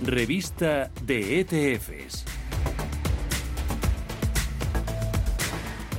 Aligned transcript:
Revista 0.00 0.90
de 1.02 1.40
ETFs. 1.40 2.24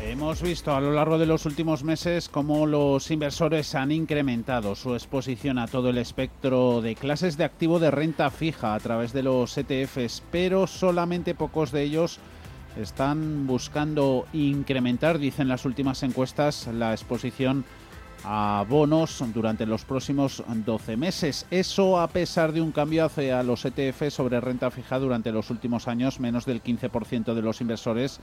Hemos 0.01 0.41
visto 0.41 0.73
a 0.73 0.79
lo 0.79 0.93
largo 0.93 1.17
de 1.17 1.25
los 1.25 1.45
últimos 1.45 1.83
meses 1.83 2.29
cómo 2.29 2.65
los 2.65 3.11
inversores 3.11 3.75
han 3.75 3.91
incrementado 3.91 4.75
su 4.75 4.93
exposición 4.95 5.59
a 5.59 5.67
todo 5.67 5.89
el 5.89 5.97
espectro 5.97 6.81
de 6.81 6.95
clases 6.95 7.35
de 7.35 7.43
activo 7.43 7.79
de 7.79 7.91
renta 7.91 8.31
fija 8.31 8.73
a 8.73 8.79
través 8.79 9.11
de 9.11 9.23
los 9.23 9.57
ETFs, 9.57 10.23
pero 10.31 10.65
solamente 10.65 11.35
pocos 11.35 11.71
de 11.71 11.83
ellos 11.83 12.19
están 12.79 13.47
buscando 13.47 14.25
incrementar, 14.31 15.19
dicen 15.19 15.49
las 15.49 15.65
últimas 15.65 16.03
encuestas, 16.03 16.67
la 16.67 16.93
exposición 16.93 17.65
a 17.65 17.88
bonos 18.67 19.23
durante 19.33 19.65
los 19.65 19.85
próximos 19.85 20.43
12 20.47 20.97
meses. 20.97 21.45
Eso 21.51 21.99
a 21.99 22.07
pesar 22.07 22.51
de 22.51 22.61
un 22.61 22.71
cambio 22.71 23.05
hacia 23.05 23.43
los 23.43 23.65
ETF 23.65 24.09
sobre 24.09 24.39
renta 24.39 24.71
fija 24.71 24.99
durante 24.99 25.31
los 25.31 25.49
últimos 25.49 25.87
años, 25.87 26.19
menos 26.19 26.45
del 26.45 26.63
15% 26.63 27.33
de 27.33 27.41
los 27.41 27.61
inversores 27.61 28.19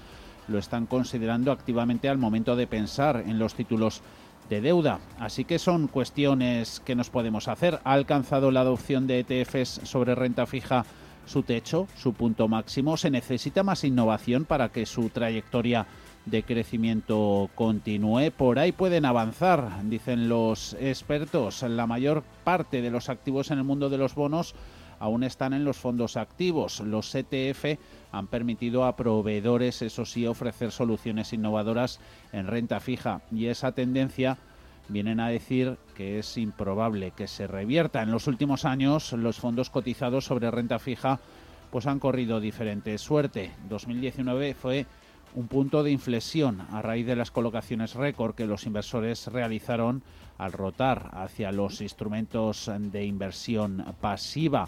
lo 0.49 0.59
están 0.59 0.87
considerando 0.87 1.53
activamente 1.53 2.09
al 2.09 2.19
momento 2.19 2.57
de 2.57 2.67
pensar 2.67 3.25
en 3.27 3.39
los 3.39 3.55
títulos 3.55 4.03
de 4.49 4.61
deuda. 4.61 5.01
Así 5.19 5.45
que 5.45 5.59
son 5.59 5.89
cuestiones 5.89 6.81
que 6.85 6.95
nos 6.95 7.11
podemos 7.11 7.49
hacer. 7.49 7.81
¿Ha 7.85 7.93
alcanzado 7.93 8.51
la 8.51 8.61
adopción 8.61 9.07
de 9.07 9.21
ETFs 9.21 9.81
sobre 9.85 10.15
renta 10.15 10.47
fija 10.47 10.85
su 11.27 11.43
techo, 11.43 11.89
su 11.97 12.13
punto 12.13 12.47
máximo? 12.47 12.97
¿Se 12.97 13.11
necesita 13.11 13.65
más 13.65 13.83
innovación 13.83 14.45
para 14.45 14.69
que 14.69 14.87
su 14.87 15.09
trayectoria 15.09 15.87
de 16.27 16.43
crecimiento 16.43 17.49
continúe. 17.55 18.31
Por 18.37 18.59
ahí 18.59 18.73
pueden 18.73 19.05
avanzar, 19.05 19.81
dicen 19.85 20.29
los 20.29 20.75
expertos. 20.75 21.63
La 21.63 21.87
mayor 21.87 22.23
parte 22.45 22.83
de 22.83 22.91
los 22.91 23.09
activos 23.09 23.51
en 23.51 23.59
el 23.59 23.65
mundo 23.65 23.89
de 23.89 23.99
los 23.99 24.15
bonos 24.15 24.55
aún 24.99 25.23
están 25.23 25.53
en 25.53 25.65
los 25.65 25.77
fondos 25.77 26.17
activos. 26.17 26.81
Los 26.81 27.15
ETF 27.15 27.79
han 28.13 28.27
permitido 28.27 28.85
a 28.85 28.97
proveedores, 28.97 29.83
eso 29.83 30.05
sí, 30.05 30.27
ofrecer 30.27 30.73
soluciones 30.73 31.33
innovadoras 31.33 32.01
en 32.33 32.47
renta 32.47 32.81
fija 32.81 33.23
y 33.31 33.47
esa 33.47 33.73
tendencia 33.73 34.39
vienen 34.89 35.21
a 35.21 35.29
decir 35.29 35.77
que 35.95 36.19
es 36.19 36.37
improbable 36.37 37.13
que 37.13 37.29
se 37.29 37.47
revierta. 37.47 38.03
En 38.03 38.11
los 38.11 38.27
últimos 38.27 38.65
años 38.65 39.13
los 39.13 39.39
fondos 39.39 39.71
cotizados 39.71 40.25
sobre 40.25 40.51
renta 40.51 40.79
fija 40.79 41.21
pues 41.71 41.87
han 41.87 41.99
corrido 41.99 42.41
diferente 42.41 42.97
suerte. 42.99 43.51
2019 43.69 44.55
fue 44.55 44.87
un 45.37 45.49
punto 45.49 45.83
de 45.83 45.91
inflexión 45.91 46.63
a 46.73 46.81
raíz 46.81 47.07
de 47.07 47.15
las 47.15 47.31
colocaciones 47.31 47.95
récord 47.95 48.35
que 48.35 48.47
los 48.47 48.65
inversores 48.65 49.27
realizaron 49.27 50.03
al 50.39 50.53
rotar 50.53 51.11
hacia 51.13 51.53
los 51.53 51.83
instrumentos 51.83 52.71
de 52.75 53.05
inversión 53.05 53.85
pasiva 54.01 54.67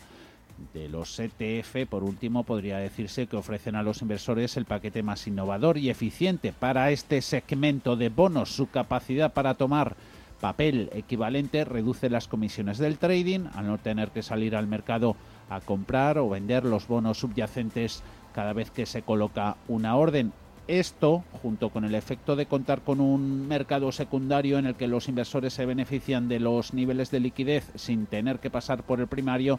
de 0.74 0.88
los 0.88 1.18
ETF, 1.18 1.88
por 1.88 2.04
último, 2.04 2.44
podría 2.44 2.78
decirse 2.78 3.26
que 3.28 3.36
ofrecen 3.36 3.76
a 3.76 3.82
los 3.82 4.02
inversores 4.02 4.56
el 4.56 4.64
paquete 4.64 5.02
más 5.02 5.26
innovador 5.26 5.78
y 5.78 5.88
eficiente 5.88 6.52
para 6.52 6.90
este 6.90 7.22
segmento 7.22 7.96
de 7.96 8.08
bonos. 8.10 8.50
Su 8.50 8.68
capacidad 8.68 9.32
para 9.32 9.54
tomar 9.54 9.96
papel 10.40 10.90
equivalente 10.92 11.64
reduce 11.64 12.10
las 12.10 12.28
comisiones 12.28 12.78
del 12.78 12.98
trading 12.98 13.46
al 13.54 13.68
no 13.68 13.78
tener 13.78 14.10
que 14.10 14.22
salir 14.22 14.54
al 14.54 14.66
mercado 14.66 15.16
a 15.48 15.60
comprar 15.60 16.18
o 16.18 16.28
vender 16.28 16.64
los 16.64 16.88
bonos 16.88 17.18
subyacentes 17.18 18.02
cada 18.34 18.52
vez 18.52 18.70
que 18.70 18.84
se 18.84 19.02
coloca 19.02 19.56
una 19.68 19.96
orden. 19.96 20.32
Esto, 20.68 21.24
junto 21.40 21.70
con 21.70 21.86
el 21.86 21.94
efecto 21.94 22.36
de 22.36 22.44
contar 22.44 22.82
con 22.82 23.00
un 23.00 23.48
mercado 23.48 23.90
secundario 23.90 24.58
en 24.58 24.66
el 24.66 24.74
que 24.74 24.86
los 24.86 25.08
inversores 25.08 25.54
se 25.54 25.64
benefician 25.64 26.28
de 26.28 26.40
los 26.40 26.74
niveles 26.74 27.10
de 27.10 27.20
liquidez 27.20 27.72
sin 27.74 28.04
tener 28.04 28.38
que 28.38 28.50
pasar 28.50 28.82
por 28.82 29.00
el 29.00 29.06
primario, 29.06 29.58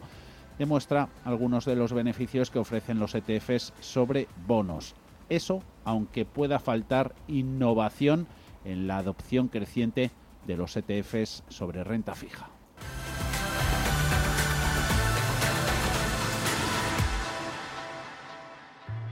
demuestra 0.56 1.08
algunos 1.24 1.64
de 1.64 1.74
los 1.74 1.92
beneficios 1.92 2.52
que 2.52 2.60
ofrecen 2.60 3.00
los 3.00 3.16
ETFs 3.16 3.72
sobre 3.80 4.28
bonos. 4.46 4.94
Eso, 5.28 5.64
aunque 5.84 6.24
pueda 6.24 6.60
faltar 6.60 7.16
innovación 7.26 8.28
en 8.64 8.86
la 8.86 8.98
adopción 8.98 9.48
creciente 9.48 10.12
de 10.46 10.56
los 10.56 10.76
ETFs 10.76 11.42
sobre 11.48 11.82
renta 11.82 12.14
fija. 12.14 12.50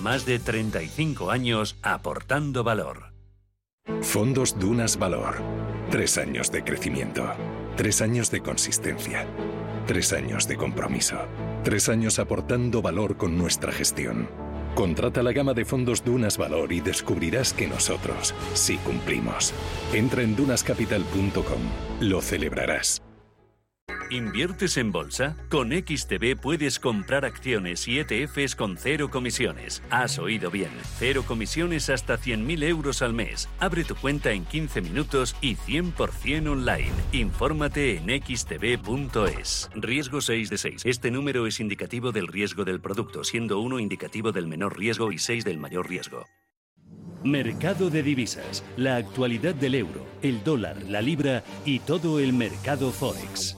más 0.00 0.26
de 0.26 0.38
35 0.38 1.30
años 1.30 1.76
aportando 1.82 2.64
valor. 2.64 3.12
Fondos 4.02 4.58
Dunas 4.58 4.98
Valor. 4.98 5.36
Tres 5.90 6.18
años 6.18 6.52
de 6.52 6.62
crecimiento. 6.62 7.26
Tres 7.76 8.00
años 8.02 8.30
de 8.30 8.40
consistencia. 8.40 9.26
Tres 9.86 10.12
años 10.12 10.46
de 10.46 10.56
compromiso. 10.56 11.16
Tres 11.64 11.88
años 11.88 12.18
aportando 12.18 12.82
valor 12.82 13.16
con 13.16 13.36
nuestra 13.38 13.72
gestión. 13.72 14.28
Contrata 14.74 15.22
la 15.22 15.32
gama 15.32 15.54
de 15.54 15.64
fondos 15.64 16.04
Dunas 16.04 16.38
Valor 16.38 16.72
y 16.72 16.80
descubrirás 16.80 17.52
que 17.52 17.66
nosotros 17.66 18.34
sí 18.54 18.76
cumplimos. 18.78 19.52
Entra 19.92 20.22
en 20.22 20.36
dunascapital.com. 20.36 21.60
Lo 22.00 22.20
celebrarás. 22.20 23.02
¿Inviertes 24.10 24.78
en 24.78 24.90
bolsa? 24.90 25.36
Con 25.50 25.70
XTB 25.70 26.40
puedes 26.40 26.78
comprar 26.78 27.26
acciones 27.26 27.86
y 27.88 27.98
ETFs 27.98 28.56
con 28.56 28.78
cero 28.78 29.10
comisiones. 29.10 29.82
Has 29.90 30.18
oído 30.18 30.50
bien. 30.50 30.70
Cero 30.98 31.24
comisiones 31.26 31.90
hasta 31.90 32.18
100.000 32.18 32.62
euros 32.64 33.02
al 33.02 33.12
mes. 33.12 33.50
Abre 33.58 33.84
tu 33.84 33.94
cuenta 33.96 34.32
en 34.32 34.46
15 34.46 34.80
minutos 34.80 35.36
y 35.42 35.56
100% 35.56 36.48
online. 36.48 36.92
Infórmate 37.12 37.98
en 37.98 38.22
xtb.es. 38.22 39.68
Riesgo 39.74 40.22
6 40.22 40.50
de 40.50 40.58
6. 40.58 40.82
Este 40.86 41.10
número 41.10 41.46
es 41.46 41.60
indicativo 41.60 42.10
del 42.10 42.28
riesgo 42.28 42.64
del 42.64 42.80
producto, 42.80 43.24
siendo 43.24 43.60
1 43.60 43.78
indicativo 43.78 44.32
del 44.32 44.46
menor 44.46 44.78
riesgo 44.78 45.12
y 45.12 45.18
6 45.18 45.44
del 45.44 45.58
mayor 45.58 45.86
riesgo. 45.86 46.24
Mercado 47.24 47.90
de 47.90 48.02
divisas. 48.02 48.64
La 48.78 48.96
actualidad 48.96 49.54
del 49.54 49.74
euro, 49.74 50.06
el 50.22 50.42
dólar, 50.44 50.80
la 50.84 51.02
libra 51.02 51.44
y 51.66 51.80
todo 51.80 52.20
el 52.20 52.32
mercado 52.32 52.90
forex. 52.90 53.57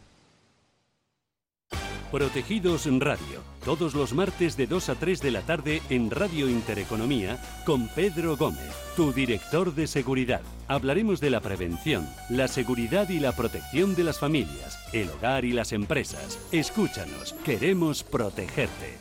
Protegidos 2.11 2.87
Radio, 2.99 3.41
todos 3.63 3.93
los 3.93 4.13
martes 4.13 4.57
de 4.57 4.67
2 4.67 4.89
a 4.89 4.95
3 4.95 5.21
de 5.21 5.31
la 5.31 5.41
tarde 5.43 5.81
en 5.89 6.11
Radio 6.11 6.49
Intereconomía 6.49 7.37
con 7.65 7.87
Pedro 7.87 8.35
Gómez, 8.35 8.75
tu 8.97 9.13
director 9.13 9.73
de 9.73 9.87
seguridad. 9.87 10.41
Hablaremos 10.67 11.21
de 11.21 11.29
la 11.29 11.39
prevención, 11.39 12.05
la 12.29 12.49
seguridad 12.49 13.07
y 13.07 13.21
la 13.21 13.31
protección 13.31 13.95
de 13.95 14.03
las 14.03 14.19
familias, 14.19 14.77
el 14.91 15.09
hogar 15.09 15.45
y 15.45 15.53
las 15.53 15.71
empresas. 15.71 16.37
Escúchanos, 16.51 17.33
queremos 17.45 18.03
protegerte. 18.03 18.97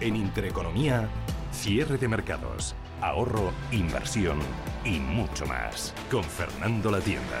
En 0.00 0.14
Intereconomía, 0.14 1.08
cierre 1.52 1.96
de 1.96 2.08
mercados, 2.08 2.74
ahorro, 3.00 3.50
inversión 3.72 4.40
y 4.84 4.98
mucho 4.98 5.46
más. 5.46 5.94
Con 6.10 6.22
Fernando 6.22 6.90
La 6.90 7.00
Tienda. 7.00 7.40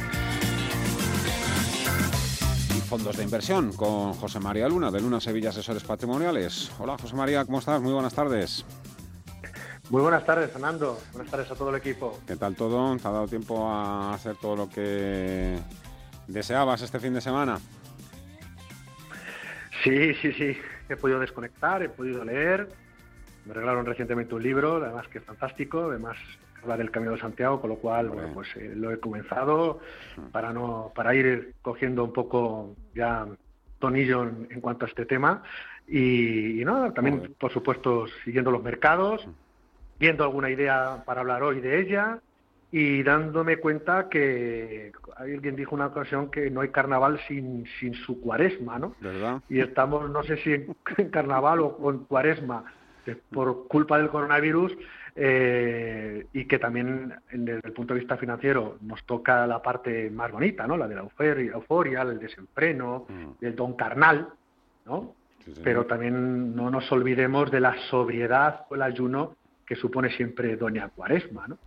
Fondos 2.91 3.15
de 3.15 3.23
inversión 3.23 3.71
con 3.71 4.11
José 4.11 4.41
María 4.41 4.67
Luna 4.67 4.91
de 4.91 4.99
Luna 4.99 5.21
Sevilla 5.21 5.51
Asesores 5.51 5.81
Patrimoniales. 5.81 6.69
Hola 6.77 6.97
José 6.97 7.15
María, 7.15 7.45
¿cómo 7.45 7.59
estás? 7.59 7.81
Muy 7.81 7.93
buenas 7.93 8.13
tardes. 8.13 8.65
Muy 9.89 10.01
buenas 10.01 10.25
tardes, 10.25 10.51
Fernando. 10.51 10.99
Buenas 11.13 11.31
tardes 11.31 11.49
a 11.49 11.55
todo 11.55 11.69
el 11.69 11.77
equipo. 11.77 12.19
¿Qué 12.27 12.35
tal 12.35 12.53
todo? 12.53 12.97
¿Te 12.97 13.07
ha 13.07 13.11
dado 13.11 13.29
tiempo 13.29 13.65
a 13.65 14.13
hacer 14.13 14.35
todo 14.35 14.57
lo 14.57 14.69
que 14.69 15.57
deseabas 16.27 16.81
este 16.81 16.99
fin 16.99 17.13
de 17.13 17.21
semana? 17.21 17.61
Sí, 19.85 20.13
sí, 20.15 20.33
sí. 20.33 20.57
He 20.89 20.97
podido 20.97 21.21
desconectar, 21.21 21.81
he 21.81 21.87
podido 21.87 22.25
leer. 22.25 22.67
Me 23.45 23.53
regalaron 23.53 23.85
recientemente 23.85 24.35
un 24.35 24.43
libro, 24.43 24.83
además 24.83 25.07
que 25.07 25.19
es 25.19 25.23
fantástico. 25.23 25.85
Además, 25.85 26.17
habla 26.61 26.77
del 26.77 26.91
Camino 26.91 27.13
de 27.13 27.19
Santiago, 27.19 27.61
con 27.61 27.69
lo 27.69 27.77
cual 27.77 28.09
bueno, 28.09 28.33
pues 28.33 28.49
eh, 28.55 28.73
lo 28.75 28.91
he 28.91 28.99
comenzado 28.99 29.79
para 30.31 30.53
no 30.53 30.91
para 30.95 31.15
ir 31.15 31.55
cogiendo 31.61 32.03
un 32.03 32.13
poco 32.13 32.75
ya 32.93 33.27
tonillo 33.79 34.23
en, 34.23 34.61
cuanto 34.61 34.85
a 34.85 34.89
este 34.89 35.05
tema 35.05 35.43
y, 35.87 36.63
nada, 36.63 36.93
también 36.93 37.35
por 37.39 37.51
supuesto 37.51 38.05
siguiendo 38.23 38.51
los 38.51 38.63
mercados, 38.63 39.27
viendo 39.99 40.23
alguna 40.23 40.49
idea 40.49 41.03
para 41.05 41.21
hablar 41.21 41.43
hoy 41.43 41.59
de 41.59 41.81
ella 41.81 42.19
y 42.71 43.03
dándome 43.03 43.57
cuenta 43.57 44.07
que 44.07 44.93
alguien 45.17 45.57
dijo 45.57 45.75
una 45.75 45.87
ocasión 45.87 46.31
que 46.31 46.49
no 46.49 46.61
hay 46.61 46.69
carnaval 46.69 47.19
sin, 47.27 47.65
sin 47.79 47.93
su 47.95 48.21
cuaresma, 48.21 48.79
¿no? 48.79 48.95
¿verdad? 49.01 49.41
Y 49.49 49.59
estamos, 49.59 50.09
no 50.09 50.23
sé 50.23 50.37
si 50.37 50.53
en, 50.53 51.09
carnaval 51.09 51.59
o 51.59 51.91
en 51.91 51.99
cuaresma, 52.05 52.63
por 53.31 53.67
culpa 53.67 53.97
del 53.97 54.09
coronavirus, 54.09 54.75
eh, 55.15 56.25
y 56.31 56.45
que 56.45 56.57
también 56.57 57.13
desde 57.31 57.67
el 57.67 57.73
punto 57.73 57.93
de 57.93 57.99
vista 57.99 58.15
financiero 58.15 58.77
nos 58.81 59.03
toca 59.03 59.45
la 59.45 59.61
parte 59.61 60.09
más 60.09 60.31
bonita, 60.31 60.65
¿no? 60.65 60.77
La 60.77 60.87
de 60.87 60.95
la 60.95 61.01
euforia, 61.01 61.51
euforia 61.51 62.01
el 62.03 62.17
desenfreno, 62.17 63.05
mm. 63.09 63.43
el 63.43 63.55
don 63.55 63.73
carnal, 63.73 64.29
¿no? 64.85 65.15
Pero 65.63 65.85
también 65.85 66.55
no 66.55 66.69
nos 66.69 66.89
olvidemos 66.91 67.51
de 67.51 67.59
la 67.59 67.75
sobriedad 67.89 68.65
o 68.69 68.75
el 68.75 68.83
ayuno 68.83 69.35
que 69.65 69.75
supone 69.75 70.09
siempre 70.11 70.55
Doña 70.55 70.89
Cuaresma, 70.89 71.47
¿no? 71.47 71.57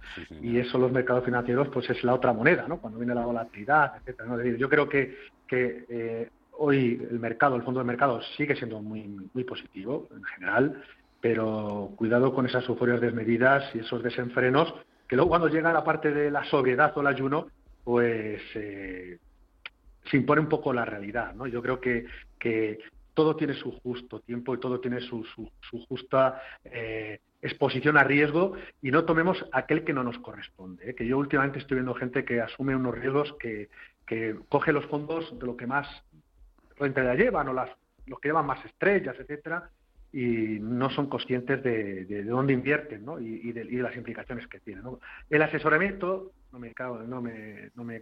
y 0.41 0.59
eso 0.59 0.79
los 0.79 0.93
mercados 0.93 1.25
financieros 1.25 1.69
pues 1.71 1.89
es 1.91 2.05
la 2.05 2.15
otra 2.15 2.33
moneda, 2.33 2.67
¿no? 2.69 2.79
Cuando 2.79 2.99
viene 2.99 3.15
la 3.15 3.25
volatilidad, 3.25 3.97
etcétera. 3.97 4.29
¿no? 4.29 4.43
yo 4.43 4.69
creo 4.69 4.89
que, 4.89 5.17
que 5.47 5.87
eh, 5.89 6.31
hoy 6.53 7.05
el 7.11 7.19
mercado, 7.19 7.57
el 7.57 7.63
fondo 7.63 7.81
de 7.81 7.87
mercado 7.87 8.21
sigue 8.37 8.55
siendo 8.55 8.81
muy, 8.81 9.29
muy 9.33 9.45
positivo 9.45 10.07
en 10.15 10.23
general 10.23 10.83
pero 11.25 11.93
cuidado 11.97 12.35
con 12.35 12.45
esas 12.45 12.69
euforias 12.69 13.01
desmedidas 13.01 13.75
y 13.75 13.79
esos 13.79 14.03
desenfrenos, 14.03 14.75
que 15.09 15.17
luego 15.17 15.31
cuando 15.31 15.49
llega 15.49 15.73
la 15.73 15.83
parte 15.83 16.13
de 16.13 16.31
la 16.31 16.45
sobriedad 16.45 16.93
o 16.95 17.01
el 17.01 17.07
ayuno, 17.07 17.47
pues 17.83 18.43
eh, 18.55 19.17
se 20.05 20.17
impone 20.19 20.43
un 20.43 20.51
poco 20.51 20.75
la 20.75 20.85
realidad. 20.85 21.35
Yo 21.51 21.63
creo 21.63 21.81
que, 21.81 22.79
todo 23.15 23.37
tiene 23.37 23.55
su 23.55 23.73
justo 23.73 24.21
tiempo 24.21 24.55
y 24.55 24.61
todo 24.61 24.81
tiene 24.81 25.01
su, 25.01 25.25
su, 25.25 25.79
justa 25.87 26.43
eh, 26.63 27.21
exposición 27.41 27.97
a 27.97 28.05
riesgo 28.05 28.53
y 28.83 28.91
no 28.91 29.07
tomemos 29.07 29.47
aquel 29.53 29.83
que 29.83 29.95
no 29.95 30.05
nos 30.05 30.19
corresponde. 30.19 30.91
¿eh? 30.91 30.95
Que 30.95 31.07
yo 31.07 31.17
últimamente 31.17 31.59
estoy 31.59 31.77
viendo 31.77 31.95
gente 31.95 32.27
que 32.27 32.43
asume 32.43 32.77
unos 32.77 32.99
riesgos 32.99 33.35
que, 33.41 33.71
que 34.07 34.37
coge 34.51 34.75
los 34.75 34.85
fondos 34.87 35.39
de 35.39 35.47
lo 35.47 35.57
que 35.57 35.67
más 35.67 35.89
rentabilidad 36.77 37.17
llevan 37.17 37.49
o 37.49 37.55
las, 37.55 37.71
los 38.05 38.21
que 38.21 38.29
llevan 38.29 38.45
más 38.45 38.63
estrellas, 38.67 39.17
etcétera, 39.19 39.71
y 40.15 40.61
no 40.61 40.91
son 40.91 41.09
conscientes 41.09 41.61
de, 41.65 42.05
de, 42.05 42.23
dónde 42.23 42.53
invierten 42.53 43.05
¿no? 43.05 43.19
y, 43.19 43.51
de, 43.51 43.65
las 43.65 43.97
implicaciones 43.97 44.47
que 44.47 44.61
tienen. 44.61 44.85
El 45.29 45.43
asesoramiento, 45.43 46.31
no 46.53 46.61
me 46.61 46.73
cago, 46.73 47.01
no 47.01 47.21
me, 47.21 47.73
no 47.75 47.83
me 47.83 48.01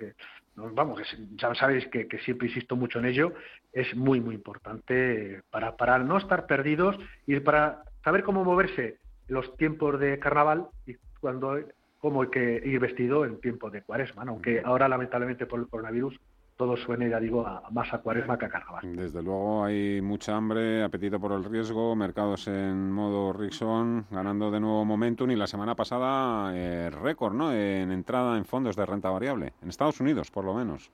vamos, 0.54 1.00
ya 1.36 1.54
sabéis 1.54 1.86
que, 1.88 2.06
siempre 2.22 2.48
insisto 2.48 2.76
mucho 2.76 2.98
en 2.98 3.06
ello, 3.06 3.32
es 3.72 3.96
muy, 3.96 4.20
muy 4.20 4.34
importante 4.34 5.40
para, 5.50 5.74
para 5.78 5.98
no 6.00 6.18
estar 6.18 6.44
perdidos 6.46 6.98
y 7.26 7.40
para 7.40 7.82
saber 8.04 8.24
cómo 8.24 8.44
moverse 8.44 8.98
en 9.28 9.34
los 9.34 9.56
tiempos 9.56 9.98
de 9.98 10.18
carnaval 10.18 10.66
y 10.86 10.96
cuando 11.18 11.58
cómo 11.96 12.22
hay 12.22 12.28
que 12.28 12.60
ir 12.62 12.78
vestido 12.78 13.24
en 13.24 13.40
tiempos 13.40 13.72
de 13.72 13.80
cuaresma, 13.80 14.24
aunque 14.26 14.60
ahora 14.62 14.86
lamentablemente 14.86 15.46
por 15.46 15.60
el 15.60 15.68
coronavirus 15.68 16.20
todo 16.56 16.76
suene, 16.76 17.08
ya 17.08 17.18
digo, 17.18 17.46
a, 17.46 17.62
más 17.70 17.92
a 17.92 17.98
cuaresma 17.98 18.38
que 18.38 18.46
a 18.46 18.48
carnaval. 18.48 18.96
Desde 18.96 19.22
luego 19.22 19.64
hay 19.64 20.00
mucha 20.00 20.36
hambre, 20.36 20.82
apetito 20.82 21.18
por 21.18 21.32
el 21.32 21.44
riesgo, 21.44 21.94
mercados 21.96 22.46
en 22.48 22.90
modo 22.90 23.32
Rickson, 23.32 24.06
ganando 24.10 24.50
de 24.50 24.60
nuevo 24.60 24.84
momentum 24.84 25.30
y 25.30 25.36
la 25.36 25.46
semana 25.46 25.74
pasada 25.74 26.52
eh, 26.54 26.90
récord 26.90 27.34
¿no? 27.34 27.52
en 27.52 27.90
entrada 27.92 28.36
en 28.36 28.44
fondos 28.44 28.76
de 28.76 28.86
renta 28.86 29.10
variable, 29.10 29.52
en 29.62 29.68
Estados 29.68 30.00
Unidos 30.00 30.30
por 30.30 30.44
lo 30.44 30.54
menos. 30.54 30.90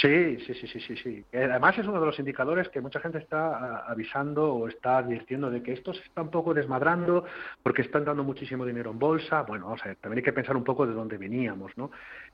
Sí, 0.00 0.36
sí, 0.40 0.52
sí, 0.52 0.66
sí, 0.66 0.80
sí, 0.80 0.96
sí. 0.96 1.24
Además 1.32 1.78
es 1.78 1.86
uno 1.86 1.98
de 1.98 2.06
los 2.06 2.18
indicadores 2.18 2.68
que 2.68 2.82
mucha 2.82 3.00
gente 3.00 3.16
está 3.16 3.78
avisando 3.86 4.52
o 4.52 4.68
está 4.68 4.98
advirtiendo 4.98 5.50
de 5.50 5.62
que 5.62 5.72
esto 5.72 5.94
se 5.94 6.02
está 6.02 6.20
un 6.20 6.30
poco 6.30 6.52
desmadrando 6.52 7.24
porque 7.62 7.80
están 7.80 8.04
dando 8.04 8.22
muchísimo 8.22 8.66
dinero 8.66 8.90
en 8.90 8.98
bolsa. 8.98 9.42
Bueno, 9.42 9.70
o 9.70 9.78
sea, 9.78 9.94
también 9.94 10.18
hay 10.18 10.24
que 10.24 10.34
pensar 10.34 10.54
un 10.54 10.64
poco 10.64 10.86
de 10.86 10.92
dónde 10.92 11.16
veníamos, 11.16 11.72
¿no? 11.78 11.90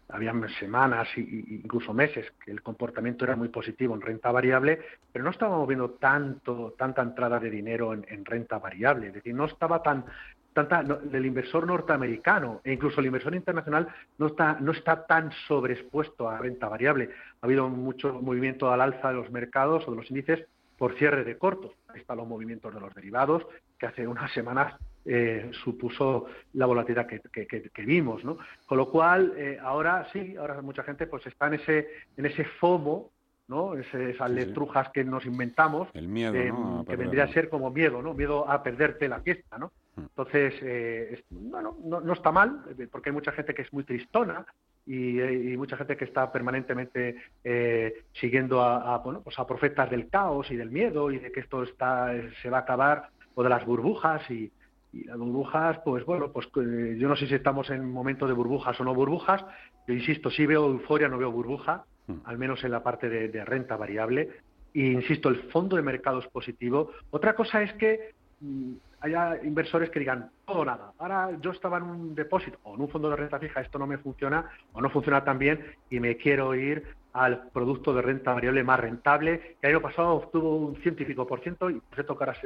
Había 0.08 0.34
semanas 0.58 1.08
e 1.16 1.20
incluso 1.20 1.94
meses 1.94 2.32
que 2.44 2.50
el 2.50 2.62
comportamiento 2.62 3.24
era 3.24 3.36
muy 3.36 3.48
positivo 3.48 3.94
en 3.94 4.02
renta 4.02 4.30
variable, 4.30 4.80
pero 5.10 5.24
no 5.24 5.30
estábamos 5.30 5.66
viendo 5.66 5.90
tanto, 5.92 6.74
tanta 6.76 7.02
entrada 7.02 7.38
de 7.40 7.50
dinero 7.50 7.94
en, 7.94 8.04
en 8.08 8.24
renta 8.24 8.58
variable. 8.58 9.08
Es 9.08 9.14
decir, 9.14 9.34
no 9.34 9.46
estaba 9.46 9.82
tan 9.82 10.04
tanta, 10.52 10.84
el 11.12 11.26
inversor 11.26 11.66
norteamericano 11.66 12.60
e 12.64 12.72
incluso 12.72 13.00
el 13.00 13.06
inversor 13.06 13.34
internacional 13.34 13.88
no 14.18 14.28
está, 14.28 14.58
no 14.60 14.72
está 14.72 15.06
tan 15.06 15.32
sobreexpuesto 15.46 16.28
a 16.28 16.38
renta 16.38 16.68
variable. 16.68 17.10
Ha 17.40 17.46
habido 17.46 17.68
mucho 17.68 18.20
movimiento 18.20 18.70
al 18.70 18.80
alza 18.80 19.08
de 19.08 19.14
los 19.14 19.30
mercados 19.30 19.86
o 19.86 19.90
de 19.90 19.96
los 19.96 20.10
índices 20.10 20.46
por 20.78 20.94
cierre 20.96 21.24
de 21.24 21.38
cortos. 21.38 21.72
Ahí 21.88 22.00
están 22.00 22.18
los 22.18 22.26
movimientos 22.28 22.74
de 22.74 22.80
los 22.80 22.94
derivados, 22.94 23.46
que 23.78 23.86
hace 23.86 24.06
unas 24.06 24.32
semanas 24.32 24.74
eh, 25.04 25.50
supuso 25.64 26.26
la 26.54 26.66
volatilidad 26.66 27.06
que, 27.06 27.20
que, 27.46 27.82
vimos, 27.84 28.24
¿no? 28.24 28.38
Con 28.66 28.78
lo 28.78 28.90
cual, 28.90 29.34
eh, 29.36 29.58
ahora 29.62 30.06
sí, 30.12 30.36
ahora 30.36 30.62
mucha 30.62 30.82
gente 30.82 31.06
pues 31.06 31.26
está 31.26 31.48
en 31.48 31.54
ese, 31.54 31.88
en 32.16 32.26
ese 32.26 32.44
FOMO, 32.44 33.10
¿no? 33.48 33.74
esas 33.74 34.30
letrujas 34.30 34.88
que 34.90 35.04
nos 35.04 35.26
inventamos, 35.26 35.88
el 35.94 36.08
miedo, 36.08 36.84
que 36.86 36.96
vendría 36.96 37.24
a 37.24 37.32
ser 37.32 37.48
como 37.48 37.70
miedo, 37.70 38.00
¿no? 38.00 38.14
Miedo 38.14 38.48
a 38.48 38.62
perderte 38.62 39.08
la 39.08 39.20
fiesta, 39.20 39.58
¿no? 39.58 39.72
Hmm. 39.96 40.02
Entonces, 40.02 40.54
eh, 40.62 41.24
bueno, 41.30 41.76
no, 41.84 42.12
está 42.12 42.32
mal, 42.32 42.62
eh, 42.78 42.88
porque 42.90 43.10
hay 43.10 43.14
mucha 43.14 43.32
gente 43.32 43.52
que 43.52 43.62
es 43.62 43.72
muy 43.72 43.84
tristona 43.84 44.46
y, 44.86 45.20
y 45.20 45.56
mucha 45.56 45.76
gente 45.76 45.96
que 45.96 46.06
está 46.06 46.32
permanentemente 46.32 47.16
eh, 47.44 48.04
siguiendo 48.12 48.62
a, 48.62 48.98
bueno, 48.98 49.20
pues 49.22 49.38
a 49.38 49.46
profetas 49.46 49.90
del 49.90 50.08
caos 50.08 50.50
y 50.50 50.56
del 50.56 50.70
miedo 50.70 51.10
y 51.10 51.18
de 51.18 51.30
que 51.30 51.40
esto 51.40 51.62
está 51.62 52.12
se 52.40 52.50
va 52.50 52.58
a 52.58 52.60
acabar 52.62 53.10
o 53.34 53.42
de 53.42 53.48
las 53.48 53.64
burbujas 53.64 54.28
y, 54.30 54.50
las 54.92 55.18
burbujas, 55.18 55.78
pues 55.84 56.04
bueno, 56.04 56.32
pues 56.32 56.48
yo 56.54 57.08
no 57.08 57.16
sé 57.16 57.26
si 57.26 57.34
estamos 57.34 57.70
en 57.70 57.90
momento 57.90 58.26
de 58.26 58.34
burbujas 58.34 58.78
o 58.80 58.84
no 58.84 58.94
burbujas. 58.94 59.44
Yo 59.86 59.94
insisto, 59.94 60.30
sí 60.30 60.46
veo 60.46 60.66
euforia, 60.66 61.08
no 61.08 61.18
veo 61.18 61.30
burbuja, 61.30 61.84
hmm. 62.06 62.20
al 62.24 62.38
menos 62.38 62.62
en 62.64 62.72
la 62.72 62.82
parte 62.82 63.08
de, 63.08 63.28
de 63.28 63.44
renta 63.44 63.76
variable. 63.76 64.30
E 64.74 64.86
insisto, 64.86 65.28
el 65.28 65.50
fondo 65.50 65.76
de 65.76 65.82
mercado 65.82 66.18
es 66.18 66.26
positivo. 66.28 66.90
Otra 67.10 67.34
cosa 67.34 67.62
es 67.62 67.72
que 67.74 68.14
mm, 68.40 68.72
haya 69.00 69.42
inversores 69.42 69.90
que 69.90 69.98
digan 69.98 70.30
todo 70.46 70.60
o 70.60 70.64
nada. 70.64 70.92
Ahora 70.98 71.30
yo 71.40 71.50
estaba 71.50 71.78
en 71.78 71.84
un 71.84 72.14
depósito 72.14 72.58
o 72.62 72.74
en 72.74 72.82
un 72.82 72.88
fondo 72.88 73.10
de 73.10 73.16
renta 73.16 73.38
fija, 73.38 73.60
esto 73.60 73.78
no 73.78 73.86
me 73.86 73.98
funciona 73.98 74.50
o 74.72 74.80
no 74.80 74.90
funciona 74.90 75.24
tan 75.24 75.38
bien 75.38 75.64
y 75.90 76.00
me 76.00 76.16
quiero 76.16 76.54
ir 76.54 76.84
al 77.12 77.48
producto 77.48 77.92
de 77.92 78.02
renta 78.02 78.32
variable 78.32 78.64
más 78.64 78.80
rentable, 78.80 79.56
que 79.60 79.66
el 79.68 79.74
año 79.74 79.82
pasado 79.82 80.14
obtuvo 80.14 80.56
un 80.56 80.76
científico 80.76 81.26
por 81.26 81.40
ciento 81.40 81.68
y 81.68 81.74
por 81.74 81.94
cierto 81.94 82.16
que 82.16 82.24
ahora 82.24 82.40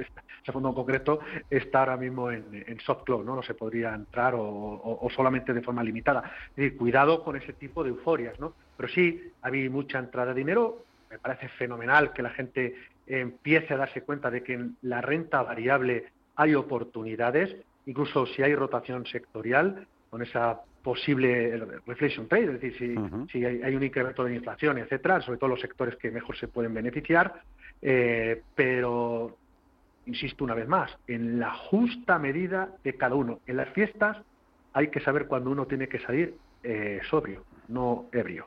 fondo 0.53 0.69
en 0.71 0.75
concreto 0.75 1.21
está 1.49 1.81
ahora 1.81 1.97
mismo 1.97 2.31
en, 2.31 2.81
soft 2.81 3.05
close, 3.05 3.25
¿no? 3.25 3.37
no 3.37 3.43
se 3.43 3.55
podría 3.55 3.95
entrar 3.95 4.35
o, 4.37 5.09
solamente 5.15 5.53
de 5.53 5.63
forma 5.63 5.83
limitada. 5.83 6.31
Es 6.51 6.57
decir, 6.57 6.77
cuidado 6.77 7.23
con 7.23 7.37
ese 7.37 7.53
tipo 7.53 7.85
de 7.85 7.91
euforias, 7.91 8.39
¿no? 8.41 8.55
Pero 8.77 8.89
sí, 8.89 9.33
había 9.43 9.71
mucha 9.71 9.99
entrada 9.99 10.33
de 10.33 10.39
dinero, 10.41 10.85
me 11.11 11.19
parece 11.19 11.49
fenomenal 11.49 12.13
que 12.13 12.23
la 12.23 12.31
gente 12.31 12.75
empiece 13.07 13.75
a 13.75 13.77
darse 13.77 14.03
cuenta 14.03 14.31
de 14.31 14.43
que 14.43 14.55
en 14.55 14.77
la 14.83 15.01
renta 15.01 15.43
variable 15.43 16.07
hay 16.35 16.55
oportunidades, 16.55 17.57
incluso 17.87 18.27
si 18.27 18.43
hay 18.43 18.55
rotación 18.55 19.07
sectorial, 19.07 19.87
con 20.11 20.23
esa 20.23 20.61
posible 20.87 21.59
reflection 21.85 22.29
trade, 22.29 22.55
es 22.55 22.61
decir, 22.61 22.97
si, 23.33 23.45
hay, 23.45 23.75
un 23.75 23.83
incremento 23.83 24.23
de 24.23 24.37
inflación, 24.37 24.79
etcétera, 24.79 25.21
sobre 25.21 25.37
todo 25.37 25.51
los 25.51 25.61
sectores 25.61 25.97
que 25.97 26.13
mejor 26.13 26.37
se 26.37 26.47
pueden 26.47 26.73
beneficiar, 26.73 27.43
eh, 27.83 28.41
pero 28.55 29.37
insisto 30.07 30.45
una 30.45 30.55
vez 30.55 30.69
más, 30.69 30.97
en 31.09 31.41
la 31.41 31.51
justa 31.51 32.21
medida 32.21 32.69
de 32.85 32.95
cada 32.95 33.17
uno. 33.17 33.41
En 33.49 33.57
las 33.57 33.69
fiestas 33.71 34.19
hay 34.75 34.87
que 34.87 35.01
saber 35.01 35.27
cuándo 35.27 35.51
uno 35.51 35.67
tiene 35.67 35.89
que 35.89 35.99
salir 35.99 36.37
eh, 36.63 37.01
sobrio, 37.11 37.43
no 37.67 38.07
ebrio. 38.13 38.47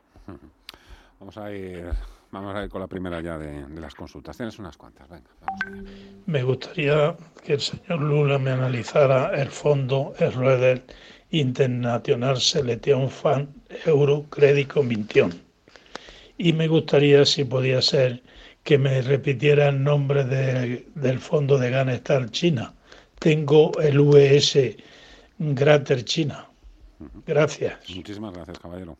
Vamos 1.18 1.36
a 1.36 1.52
ir 1.52 1.90
Vamos 2.32 2.54
a 2.54 2.62
ir 2.62 2.70
con 2.70 2.80
la 2.80 2.86
primera 2.86 3.20
ya 3.20 3.36
de, 3.36 3.68
las 3.80 3.94
consultas. 3.94 4.36
Tienes 4.36 4.56
unas 4.60 4.76
cuantas, 4.76 5.08
venga, 5.08 5.28
vamos 5.40 5.90
Me 6.26 6.44
gustaría 6.44 7.16
que 7.44 7.54
el 7.54 7.60
señor 7.60 8.00
Lula 8.00 8.38
me 8.38 8.52
analizara 8.52 9.34
el 9.34 9.48
fondo 9.48 10.14
Schroeder 10.16 10.84
International 11.30 12.36
Selection 12.36 13.08
Fund 13.08 13.48
Euro 13.86 14.24
Credit 14.30 14.66
Commission. 14.66 15.32
Y 16.38 16.52
me 16.52 16.68
gustaría, 16.68 17.24
si 17.24 17.44
podía 17.44 17.82
ser, 17.82 18.22
que 18.64 18.78
me 18.78 19.02
repitiera 19.02 19.68
el 19.68 19.82
nombre 19.82 20.24
del 20.24 21.18
fondo 21.18 21.58
de 21.58 21.70
Ganestar 21.70 22.30
China. 22.30 22.74
Tengo 23.18 23.72
el 23.80 24.00
US 24.00 24.58
Grater 25.38 26.04
China. 26.04 26.48
Gracias. 27.26 27.88
Muchísimas 27.94 28.32
gracias, 28.34 28.58
caballero. 28.58 28.96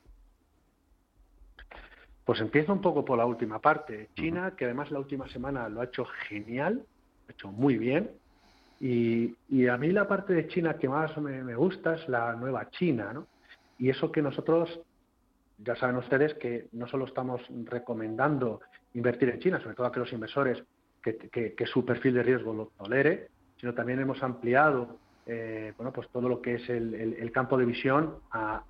Pues 2.25 2.41
empieza 2.41 2.73
un 2.73 2.81
poco 2.81 3.05
por 3.05 3.19
la 3.19 3.27
última 3.27 3.61
parte. 3.61 4.11
China, 4.15 4.55
que 4.57 4.67
además 4.67 4.91
la 4.91 4.99
última 4.99 5.29
semana 5.29 5.69
lo 5.69 5.81
ha 5.81 5.85
hecho 5.85 6.05
genial, 6.05 6.75
lo 6.75 7.29
ha 7.29 7.33
hecho 7.33 7.51
muy 7.51 7.77
bien. 7.77 8.11
Y, 8.81 9.67
a 9.69 9.77
mí 9.77 9.91
la 9.91 10.09
parte 10.09 10.33
de 10.33 10.49
China 10.49 10.75
que 10.75 10.89
más 10.89 11.17
me, 11.19 11.55
gusta 11.55 11.97
es 11.97 12.09
la 12.09 12.35
nueva 12.35 12.71
China, 12.71 13.13
¿no? 13.13 13.27
Y 13.79 13.91
eso 13.91 14.11
que 14.11 14.23
nosotros, 14.23 14.81
ya 15.59 15.77
saben 15.77 15.97
ustedes 15.97 16.35
que 16.35 16.69
no 16.73 16.87
solo 16.87 17.05
estamos 17.05 17.43
recomendando 17.65 18.61
invertir 18.95 19.29
en 19.31 19.41
China, 19.41 19.61
sobre 19.61 19.75
todo 19.75 19.87
a 19.87 19.91
aquellos 19.91 20.13
inversores 20.13 20.63
que, 21.03 21.65
su 21.67 21.85
perfil 21.85 22.15
de 22.15 22.23
riesgo 22.23 22.55
lo 22.55 22.67
tolere, 22.79 23.29
sino 23.59 23.75
también 23.75 24.01
hemos 24.01 24.23
ampliado 24.23 24.99
eh, 25.27 25.75
bueno, 25.77 25.93
pues 25.93 26.09
todo 26.09 26.29
lo 26.29 26.41
que 26.41 26.55
es 26.55 26.69
el 26.69 27.31
campo 27.33 27.57
de 27.57 27.67
visión 27.67 28.17
a, 28.33 28.65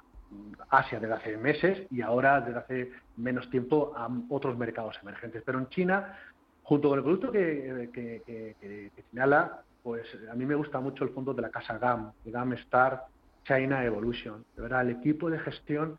Asia 0.69 1.00
desde 1.00 1.14
hace 1.14 1.37
meses 1.37 1.87
y 1.90 2.02
ahora 2.02 2.40
desde 2.40 2.59
hace 2.59 2.90
menos 3.17 3.50
tiempo 3.50 3.93
a 3.97 4.09
otros 4.29 4.57
mercados 4.57 4.97
emergentes. 5.02 5.43
Pero 5.45 5.59
en 5.59 5.69
China, 5.69 6.17
junto 6.62 6.88
con 6.88 6.99
el 6.99 7.05
producto 7.05 7.33
que, 7.33 7.90
que, 7.93 8.90
señala, 9.11 9.62
pues 9.82 10.06
a 10.30 10.34
mí 10.34 10.46
me 10.46 10.54
gusta 10.54 10.80
mucho 10.80 11.04
el 11.04 11.10
fondo 11.10 11.34
de 11.34 11.42
la 11.42 11.50
casa 11.50 11.78
GAM, 11.78 12.12
GAM 12.25 12.52
Star 12.54 13.04
China 13.44 13.84
Evolution. 13.84 14.44
De 14.56 14.62
verdad, 14.62 14.82
el 14.82 14.90
equipo 14.90 15.30
de 15.30 15.38
gestión 15.38 15.99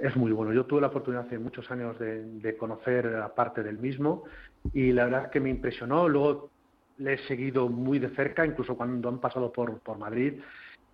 es 0.00 0.16
muy 0.16 0.32
bueno. 0.32 0.52
Yo 0.52 0.66
tuve 0.66 0.80
la 0.80 0.88
oportunidad 0.88 1.26
hace 1.26 1.38
muchos 1.38 1.70
años 1.70 1.98
de, 1.98 2.56
conocer 2.58 3.06
la 3.06 3.34
parte 3.34 3.62
del 3.62 3.78
mismo 3.78 4.24
y 4.72 4.92
la 4.92 5.04
verdad 5.04 5.24
es 5.26 5.30
que 5.30 5.40
me 5.40 5.50
impresionó. 5.50 6.08
Luego 6.08 6.50
le 6.98 7.14
he 7.14 7.18
seguido 7.26 7.68
muy 7.68 7.98
de 7.98 8.10
cerca, 8.10 8.44
incluso 8.44 8.76
cuando 8.76 9.08
han 9.08 9.18
pasado 9.18 9.52
por, 9.52 9.78
por 9.80 9.98
Madrid. 9.98 10.40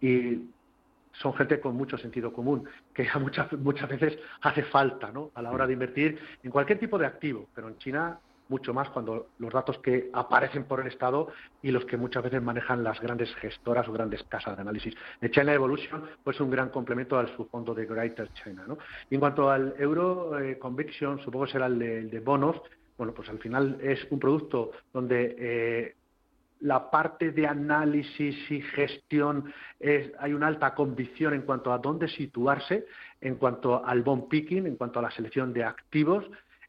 Y 0.00 0.42
son 1.12 1.32
gente 1.34 1.60
con 1.60 1.76
mucho 1.76 1.96
sentido 1.96 2.32
común, 2.32 2.68
que 2.92 3.06
muchas, 3.20 3.52
muchas 3.52 3.88
veces 3.88 4.18
hace 4.42 4.64
falta 4.64 5.10
¿no? 5.10 5.30
a 5.34 5.42
la 5.42 5.52
hora 5.52 5.66
de 5.66 5.72
invertir 5.72 6.18
en 6.42 6.50
cualquier 6.50 6.78
tipo 6.78 6.98
de 6.98 7.06
activo, 7.06 7.48
pero 7.54 7.68
en 7.68 7.78
China 7.78 8.18
mucho 8.54 8.72
más 8.72 8.88
cuando 8.90 9.30
los 9.38 9.52
datos 9.52 9.80
que 9.80 10.10
aparecen 10.12 10.62
por 10.62 10.78
el 10.78 10.86
Estado 10.86 11.26
y 11.60 11.72
los 11.72 11.84
que 11.86 11.96
muchas 11.96 12.22
veces 12.22 12.40
manejan 12.40 12.84
las 12.84 13.00
grandes 13.00 13.34
gestoras 13.34 13.88
o 13.88 13.92
grandes 13.92 14.22
casas 14.22 14.54
de 14.54 14.62
análisis. 14.62 14.94
El 15.20 15.32
China 15.32 15.52
Evolution 15.52 16.04
pues, 16.22 16.36
es 16.36 16.40
un 16.40 16.50
gran 16.50 16.68
complemento 16.68 17.18
al 17.18 17.34
subfondo 17.36 17.74
de 17.74 17.84
Greater 17.84 18.32
China. 18.34 18.62
¿no? 18.68 18.78
Y 19.10 19.16
en 19.16 19.20
cuanto 19.20 19.50
al 19.50 19.74
Euro 19.76 20.38
eh, 20.38 20.56
Conviction, 20.56 21.18
supongo 21.18 21.48
será 21.48 21.66
el 21.66 22.08
de, 22.08 22.20
bonos, 22.20 22.62
bueno, 22.96 23.12
pues 23.12 23.28
al 23.28 23.40
final 23.40 23.76
es 23.82 24.06
un 24.10 24.20
producto 24.20 24.70
donde 24.92 25.34
eh, 25.36 25.96
la 26.60 26.88
parte 26.92 27.32
de 27.32 27.48
análisis 27.48 28.36
y 28.52 28.60
gestión 28.62 29.52
hay 30.20 30.32
una 30.32 30.46
alta 30.46 30.76
convicción 30.76 31.34
en 31.34 31.42
cuanto 31.42 31.72
a 31.72 31.78
dónde 31.78 32.06
situarse, 32.06 32.86
en 33.20 33.34
cuanto 33.34 33.84
al 33.84 34.02
bond 34.02 34.28
picking, 34.28 34.66
en 34.66 34.76
cuanto 34.76 35.00
a 35.00 35.02
la 35.02 35.10
selección 35.10 35.52
de 35.52 35.64
activos. 35.64 36.24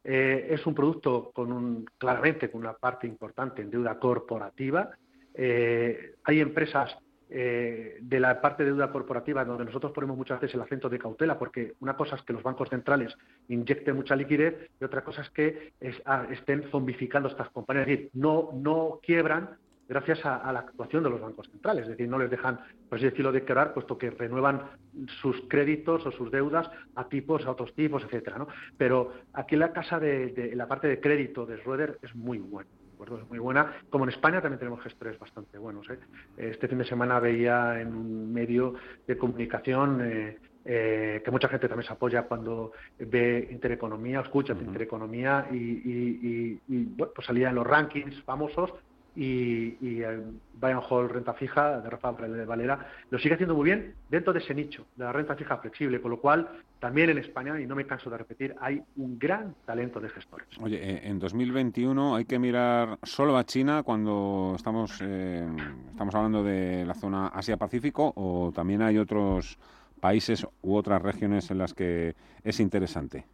Eh, 0.07 0.53
es 0.53 0.63
un 0.67 0.75
producto 0.75 1.31
con 1.33 1.51
un, 1.51 1.85
claramente 1.97 2.51
con 2.51 2.61
una 2.61 2.73
parte 2.73 3.07
importante 3.07 3.63
en 3.63 3.71
deuda 3.71 3.97
corporativa. 3.97 4.91
Eh, 5.33 6.13
hay 6.23 6.41
empresas 6.41 6.95
eh, 7.27 7.97
de 7.99 8.19
la 8.19 8.39
parte 8.39 8.63
de 8.63 8.69
deuda 8.69 8.91
corporativa 8.91 9.43
donde 9.43 9.65
nosotros 9.65 9.91
ponemos 9.91 10.15
muchas 10.15 10.39
veces 10.39 10.53
el 10.53 10.61
acento 10.61 10.89
de 10.89 10.99
cautela, 10.99 11.39
porque 11.39 11.73
una 11.79 11.97
cosa 11.97 12.17
es 12.17 12.21
que 12.21 12.33
los 12.33 12.43
bancos 12.43 12.69
centrales 12.69 13.17
inyecten 13.47 13.95
mucha 13.95 14.15
liquidez 14.15 14.69
y 14.79 14.83
otra 14.83 15.03
cosa 15.03 15.23
es 15.23 15.31
que 15.31 15.73
ah, 16.05 16.27
estén 16.29 16.69
zombificando 16.69 17.27
estas 17.27 17.49
compañías, 17.49 17.87
es 17.87 17.97
decir, 17.97 18.09
no, 18.13 18.51
no 18.53 18.99
quiebran, 19.01 19.57
gracias 19.87 20.25
a, 20.25 20.51
la 20.51 20.59
actuación 20.59 21.03
de 21.03 21.09
los 21.09 21.21
bancos 21.21 21.47
centrales, 21.49 21.83
es 21.83 21.89
decir, 21.89 22.07
no 22.07 22.17
les 22.17 22.29
dejan, 22.29 22.59
por 22.89 22.97
así 22.97 23.05
decirlo, 23.05 23.31
de 23.31 23.43
quebrar, 23.43 23.73
puesto 23.73 23.97
que 23.97 24.09
renuevan 24.09 24.63
sus 25.21 25.41
créditos 25.47 26.05
o 26.05 26.11
sus 26.11 26.31
deudas 26.31 26.69
a 26.95 27.07
tipos, 27.07 27.45
a 27.45 27.51
otros 27.51 27.73
tipos, 27.73 28.03
etcétera, 28.03 28.37
¿no? 28.37 28.47
Pero 28.77 29.13
aquí 29.33 29.55
la 29.55 29.73
casa 29.73 29.99
de, 29.99 30.51
la 30.55 30.67
parte 30.67 30.87
de 30.87 30.99
crédito 30.99 31.45
de 31.45 31.57
Schroeder 31.57 31.99
es 32.01 32.15
muy 32.15 32.39
buena. 32.39 32.69
Es 33.03 33.29
muy 33.29 33.39
buena. 33.39 33.73
Como 33.89 34.05
en 34.05 34.09
España 34.09 34.41
también 34.41 34.57
tenemos 34.57 34.81
gestores 34.81 35.19
bastante 35.19 35.57
buenos. 35.57 35.87
¿eh? 35.89 35.99
Este 36.37 36.67
fin 36.67 36.77
de 36.77 36.85
semana 36.85 37.19
veía 37.19 37.79
en 37.79 37.93
un 37.93 38.33
medio 38.33 38.75
de 39.05 39.17
comunicación 39.17 39.99
eh, 40.01 40.37
eh, 40.63 41.21
que 41.23 41.29
mucha 41.29 41.47
gente 41.47 41.67
también 41.67 41.85
se 41.85 41.93
apoya 41.93 42.23
cuando 42.23 42.71
ve 42.97 43.47
Intereconomía, 43.51 44.21
escucha 44.21 44.53
Intereconomía 44.53 45.47
y, 45.51 46.57
y, 46.67 46.85
bueno, 46.85 47.11
pues 47.13 47.27
salía 47.27 47.49
en 47.49 47.55
los 47.55 47.67
rankings 47.67 48.23
famosos 48.23 48.73
y, 49.15 49.77
y 49.81 50.01
el 50.01 50.39
Hall 50.61 51.09
renta 51.09 51.33
fija 51.33 51.79
de 51.79 51.89
Rafa 51.89 52.11
Valera 52.11 52.87
lo 53.09 53.19
sigue 53.19 53.35
haciendo 53.35 53.55
muy 53.55 53.65
bien 53.65 53.93
dentro 54.09 54.33
de 54.33 54.39
ese 54.39 54.53
nicho 54.53 54.85
de 54.95 55.05
la 55.05 55.11
renta 55.11 55.35
fija 55.35 55.57
flexible, 55.57 56.01
con 56.01 56.11
lo 56.11 56.19
cual 56.19 56.49
también 56.79 57.09
en 57.09 57.17
España, 57.17 57.59
y 57.59 57.65
no 57.65 57.75
me 57.75 57.85
canso 57.85 58.09
de 58.09 58.17
repetir, 58.17 58.55
hay 58.59 58.81
un 58.97 59.17
gran 59.17 59.55
talento 59.65 59.99
de 59.99 60.09
gestores. 60.09 60.47
Oye, 60.61 60.77
eh, 60.77 61.01
en 61.03 61.19
2021 61.19 62.15
hay 62.15 62.25
que 62.25 62.37
mirar 62.37 62.99
solo 63.03 63.37
a 63.37 63.43
China 63.45 63.83
cuando 63.83 64.53
estamos, 64.55 64.99
eh, 65.01 65.47
estamos 65.89 66.13
hablando 66.13 66.43
de 66.43 66.85
la 66.85 66.93
zona 66.93 67.27
Asia-Pacífico 67.27 68.13
o 68.15 68.51
también 68.53 68.81
hay 68.81 68.97
otros 68.97 69.57
países 69.99 70.45
u 70.61 70.75
otras 70.75 71.01
regiones 71.01 71.49
en 71.49 71.57
las 71.57 71.73
que 71.73 72.15
es 72.43 72.59
interesante. 72.59 73.25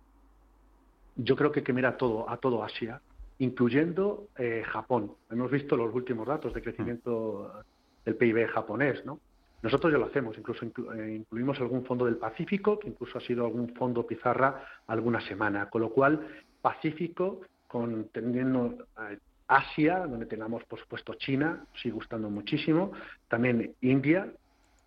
Yo 1.17 1.35
creo 1.35 1.51
que 1.51 1.59
hay 1.59 1.65
que 1.65 1.73
mirar 1.73 1.97
todo, 1.97 2.29
a 2.29 2.37
todo 2.37 2.63
Asia 2.63 3.01
incluyendo 3.41 4.27
eh, 4.37 4.63
Japón. 4.63 5.13
Hemos 5.31 5.49
visto 5.49 5.75
los 5.75 5.93
últimos 5.95 6.27
datos 6.27 6.53
de 6.53 6.61
crecimiento 6.61 7.63
del 8.05 8.15
PIB 8.15 8.47
japonés, 8.47 9.03
¿no? 9.03 9.19
Nosotros 9.63 9.91
ya 9.91 9.97
lo 9.97 10.05
hacemos, 10.05 10.37
incluso 10.37 10.63
eh, 10.65 11.15
incluimos 11.15 11.59
algún 11.59 11.83
fondo 11.83 12.05
del 12.05 12.17
Pacífico, 12.17 12.77
que 12.77 12.89
incluso 12.89 13.17
ha 13.17 13.21
sido 13.21 13.45
algún 13.45 13.73
fondo 13.73 14.05
pizarra 14.05 14.63
alguna 14.85 15.21
semana, 15.21 15.71
con 15.71 15.81
lo 15.81 15.89
cual 15.89 16.19
Pacífico, 16.61 17.41
con 17.67 18.09
teniendo 18.09 18.75
eh, 19.09 19.17
Asia, 19.47 20.05
donde 20.05 20.27
tengamos 20.27 20.63
por 20.65 20.79
supuesto 20.79 21.15
China, 21.15 21.65
sigue 21.81 21.95
gustando 21.95 22.29
muchísimo, 22.29 22.91
también 23.27 23.73
India, 23.81 24.31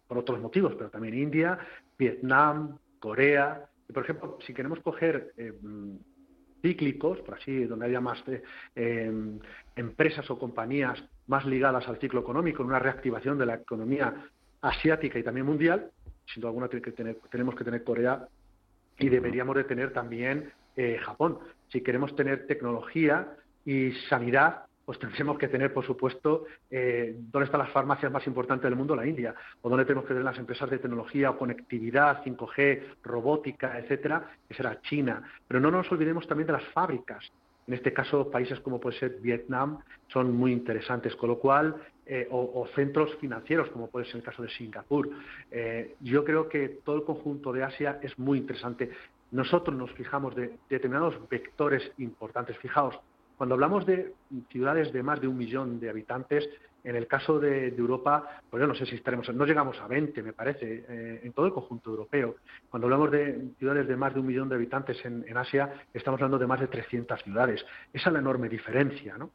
por 0.06 0.18
otros 0.18 0.40
motivos, 0.40 0.74
pero 0.76 0.90
también 0.90 1.14
India, 1.14 1.58
Vietnam, 1.98 2.78
Corea. 3.00 3.68
Y, 3.88 3.92
por 3.92 4.04
ejemplo, 4.04 4.38
si 4.46 4.54
queremos 4.54 4.78
coger 4.78 5.32
cíclicos, 6.64 7.20
por 7.20 7.34
así, 7.34 7.66
donde 7.66 7.84
haya 7.84 8.00
más 8.00 8.24
eh, 8.26 8.42
em, 8.74 9.38
empresas 9.76 10.30
o 10.30 10.38
compañías 10.38 10.98
más 11.26 11.44
ligadas 11.44 11.86
al 11.86 11.98
ciclo 11.98 12.20
económico, 12.20 12.62
en 12.62 12.68
una 12.68 12.78
reactivación 12.78 13.36
de 13.36 13.44
la 13.44 13.56
economía 13.56 14.14
asiática 14.62 15.18
y 15.18 15.22
también 15.22 15.44
mundial, 15.44 15.90
sin 16.24 16.40
duda 16.40 16.48
alguna 16.48 16.68
que 16.68 16.80
tener, 16.92 17.18
tenemos 17.30 17.54
que 17.54 17.64
tener 17.64 17.84
Corea 17.84 18.26
y 18.98 19.10
deberíamos 19.10 19.56
de 19.56 19.64
tener 19.64 19.92
también 19.92 20.52
eh, 20.76 20.98
Japón. 21.02 21.38
Si 21.68 21.82
queremos 21.82 22.16
tener 22.16 22.46
tecnología 22.46 23.28
y 23.66 23.92
sanidad, 24.08 24.64
pues 24.84 24.98
tendríamos 24.98 25.38
que 25.38 25.48
tener, 25.48 25.72
por 25.72 25.84
supuesto, 25.84 26.44
eh, 26.70 27.14
dónde 27.30 27.46
están 27.46 27.60
las 27.60 27.70
farmacias 27.70 28.12
más 28.12 28.26
importantes 28.26 28.64
del 28.64 28.76
mundo, 28.76 28.94
la 28.94 29.06
India, 29.06 29.34
o 29.62 29.68
dónde 29.68 29.84
tenemos 29.84 30.04
que 30.04 30.08
tener 30.08 30.24
las 30.24 30.38
empresas 30.38 30.68
de 30.70 30.78
tecnología 30.78 31.30
o 31.30 31.38
conectividad, 31.38 32.22
5G, 32.22 32.96
robótica, 33.02 33.78
etcétera, 33.78 34.30
que 34.46 34.54
será 34.54 34.80
China. 34.82 35.22
Pero 35.48 35.60
no 35.60 35.70
nos 35.70 35.90
olvidemos 35.90 36.26
también 36.26 36.46
de 36.46 36.52
las 36.52 36.64
fábricas. 36.68 37.30
En 37.66 37.74
este 37.74 37.92
caso, 37.92 38.30
países 38.30 38.60
como 38.60 38.78
puede 38.78 38.98
ser 38.98 39.16
Vietnam 39.20 39.78
son 40.08 40.36
muy 40.36 40.52
interesantes, 40.52 41.16
con 41.16 41.30
lo 41.30 41.38
cual, 41.38 41.76
eh, 42.06 42.28
o, 42.30 42.66
centros 42.74 43.14
financieros, 43.16 43.70
como 43.70 43.88
puede 43.88 44.04
ser 44.04 44.16
el 44.16 44.22
caso 44.22 44.42
de 44.42 44.50
Singapur. 44.50 45.08
Eh, 45.50 45.94
yo 46.00 46.24
creo 46.24 46.48
que 46.48 46.68
todo 46.84 46.96
el 46.96 47.04
conjunto 47.04 47.52
de 47.52 47.62
Asia 47.62 47.98
es 48.02 48.18
muy 48.18 48.38
interesante. 48.38 48.90
Nosotros 49.30 49.74
nos 49.74 49.90
fijamos 49.92 50.34
de 50.34 50.58
determinados 50.68 51.16
vectores 51.30 51.90
importantes. 51.96 52.58
Fijaos, 52.58 53.00
cuando 53.36 53.54
hablamos 53.54 53.86
de 53.86 54.12
ciudades 54.50 54.92
de 54.92 55.02
más 55.02 55.20
de 55.20 55.28
un 55.28 55.36
millón 55.36 55.80
de 55.80 55.90
habitantes, 55.90 56.48
en 56.84 56.96
el 56.96 57.06
caso 57.06 57.40
de, 57.40 57.68
Europa, 57.68 58.40
pues 58.50 58.60
yo 58.60 58.66
no 58.66 58.74
sé 58.74 58.84
si 58.84 58.94
estaremos, 58.94 59.34
no 59.34 59.46
llegamos 59.46 59.80
a 59.80 59.88
20, 59.88 60.22
me 60.22 60.34
parece, 60.34 60.84
eh, 60.86 61.20
en 61.24 61.32
todo 61.32 61.46
el 61.46 61.52
conjunto 61.52 61.90
europeo. 61.90 62.36
Cuando 62.68 62.86
hablamos 62.86 63.10
de 63.10 63.42
ciudades 63.58 63.88
de 63.88 63.96
más 63.96 64.12
de 64.12 64.20
un 64.20 64.26
millón 64.26 64.48
de 64.50 64.56
habitantes 64.56 65.02
en, 65.04 65.24
Asia, 65.36 65.72
estamos 65.92 66.18
hablando 66.20 66.38
de 66.38 66.46
más 66.46 66.60
de 66.60 66.68
300 66.68 67.22
ciudades. 67.22 67.64
Esa 67.92 68.10
es 68.10 68.12
la 68.12 68.18
enorme 68.18 68.48
diferencia, 68.48 69.16
¿no? 69.16 69.30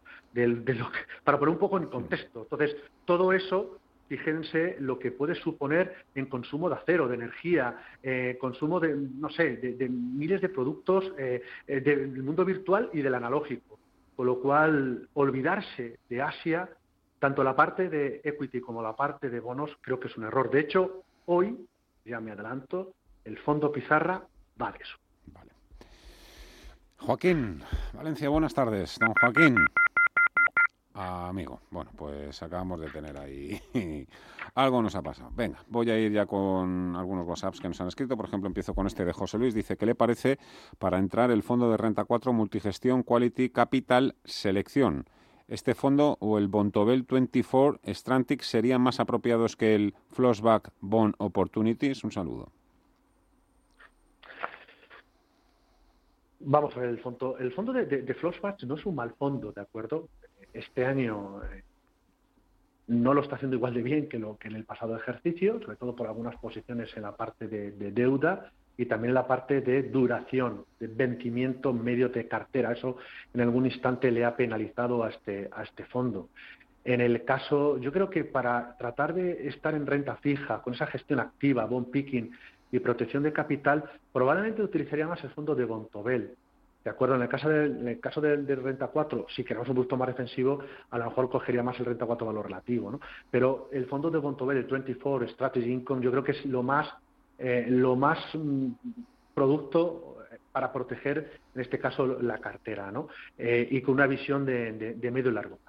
para 1.23 1.39
poner 1.39 1.53
un 1.53 1.59
poco 1.59 1.77
en 1.77 1.87
contexto. 1.87 2.43
Entonces, 2.43 2.75
todo 3.05 3.33
eso 3.33 3.79
fíjense 4.07 4.77
lo 4.79 4.97
que 4.97 5.11
puede 5.11 5.35
suponer 5.35 6.05
en 6.15 6.27
consumo 6.27 6.69
de 6.69 6.75
acero, 6.75 7.07
de 7.07 7.15
energía, 7.15 7.77
eh, 8.01 8.37
consumo 8.39 8.79
de, 8.79 8.95
no 8.95 9.29
sé, 9.29 9.57
de, 9.57 9.89
miles 9.89 10.41
de 10.41 10.49
productos 10.49 11.13
eh, 11.17 11.41
del 11.67 12.23
mundo 12.23 12.45
virtual 12.45 12.89
y 12.93 13.01
del 13.01 13.15
analógico. 13.15 13.78
Con 14.19 14.25
lo 14.25 14.41
cual, 14.41 15.07
olvidarse 15.13 15.97
de 16.09 16.21
Asia, 16.21 16.69
tanto 17.19 17.41
la 17.41 17.55
parte 17.55 17.87
de 17.87 18.19
equity 18.21 18.59
como 18.59 18.81
la 18.81 18.93
parte 18.93 19.29
de 19.29 19.39
bonos, 19.39 19.71
creo 19.79 19.97
que 19.97 20.09
es 20.09 20.17
un 20.17 20.25
error. 20.25 20.51
De 20.51 20.59
hecho, 20.59 21.05
hoy, 21.25 21.65
ya 22.03 22.19
me 22.19 22.33
adelanto, 22.33 22.95
el 23.23 23.37
fondo 23.37 23.71
Pizarra 23.71 24.21
va 24.61 24.73
de 24.73 24.79
eso. 24.79 24.97
Joaquín, 26.97 27.63
Valencia, 27.93 28.27
buenas 28.27 28.53
tardes. 28.53 28.97
Don 28.99 29.13
Joaquín. 29.21 29.55
Amigo, 30.93 31.59
bueno, 31.71 31.91
pues 31.95 32.41
acabamos 32.41 32.79
de 32.79 32.89
tener 32.89 33.17
ahí 33.17 33.59
algo 34.55 34.81
nos 34.81 34.95
ha 34.95 35.01
pasado. 35.01 35.31
Venga, 35.35 35.63
voy 35.67 35.89
a 35.89 35.99
ir 35.99 36.11
ya 36.11 36.25
con 36.25 36.95
algunos 36.95 37.27
WhatsApps 37.27 37.59
que 37.59 37.67
nos 37.67 37.79
han 37.81 37.87
escrito. 37.87 38.17
Por 38.17 38.25
ejemplo, 38.25 38.47
empiezo 38.47 38.73
con 38.73 38.87
este 38.87 39.05
de 39.05 39.13
José 39.13 39.37
Luis. 39.37 39.53
Dice, 39.53 39.77
¿qué 39.77 39.85
le 39.85 39.95
parece 39.95 40.39
para 40.77 40.97
entrar 40.97 41.31
el 41.31 41.43
fondo 41.43 41.69
de 41.71 41.77
renta 41.77 42.05
4 42.05 42.33
Multigestión 42.33 43.03
Quality 43.03 43.49
Capital 43.49 44.15
Selección? 44.23 45.05
¿Este 45.47 45.73
fondo 45.73 46.17
o 46.19 46.37
el 46.37 46.47
Bontobel 46.47 47.03
24 47.03 47.79
Strantic 47.87 48.41
serían 48.41 48.81
más 48.81 48.99
apropiados 48.99 49.55
que 49.55 49.73
el 49.73 49.95
Flossback 50.09 50.71
Bond 50.79 51.15
Opportunities? 51.17 52.03
Un 52.03 52.11
saludo. 52.11 52.51
Vamos 56.41 56.75
a 56.77 56.79
ver, 56.79 56.89
el 56.89 56.99
fondo, 56.99 57.37
el 57.37 57.51
fondo 57.51 57.73
de, 57.73 57.85
de, 57.85 58.15
no 58.65 58.75
es 58.75 58.85
un 58.85 58.95
mal 58.95 59.13
fondo, 59.15 59.51
¿de 59.51 59.61
acuerdo? 59.61 60.07
Este 60.53 60.85
año 60.85 61.41
eh, 61.43 61.63
no 62.87 63.13
lo 63.13 63.21
está 63.21 63.35
haciendo 63.35 63.55
igual 63.55 63.73
de 63.73 63.83
bien 63.83 64.09
que 64.09 64.17
lo 64.17 64.37
que 64.37 64.47
en 64.47 64.55
el 64.55 64.65
pasado 64.65 64.95
ejercicio, 64.95 65.59
sobre 65.61 65.77
todo 65.77 65.95
por 65.95 66.07
algunas 66.07 66.35
posiciones 66.37 66.89
en 66.95 67.03
la 67.03 67.15
parte 67.15 67.47
de, 67.47 67.71
deuda 67.91 68.51
y 68.77 68.85
también 68.85 69.09
en 69.09 69.15
la 69.15 69.27
parte 69.27 69.61
de 69.61 69.83
duración, 69.83 70.65
de 70.79 70.87
vencimiento 70.87 71.71
medio 71.71 72.09
de 72.09 72.27
cartera. 72.27 72.71
Eso 72.71 72.97
en 73.33 73.41
algún 73.41 73.65
instante 73.65 74.11
le 74.11 74.25
ha 74.25 74.35
penalizado 74.35 75.03
a 75.03 75.09
este, 75.09 75.49
a 75.51 75.63
este 75.63 75.85
fondo. 75.85 76.29
En 76.83 77.01
el 77.01 77.25
caso, 77.25 77.77
yo 77.77 77.91
creo 77.91 78.09
que 78.09 78.23
para 78.23 78.75
tratar 78.77 79.13
de 79.13 79.47
estar 79.47 79.75
en 79.75 79.85
renta 79.85 80.15
fija, 80.15 80.61
con 80.61 80.73
esa 80.73 80.87
gestión 80.87 81.19
activa, 81.19 81.65
bond 81.65 81.91
picking 81.91 82.31
y 82.71 82.79
protección 82.79 83.21
de 83.21 83.33
capital, 83.33 83.83
probablemente 84.11 84.63
utilizaría 84.63 85.07
más 85.07 85.23
el 85.23 85.29
fondo 85.31 85.53
de 85.53 85.65
Bontobel 85.65 86.35
¿De 86.83 86.89
acuerdo? 86.89 87.15
En 87.15 87.21
el 87.21 87.27
caso 87.27 87.49
del, 87.49 87.99
caso 87.99 88.21
del, 88.21 88.47
renta 88.47 88.87
4, 88.87 89.25
si 89.35 89.43
queremos 89.43 89.67
un 89.67 89.75
producto 89.75 89.97
más 89.97 90.07
defensivo, 90.07 90.59
a 90.89 90.97
lo 90.97 91.05
mejor 91.05 91.29
cogería 91.29 91.61
más 91.61 91.77
el 91.79 91.85
renta 91.85 92.05
4 92.05 92.25
valor 92.25 92.45
relativo, 92.45 92.89
¿no? 92.89 93.01
Pero 93.29 93.69
el 93.73 93.85
fondo 93.87 94.09
de 94.09 94.17
Bontobel, 94.17 94.57
el 94.57 94.63
24 94.63 95.27
Strategy 95.27 95.71
Income, 95.71 96.01
yo 96.01 96.11
creo 96.11 96.23
que 96.23 96.31
es 96.31 96.45
lo 96.45 96.63
más, 96.63 96.87
eh, 97.37 97.65
lo 97.69 97.97
más 97.97 98.19
mm, 98.33 98.69
producto 99.33 100.19
eh, 100.31 100.37
para 100.53 100.71
proteger, 100.71 101.39
en 101.53 101.61
este 101.61 101.79
caso, 101.79 102.07
la 102.21 102.37
cartera, 102.37 102.91
¿no? 102.91 103.09
Eh, 103.37 103.67
y 103.69 103.81
con 103.81 103.95
una 103.95 104.07
visión 104.07 104.45
de, 104.45 104.97
medio 105.11 105.31
y 105.31 105.33
largo 105.33 105.59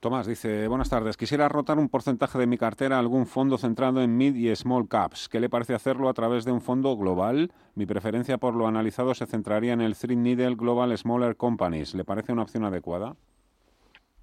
Tomás 0.00 0.26
dice, 0.26 0.66
buenas 0.66 0.88
tardes, 0.88 1.16
quisiera 1.16 1.48
rotar 1.48 1.78
un 1.78 1.90
porcentaje 1.90 2.38
de 2.38 2.46
mi 2.46 2.56
cartera 2.56 2.96
a 2.96 3.00
algún 3.00 3.26
fondo 3.26 3.58
centrado 3.58 4.02
en 4.02 4.16
mid 4.16 4.34
y 4.34 4.54
small 4.56 4.88
caps. 4.88 5.28
¿Qué 5.28 5.40
le 5.40 5.50
parece 5.50 5.74
hacerlo 5.74 6.08
a 6.08 6.14
través 6.14 6.44
de 6.44 6.52
un 6.52 6.62
fondo 6.62 6.96
global? 6.96 7.52
Mi 7.74 7.84
preferencia 7.84 8.38
por 8.38 8.54
lo 8.54 8.66
analizado 8.66 9.14
se 9.14 9.26
centraría 9.26 9.74
en 9.74 9.82
el 9.82 9.94
Three 9.94 10.16
Needle 10.16 10.54
Global 10.56 10.96
Smaller 10.96 11.36
Companies. 11.36 11.94
¿Le 11.94 12.04
parece 12.04 12.32
una 12.32 12.42
opción 12.42 12.64
adecuada? 12.64 13.14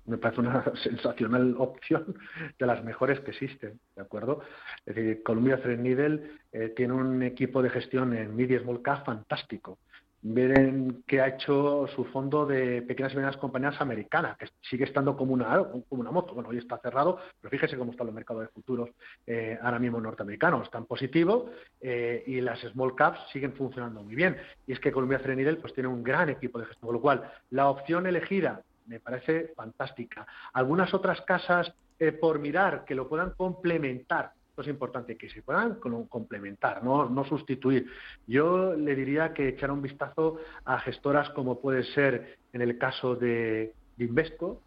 me 0.08 0.18
parece 0.18 0.42
una 0.42 0.64
sensacional 0.84 1.56
opción 1.58 2.16
de 2.58 2.66
las 2.66 2.84
mejores 2.84 3.20
que 3.20 3.32
existen, 3.32 3.80
¿de 3.96 4.02
acuerdo? 4.02 4.42
Es 4.86 4.96
decir, 4.96 5.22
Columbia 5.22 5.62
Threadneedle 5.62 6.32
eh, 6.54 6.74
tiene 6.76 6.94
un 6.94 7.22
equipo 7.22 7.62
de 7.62 7.70
gestión 7.70 8.14
en 8.14 8.36
mid 8.36 8.50
y 8.50 8.58
small 8.58 8.82
cap 8.82 9.06
fantástico 9.06 9.78
ven 10.22 11.04
que 11.06 11.22
ha 11.22 11.28
hecho 11.28 11.88
su 11.96 12.06
fondo 12.06 12.46
de 12.46 12.82
pequeñas 12.82 13.14
y 13.14 13.16
medianas 13.16 13.38
compañías 13.38 13.80
americanas, 13.80 14.38
que 14.38 14.48
sigue 14.62 14.86
estando 14.86 15.16
como 15.16 15.34
una, 15.34 15.58
como 15.88 16.02
una 16.02 16.12
moto. 16.12 16.34
Bueno, 16.34 16.50
hoy 16.50 16.58
está 16.58 16.78
cerrado, 16.80 17.20
pero 17.40 17.52
fíjese 17.52 17.78
cómo 17.78 17.92
están 17.92 18.08
los 18.08 18.16
mercados 18.16 18.44
de 18.44 18.50
futuros 18.50 18.90
eh, 19.26 19.58
ahora 19.62 19.80
mismo 19.80 20.02
norteamericanos. 20.02 20.64
Están 20.64 20.86
positivos 20.86 21.52
eh, 21.82 22.24
y 22.28 22.42
las 22.42 22.60
small 22.60 22.96
caps 22.96 23.20
siguen 23.32 23.54
funcionando 23.54 24.04
muy 24.04 24.16
bien. 24.16 24.38
Y 24.66 24.74
es 24.74 24.80
que 24.80 24.92
Columbia 24.92 25.20
Threadneedle 25.20 25.58
pues, 25.58 25.74
tiene 25.74 25.90
un 25.90 26.04
gran 26.04 26.30
equipo 26.30 26.60
de 26.60 26.66
gestión, 26.66 26.88
con 26.88 26.96
lo 26.96 27.02
cual 27.02 27.32
la 27.52 27.70
opción 27.70 28.08
elegida 28.08 28.62
me 28.88 29.00
parece 29.00 29.54
fantástica. 29.56 30.26
Algunas 30.54 30.94
otras 30.94 31.22
casas 31.22 31.74
eh, 32.00 32.12
por 32.12 32.40
mirar 32.40 32.86
que 32.86 32.96
lo 32.96 33.08
puedan 33.08 33.32
complementar 33.32 34.32
es 34.62 34.68
importante, 34.68 35.18
que 35.18 35.30
se 35.30 35.42
puedan 35.42 35.76
complementar, 36.10 36.84
no, 36.84 37.24
sustituir. 37.26 37.88
Yo 38.26 38.74
le 38.74 38.96
diría 38.96 39.34
que 39.34 39.50
echara 39.50 39.74
un 39.74 39.82
vistazo 39.82 40.38
a 40.66 40.80
gestoras 40.80 41.30
como 41.32 41.60
puede 41.60 41.84
ser 41.84 42.38
en 42.54 42.62
el 42.62 42.78
caso 42.78 43.16
de, 43.16 43.74
Invesco, 43.98 44.62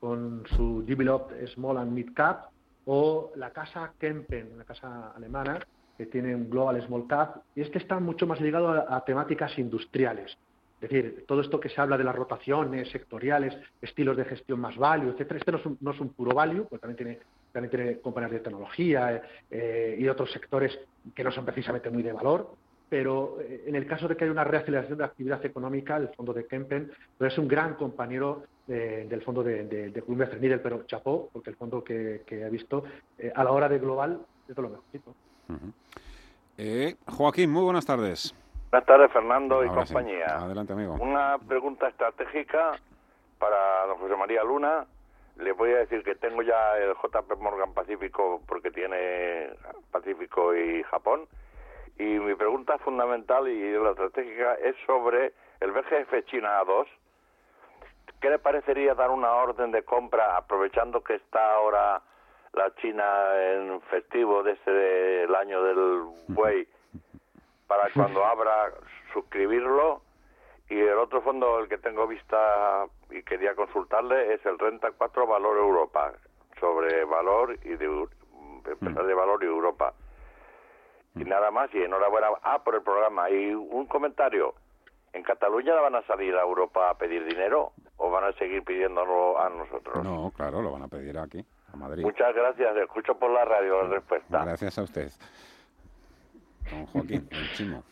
con 0.00 0.44
su 0.56 0.84
Developed 0.84 1.46
Small 1.48 1.78
and 1.78 1.92
Mid 1.92 2.14
Cap, 2.14 2.50
o 2.84 3.32
la 3.36 3.50
casa 3.50 3.92
Kempen, 3.98 4.52
una 4.54 4.64
casa 4.64 5.10
alemana, 5.10 5.58
que 5.96 6.06
tiene 6.06 6.34
un 6.34 6.48
Global 6.48 6.80
Small 6.82 7.06
Cap, 7.08 7.42
y 7.54 7.62
es 7.62 7.70
que 7.70 7.78
está 7.78 7.98
mucho 7.98 8.26
más 8.26 8.40
ligado 8.40 8.68
a, 8.70 9.04
temáticas 9.04 9.58
industriales. 9.58 10.36
Es 10.80 10.90
decir, 10.90 11.24
todo 11.26 11.40
esto 11.40 11.58
que 11.58 11.70
se 11.70 11.80
habla 11.80 11.96
de 11.96 12.04
las 12.04 12.14
rotaciones 12.14 12.90
sectoriales, 12.90 13.56
estilos 13.80 14.16
de 14.16 14.26
gestión 14.26 14.60
más 14.60 14.76
value, 14.76 15.10
etcétera, 15.10 15.38
este 15.38 15.52
no 15.52 15.58
es 15.58 15.66
un, 15.66 15.78
no 15.80 15.90
es 15.92 16.00
un 16.00 16.10
puro 16.10 16.34
value, 16.34 16.66
porque 16.68 16.82
también 16.82 16.96
tiene 16.96 17.18
también 17.56 17.70
tiene 17.70 18.00
compañías 18.00 18.32
de 18.32 18.40
tecnología 18.40 19.22
eh, 19.50 19.96
y 19.98 20.06
otros 20.08 20.30
sectores 20.30 20.78
que 21.14 21.24
no 21.24 21.30
son 21.30 21.46
precisamente 21.46 21.88
muy 21.88 22.02
de 22.02 22.12
valor, 22.12 22.50
pero 22.86 23.38
eh, 23.40 23.64
en 23.66 23.74
el 23.76 23.86
caso 23.86 24.06
de 24.06 24.14
que 24.14 24.24
haya 24.24 24.30
una 24.30 24.44
reaceleración 24.44 24.98
de 24.98 25.02
la 25.02 25.06
actividad 25.06 25.42
económica, 25.42 25.96
el 25.96 26.08
fondo 26.08 26.34
de 26.34 26.46
Kempen 26.46 26.92
pues 27.16 27.32
es 27.32 27.38
un 27.38 27.48
gran 27.48 27.74
compañero 27.76 28.42
del 28.66 29.22
fondo 29.22 29.42
de, 29.42 29.64
de, 29.64 29.90
de 29.90 30.02
Columbia 30.02 30.28
pero 30.62 30.82
chapó, 30.82 31.30
porque 31.32 31.48
el 31.48 31.56
fondo 31.56 31.82
que, 31.82 32.22
que 32.26 32.42
he 32.42 32.50
visto 32.50 32.84
eh, 33.16 33.32
a 33.34 33.42
la 33.42 33.52
hora 33.52 33.70
de 33.70 33.78
global 33.78 34.20
es 34.46 34.54
de 34.54 34.60
lo 34.60 34.68
mejorcito. 34.68 35.14
Joaquín, 37.06 37.50
muy 37.50 37.62
buenas 37.62 37.86
tardes. 37.86 38.34
Buenas 38.70 38.86
tardes, 38.86 39.12
Fernando 39.12 39.64
y 39.64 39.68
compañía. 39.68 40.36
Adelante, 40.36 40.74
amigo. 40.74 40.98
Una 41.00 41.38
pregunta 41.38 41.88
estratégica 41.88 42.72
para 43.38 43.86
don 43.86 43.96
José 43.96 44.16
María 44.16 44.44
Luna 44.44 44.84
le 45.36 45.52
voy 45.52 45.70
a 45.72 45.78
decir 45.78 46.02
que 46.02 46.14
tengo 46.14 46.42
ya 46.42 46.78
el 46.78 46.94
JP 46.94 47.38
Morgan 47.38 47.74
Pacífico 47.74 48.40
porque 48.46 48.70
tiene 48.70 49.50
Pacífico 49.90 50.54
y 50.54 50.82
Japón. 50.84 51.26
Y 51.98 52.04
mi 52.04 52.34
pregunta 52.34 52.78
fundamental 52.78 53.48
y 53.48 53.72
la 53.72 53.90
estratégica 53.90 54.54
es 54.54 54.76
sobre 54.86 55.32
el 55.60 55.72
BGF 55.72 56.24
China 56.26 56.62
2. 56.64 56.86
¿Qué 58.20 58.30
le 58.30 58.38
parecería 58.38 58.94
dar 58.94 59.10
una 59.10 59.32
orden 59.32 59.70
de 59.72 59.82
compra 59.82 60.36
aprovechando 60.36 61.02
que 61.02 61.14
está 61.14 61.54
ahora 61.54 62.02
la 62.52 62.74
China 62.76 63.04
en 63.34 63.80
festivo 63.82 64.42
desde 64.42 65.24
el 65.24 65.34
año 65.34 65.62
del 65.62 66.04
buey 66.28 66.66
para 67.66 67.90
cuando 67.90 68.24
abra 68.24 68.72
suscribirlo 69.12 70.02
y 70.68 70.78
el 70.78 70.98
otro 70.98 71.22
fondo, 71.22 71.58
el 71.58 71.68
que 71.68 71.78
tengo 71.78 72.06
vista 72.06 72.86
y 73.10 73.22
quería 73.22 73.54
consultarle, 73.54 74.34
es 74.34 74.44
el 74.46 74.58
Renta 74.58 74.90
4 74.90 75.26
Valor 75.26 75.56
Europa, 75.58 76.12
sobre 76.58 77.04
valor 77.04 77.58
y 77.64 77.76
de, 77.76 78.08
empresas 78.66 79.06
de 79.06 79.14
valor 79.14 79.42
y 79.42 79.46
Europa. 79.46 79.94
Y 81.14 81.24
mm. 81.24 81.28
nada 81.28 81.50
más, 81.50 81.72
y 81.74 81.82
enhorabuena. 81.82 82.28
Ah, 82.42 82.62
por 82.62 82.74
el 82.74 82.82
programa. 82.82 83.30
Y 83.30 83.54
un 83.54 83.86
comentario. 83.86 84.54
¿En 85.12 85.22
Cataluña 85.22 85.74
van 85.74 85.94
a 85.94 86.02
salir 86.02 86.34
a 86.34 86.42
Europa 86.42 86.90
a 86.90 86.98
pedir 86.98 87.24
dinero? 87.24 87.72
o 87.98 88.10
van 88.10 88.24
a 88.24 88.32
seguir 88.32 88.62
pidiéndolo 88.64 89.40
a 89.40 89.48
nosotros? 89.48 90.04
No, 90.04 90.30
claro, 90.36 90.62
lo 90.62 90.72
van 90.72 90.82
a 90.82 90.88
pedir 90.88 91.18
aquí, 91.18 91.44
a 91.72 91.76
Madrid. 91.76 92.02
Muchas 92.02 92.34
gracias, 92.34 92.76
escucho 92.76 93.14
por 93.18 93.30
la 93.30 93.44
radio 93.44 93.82
la 93.82 93.94
respuesta. 93.94 94.44
Gracias 94.44 94.78
a 94.78 94.82
usted. 94.82 95.10
Don 96.70 96.86
Joaquín, 96.86 97.28
el 97.30 97.52
chimo. 97.52 97.82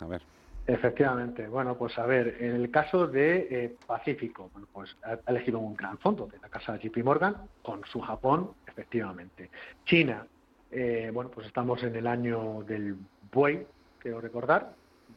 A 0.00 0.06
ver. 0.06 0.22
Efectivamente. 0.66 1.48
Bueno, 1.48 1.76
pues 1.76 1.98
a 1.98 2.06
ver, 2.06 2.36
en 2.40 2.54
el 2.54 2.70
caso 2.70 3.06
de 3.06 3.48
eh, 3.50 3.76
Pacífico, 3.86 4.48
bueno, 4.52 4.68
pues 4.72 4.96
ha 5.02 5.18
elegido 5.30 5.58
un 5.58 5.74
gran 5.74 5.98
fondo 5.98 6.26
de 6.26 6.38
la 6.38 6.48
casa 6.48 6.76
JP 6.76 6.98
Morgan 7.04 7.36
con 7.62 7.84
su 7.84 8.00
Japón, 8.00 8.50
efectivamente. 8.66 9.50
China, 9.84 10.24
eh, 10.70 11.10
bueno, 11.12 11.30
pues 11.30 11.46
estamos 11.48 11.82
en 11.82 11.96
el 11.96 12.06
año 12.06 12.62
del 12.62 12.96
buey, 13.32 13.66
quiero 13.98 14.20
recordar, 14.20 14.72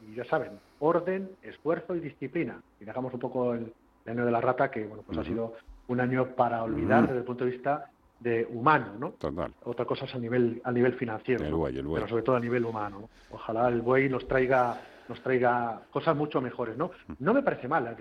y 0.06 0.14
ya 0.16 0.24
saben, 0.24 0.58
orden, 0.80 1.30
esfuerzo 1.42 1.94
y 1.94 2.00
disciplina. 2.00 2.60
Y 2.80 2.84
dejamos 2.84 3.14
un 3.14 3.20
poco 3.20 3.54
el, 3.54 3.72
año 4.06 4.24
de 4.24 4.30
la 4.30 4.40
rata, 4.40 4.70
que 4.70 4.84
bueno, 4.84 5.02
pues 5.04 5.18
ha 5.18 5.24
sido 5.24 5.54
un 5.88 6.00
año 6.00 6.34
para 6.34 6.62
olvidar 6.62 7.02
desde 7.02 7.18
el 7.18 7.24
punto 7.24 7.44
de 7.44 7.50
vista 7.50 7.90
de 8.20 8.46
humano, 8.50 8.94
¿no? 8.98 9.10
Total. 9.10 9.52
Otra 9.64 9.84
cosa 9.84 10.06
es 10.06 10.14
a 10.14 10.18
nivel 10.18 10.60
a 10.64 10.72
nivel 10.72 10.94
financiero, 10.94 11.44
el 11.44 11.54
buey, 11.54 11.76
el 11.76 11.86
buey. 11.86 11.96
pero 11.96 12.08
sobre 12.08 12.22
todo 12.22 12.36
a 12.36 12.40
nivel 12.40 12.64
humano. 12.64 13.08
Ojalá 13.30 13.68
el 13.68 13.82
buey 13.82 14.08
nos 14.08 14.26
traiga 14.26 14.80
nos 15.08 15.22
traiga 15.22 15.82
cosas 15.90 16.16
mucho 16.16 16.40
mejores, 16.40 16.76
¿no? 16.76 16.90
No 17.18 17.34
me 17.34 17.42
parece 17.42 17.68
mal. 17.68 17.96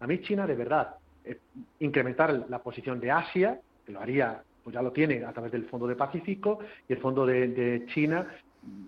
a 0.00 0.06
mí 0.06 0.18
China 0.20 0.46
de 0.46 0.54
verdad 0.54 0.96
eh, 1.24 1.38
incrementar 1.80 2.46
la 2.48 2.58
posición 2.58 3.00
de 3.00 3.10
Asia, 3.10 3.58
que 3.84 3.92
lo 3.92 4.00
haría, 4.00 4.42
pues 4.62 4.74
ya 4.74 4.82
lo 4.82 4.92
tiene 4.92 5.24
a 5.24 5.32
través 5.32 5.52
del 5.52 5.64
Fondo 5.66 5.86
de 5.86 5.96
Pacífico 5.96 6.58
y 6.88 6.92
el 6.92 6.98
Fondo 7.00 7.24
de, 7.26 7.84
China 7.94 8.26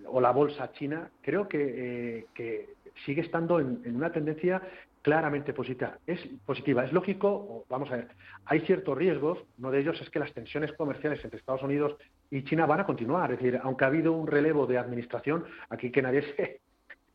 o 0.05 0.19
la 0.19 0.31
bolsa 0.31 0.71
china, 0.71 1.07
creo 1.21 1.47
que, 1.47 2.25
eh, 2.35 2.69
sigue 3.05 3.21
estando 3.21 3.59
en, 3.59 3.81
en, 3.85 3.95
una 3.95 4.11
tendencia 4.11 4.59
claramente 5.03 5.53
positiva. 5.53 5.99
Es 6.05 6.19
positiva, 6.45 6.83
es 6.83 6.91
lógico, 6.91 7.63
vamos 7.69 7.89
a 7.91 7.97
ver, 7.97 8.07
hay 8.45 8.59
ciertos 8.61 8.97
riesgos, 8.97 9.39
uno 9.57 9.71
de 9.71 9.79
ellos 9.79 10.01
es 10.01 10.09
que 10.09 10.19
las 10.19 10.33
tensiones 10.33 10.73
comerciales 10.73 11.23
entre 11.23 11.39
Estados 11.39 11.63
Unidos 11.63 11.95
y 12.29 12.43
China 12.43 12.65
van 12.65 12.81
a 12.81 12.85
continuar, 12.85 13.31
es 13.31 13.39
decir, 13.39 13.59
aunque 13.63 13.85
ha 13.85 13.87
habido 13.87 14.11
un 14.11 14.27
relevo 14.27 14.65
de 14.67 14.77
administración, 14.77 15.45
aquí 15.69 15.91
que 15.91 16.01
nadie 16.01 16.21
se, 16.35 16.59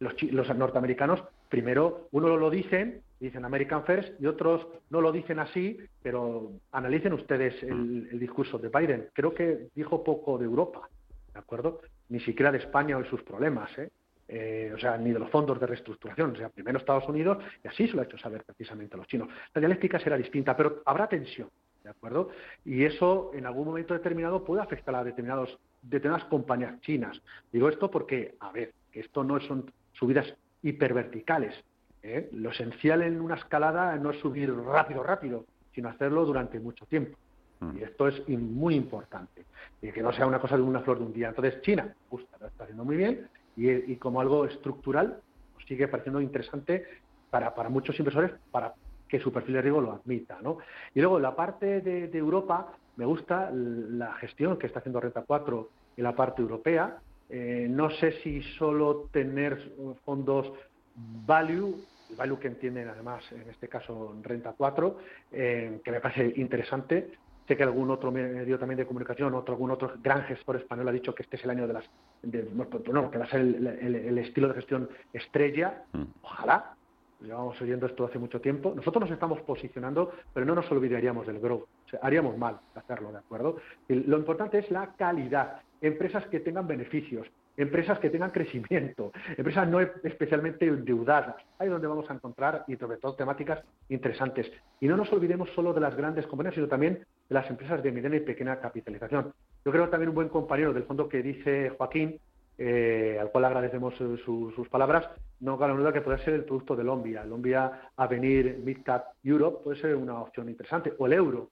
los, 0.03 0.23
los 0.23 0.57
norteamericanos 0.57 1.23
primero 1.49 2.09
uno 2.13 2.37
lo 2.37 2.51
dicen, 2.51 3.03
dicen 3.21 3.45
American 3.45 3.85
First, 3.85 4.21
y 4.21 4.27
otros 4.27 4.67
no 4.91 5.01
lo 5.01 5.13
dicen 5.13 5.39
así, 5.39 5.79
pero 6.03 6.53
analicen 6.73 7.13
ustedes 7.13 7.63
el, 7.63 8.09
el 8.11 8.19
discurso 8.19 8.59
de 8.59 8.69
Biden. 8.69 9.09
Creo 9.13 9.33
que 9.33 9.69
dijo 9.75 10.03
poco 10.03 10.39
de 10.39 10.45
Europa, 10.45 10.89
¿de 11.33 11.39
acuerdo? 11.39 11.81
Ni 12.09 12.21
siquiera 12.21 12.51
de 12.51 12.59
España 12.59 12.97
o 12.97 13.03
de 13.03 13.09
sus 13.09 13.23
problemas, 13.23 13.71
¿eh? 13.79 13.91
Eh, 14.29 14.73
o 14.75 14.79
sea, 14.79 14.97
ni 14.97 15.13
de 15.13 15.19
los 15.19 15.29
fondos 15.29 15.61
de 15.61 15.67
reestructuración, 15.67 16.31
o 16.31 16.37
sea, 16.37 16.49
primero 16.49 16.79
Estados 16.79 17.07
Unidos, 17.07 17.37
y 17.63 17.69
así 17.69 17.87
se 17.87 17.95
lo 17.95 18.01
ha 18.01 18.05
hecho 18.05 18.17
saber 18.17 18.45
precisamente 18.45 18.95
a 18.95 18.99
los 18.99 19.07
chinos. 19.07 19.29
La 19.53 19.61
dialéctica 19.61 19.99
será 19.99 20.17
distinta, 20.17 20.57
pero 20.57 20.81
habrá 20.87 21.07
tensión, 21.07 21.51
¿de 21.85 21.91
acuerdo? 21.91 22.31
Y 22.65 22.85
eso 22.85 23.33
en 23.35 23.45
algún 23.45 23.67
momento 23.67 23.93
determinado 23.93 24.43
puede 24.43 24.63
afectar 24.63 24.95
a 24.95 25.05
determinados, 25.05 25.59
determinadas 25.83 26.25
compañías 26.29 26.81
chinas. 26.81 27.21
Digo 27.53 27.69
esto 27.69 27.91
porque, 27.91 28.35
a 28.41 28.53
ver, 28.53 28.73
esto 28.93 29.23
no 29.23 29.39
son 29.41 29.71
subidas 30.03 30.35
hiperverticales. 30.63 31.55
¿eh? 32.03 32.29
Lo 32.33 32.51
esencial 32.51 33.03
en 33.03 33.21
una 33.21 33.37
escalada 33.37 33.95
no 33.97 34.11
es 34.11 34.19
subir 34.19 34.53
rápido, 34.53 35.05
rápido, 35.05 35.45
sino 35.73 35.89
hacerlo 35.89 36.25
durante 36.25 36.59
mucho 36.59 36.87
tiempo. 36.87 37.17
Mm. 37.61 37.77
Y 37.79 37.83
esto 37.85 38.09
es 38.09 38.29
muy 38.29 38.75
importante. 38.75 39.45
Y 39.81 39.93
que 39.93 40.03
no 40.03 40.13
sea 40.13 40.27
una 40.27 40.41
cosa 40.41 40.57
de 40.57 40.63
una 40.63 40.81
flor 40.81 40.99
de 40.99 41.05
un 41.05 41.13
día. 41.13 41.29
Entonces, 41.29 41.61
China, 41.63 41.95
justo, 42.11 42.37
lo 42.41 42.49
está 42.49 42.65
haciendo 42.65 42.85
muy 42.85 42.97
bien 42.97 43.29
y, 43.57 43.95
como 43.97 44.21
algo 44.21 44.45
estructural 44.45 45.21
pues 45.55 45.67
sigue 45.67 45.87
pareciendo 45.87 46.21
interesante 46.21 46.85
para, 47.31 47.55
para, 47.55 47.69
muchos 47.69 47.97
inversores 47.97 48.33
para 48.51 48.75
que 49.07 49.21
su 49.21 49.31
perfil 49.33 49.55
de 49.55 49.63
riesgo 49.63 49.81
lo 49.81 49.93
admita. 49.93 50.39
¿no? 50.43 50.59
Y 50.97 51.01
luego 51.01 51.21
la 51.21 51.37
parte 51.37 51.81
de, 51.81 52.11
Europa, 52.19 52.73
me 52.97 53.05
gusta 53.05 53.53
la 53.53 54.15
gestión 54.15 54.59
que 54.59 54.67
está 54.67 54.81
haciendo 54.81 54.99
Renta 54.99 55.23
4 55.23 55.69
en 55.97 56.03
la 56.03 56.17
parte 56.17 56.43
europea. 56.43 56.99
Eh, 57.35 57.67
no 57.69 57.89
sé 57.91 58.13
si 58.23 58.43
solo 58.59 59.09
tener 59.11 59.73
fondos 60.05 60.53
value, 60.95 61.83
el 62.11 62.17
value 62.17 62.39
que 62.39 62.49
entienden 62.49 62.89
además 62.89 63.25
en 63.33 63.49
este 63.49 63.69
caso 63.69 64.15
Renta 64.23 64.55
4, 64.57 64.99
eh, 65.33 65.81
que 65.83 65.91
me 65.91 66.01
parece 66.01 66.35
interesante, 66.37 67.11
Sé 67.49 67.57
que 67.57 67.65
algún 67.65 67.91
otro 67.91 68.13
medio 68.13 68.57
también 68.57 68.79
de 68.79 68.87
comunicación, 68.87 69.35
otro, 69.35 69.55
algún 69.55 69.73
otro 69.73 69.95
gran 70.01 70.23
gestor 70.25 70.57
español 70.57 70.89
ha 70.89 70.93
dicho 70.93 71.13
que 71.13 71.25
este 71.25 71.37
es 71.37 71.45
el 71.45 71.51
año 71.51 71.67
de 71.67 71.73
las. 71.73 71.85
no, 72.23 73.11
que 73.11 73.19
va 73.19 73.25
a 73.25 73.29
ser 73.29 73.41
el, 73.41 74.19
estilo 74.19 74.49
de 74.49 74.55
gestión 74.55 74.89
estrella. 75.13 75.83
Mm. 75.93 76.05
Ojalá. 76.23 76.77
Llevamos 77.23 77.61
oyendo 77.61 77.87
esto 77.87 78.05
hace 78.05 78.19
mucho 78.19 78.41
tiempo. 78.41 78.73
Nosotros 78.75 79.03
nos 79.03 79.11
estamos 79.11 79.41
posicionando, 79.43 80.13
pero 80.35 80.45
no 80.45 80.55
nos 80.55 80.71
olvidaríamos 80.71 81.27
del 81.27 81.39
grow. 81.39 81.67
haríamos 82.01 82.37
mal 82.37 82.61
hacerlo, 82.75 83.13
¿de 83.13 83.19
acuerdo? 83.19 83.57
lo 83.89 84.19
importante 84.19 84.59
es 84.59 84.71
la 84.71 84.95
calidad. 84.97 85.61
Empresas 85.81 86.27
que 86.27 86.41
tengan 86.41 86.67
beneficios, 86.67 87.29
empresas 87.57 87.99
que 87.99 88.11
tengan 88.11 88.31
crecimiento, 88.31 89.13
empresas 89.37 89.69
no 89.69 89.81
especialmente 89.81 90.67
endeudadas. 90.67 91.37
Ahí 91.59 91.67
es 91.67 91.73
donde 91.73 91.87
vamos 91.89 92.11
a 92.11 92.15
encontrar, 92.15 92.65
y 92.67 92.77
sobre 92.77 92.97
todo, 92.97 93.15
temáticas 93.15 93.63
interesantes. 93.89 94.51
Y 94.81 94.89
no 94.89 94.97
nos 94.97 95.13
olvidemos 95.13 95.51
solo 95.51 95.73
de 95.73 95.81
las 95.81 95.97
grandes 95.97 96.27
compañías, 96.27 96.55
sino 96.55 96.69
también 96.69 96.95
de 97.29 97.35
las 97.35 97.49
empresas 97.51 97.83
de 97.83 97.93
mediana 97.93 98.17
y 98.17 98.21
pequeña 98.21 98.61
capitalización. 98.61 99.33
Yo 99.65 99.73
creo 99.73 99.89
también 99.89 100.09
un 100.09 100.15
buen 100.15 100.29
compañero 100.29 100.73
del 100.73 100.85
fondo 100.85 101.09
que 101.09 101.23
dice 101.23 101.71
Joaquín, 101.71 102.19
eh, 102.59 103.19
al 103.21 103.31
cual 103.31 103.47
agradecemos 103.47 103.95
sus 103.95 104.69
palabras, 104.69 105.09
no 105.41 105.59
cabe 105.59 105.75
duda 105.75 105.93
que 105.93 106.01
puede 106.01 106.19
ser 106.19 106.35
el 106.35 106.45
producto 106.45 106.77
del 106.77 106.87
Lombia. 106.87 107.23
El 107.23 107.31
Lombia 107.31 107.91
Avenir 107.97 108.59
Midcap 108.63 109.15
Europe 109.25 109.65
puede 109.65 109.81
ser 109.81 109.97
una 109.97 110.21
opción 110.21 110.49
interesante, 110.49 110.93
o 110.99 111.07
el 111.07 111.15
euro. 111.15 111.51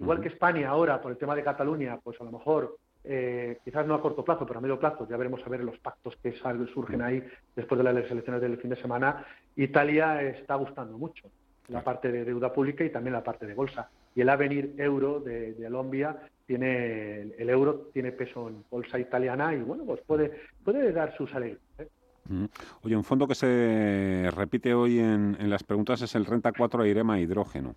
Igual 0.00 0.20
que 0.20 0.28
España 0.28 0.68
ahora, 0.68 1.00
por 1.00 1.12
el 1.12 1.18
tema 1.18 1.34
de 1.34 1.42
Cataluña, 1.42 1.98
pues 2.02 2.20
a 2.20 2.24
lo 2.24 2.32
mejor 2.32 2.76
eh, 3.04 3.58
quizás 3.64 3.86
no 3.86 3.94
a 3.94 4.00
corto 4.00 4.24
plazo, 4.24 4.46
pero 4.46 4.58
a 4.58 4.62
medio 4.62 4.78
plazo, 4.78 5.06
ya 5.08 5.16
veremos 5.16 5.40
a 5.44 5.48
ver 5.48 5.62
los 5.62 5.78
pactos 5.78 6.16
que 6.16 6.32
surgen 6.32 7.02
ahí 7.02 7.22
después 7.54 7.78
de 7.78 7.84
las 7.84 8.10
elecciones 8.10 8.40
del 8.40 8.58
fin 8.58 8.70
de 8.70 8.76
semana. 8.76 9.24
Italia 9.56 10.22
está 10.22 10.54
gustando 10.54 10.96
mucho 10.96 11.28
la 11.68 11.82
parte 11.82 12.10
de 12.10 12.24
deuda 12.24 12.52
pública 12.52 12.84
y 12.84 12.90
también 12.90 13.12
la 13.14 13.22
parte 13.22 13.46
de 13.46 13.54
bolsa. 13.54 13.90
Y 14.14 14.20
el 14.20 14.28
avenir 14.28 14.74
euro 14.78 15.20
de, 15.20 15.54
Colombia 15.62 16.16
tiene 16.46 17.22
el 17.38 17.50
euro 17.50 17.90
tiene 17.92 18.12
peso 18.12 18.48
en 18.48 18.64
bolsa 18.70 18.98
italiana 18.98 19.54
y 19.54 19.62
bueno, 19.62 19.84
pues 19.84 20.00
puede 20.02 20.32
puede 20.62 20.92
dar 20.92 21.16
su 21.16 21.26
salida. 21.26 21.56
¿eh? 21.78 21.88
Oye, 22.82 22.96
un 22.96 23.04
fondo 23.04 23.26
que 23.26 23.34
se 23.34 24.30
repite 24.34 24.74
hoy 24.74 24.98
en, 24.98 25.36
en 25.38 25.50
las 25.50 25.62
preguntas 25.62 26.02
es 26.02 26.14
el 26.14 26.26
Renta 26.26 26.52
4 26.52 26.86
Irema 26.86 27.18
Hidrógeno 27.18 27.74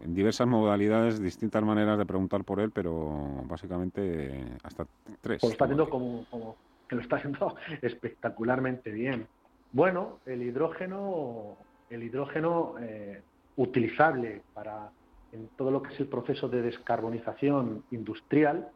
en 0.00 0.14
diversas 0.14 0.46
modalidades, 0.46 1.20
distintas 1.20 1.62
maneras 1.62 1.98
de 1.98 2.06
preguntar 2.06 2.44
por 2.44 2.60
él, 2.60 2.70
pero 2.70 3.42
básicamente 3.44 4.44
hasta 4.62 4.86
tres. 5.20 5.40
Pues 5.40 5.44
lo 5.44 5.52
está 5.52 5.64
haciendo 5.64 5.88
como, 5.88 6.56
que 6.88 6.96
lo 6.96 7.02
está 7.02 7.16
haciendo 7.16 7.56
espectacularmente 7.82 8.90
bien. 8.90 9.26
Bueno, 9.72 10.20
el 10.26 10.42
hidrógeno, 10.42 11.56
el 11.90 12.02
hidrógeno 12.02 12.74
eh, 12.80 13.22
utilizable 13.56 14.42
para 14.54 14.90
en 15.36 15.48
todo 15.56 15.70
lo 15.70 15.82
que 15.82 15.92
es 15.92 16.00
el 16.00 16.08
proceso 16.08 16.48
de 16.48 16.62
descarbonización 16.62 17.84
industrial 17.90 18.68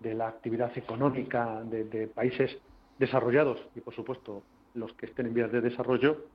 de 0.00 0.14
la 0.14 0.28
actividad 0.28 0.76
económica 0.76 1.62
de, 1.64 2.06
países 2.06 2.56
desarrollados 2.98 3.58
y, 3.74 3.80
por 3.80 3.94
supuesto, 3.94 4.42
los 4.74 4.92
que 4.92 5.06
estén 5.06 5.26
en 5.26 5.34
vías 5.34 5.50
de 5.50 5.60
desarrollo, 5.60 6.26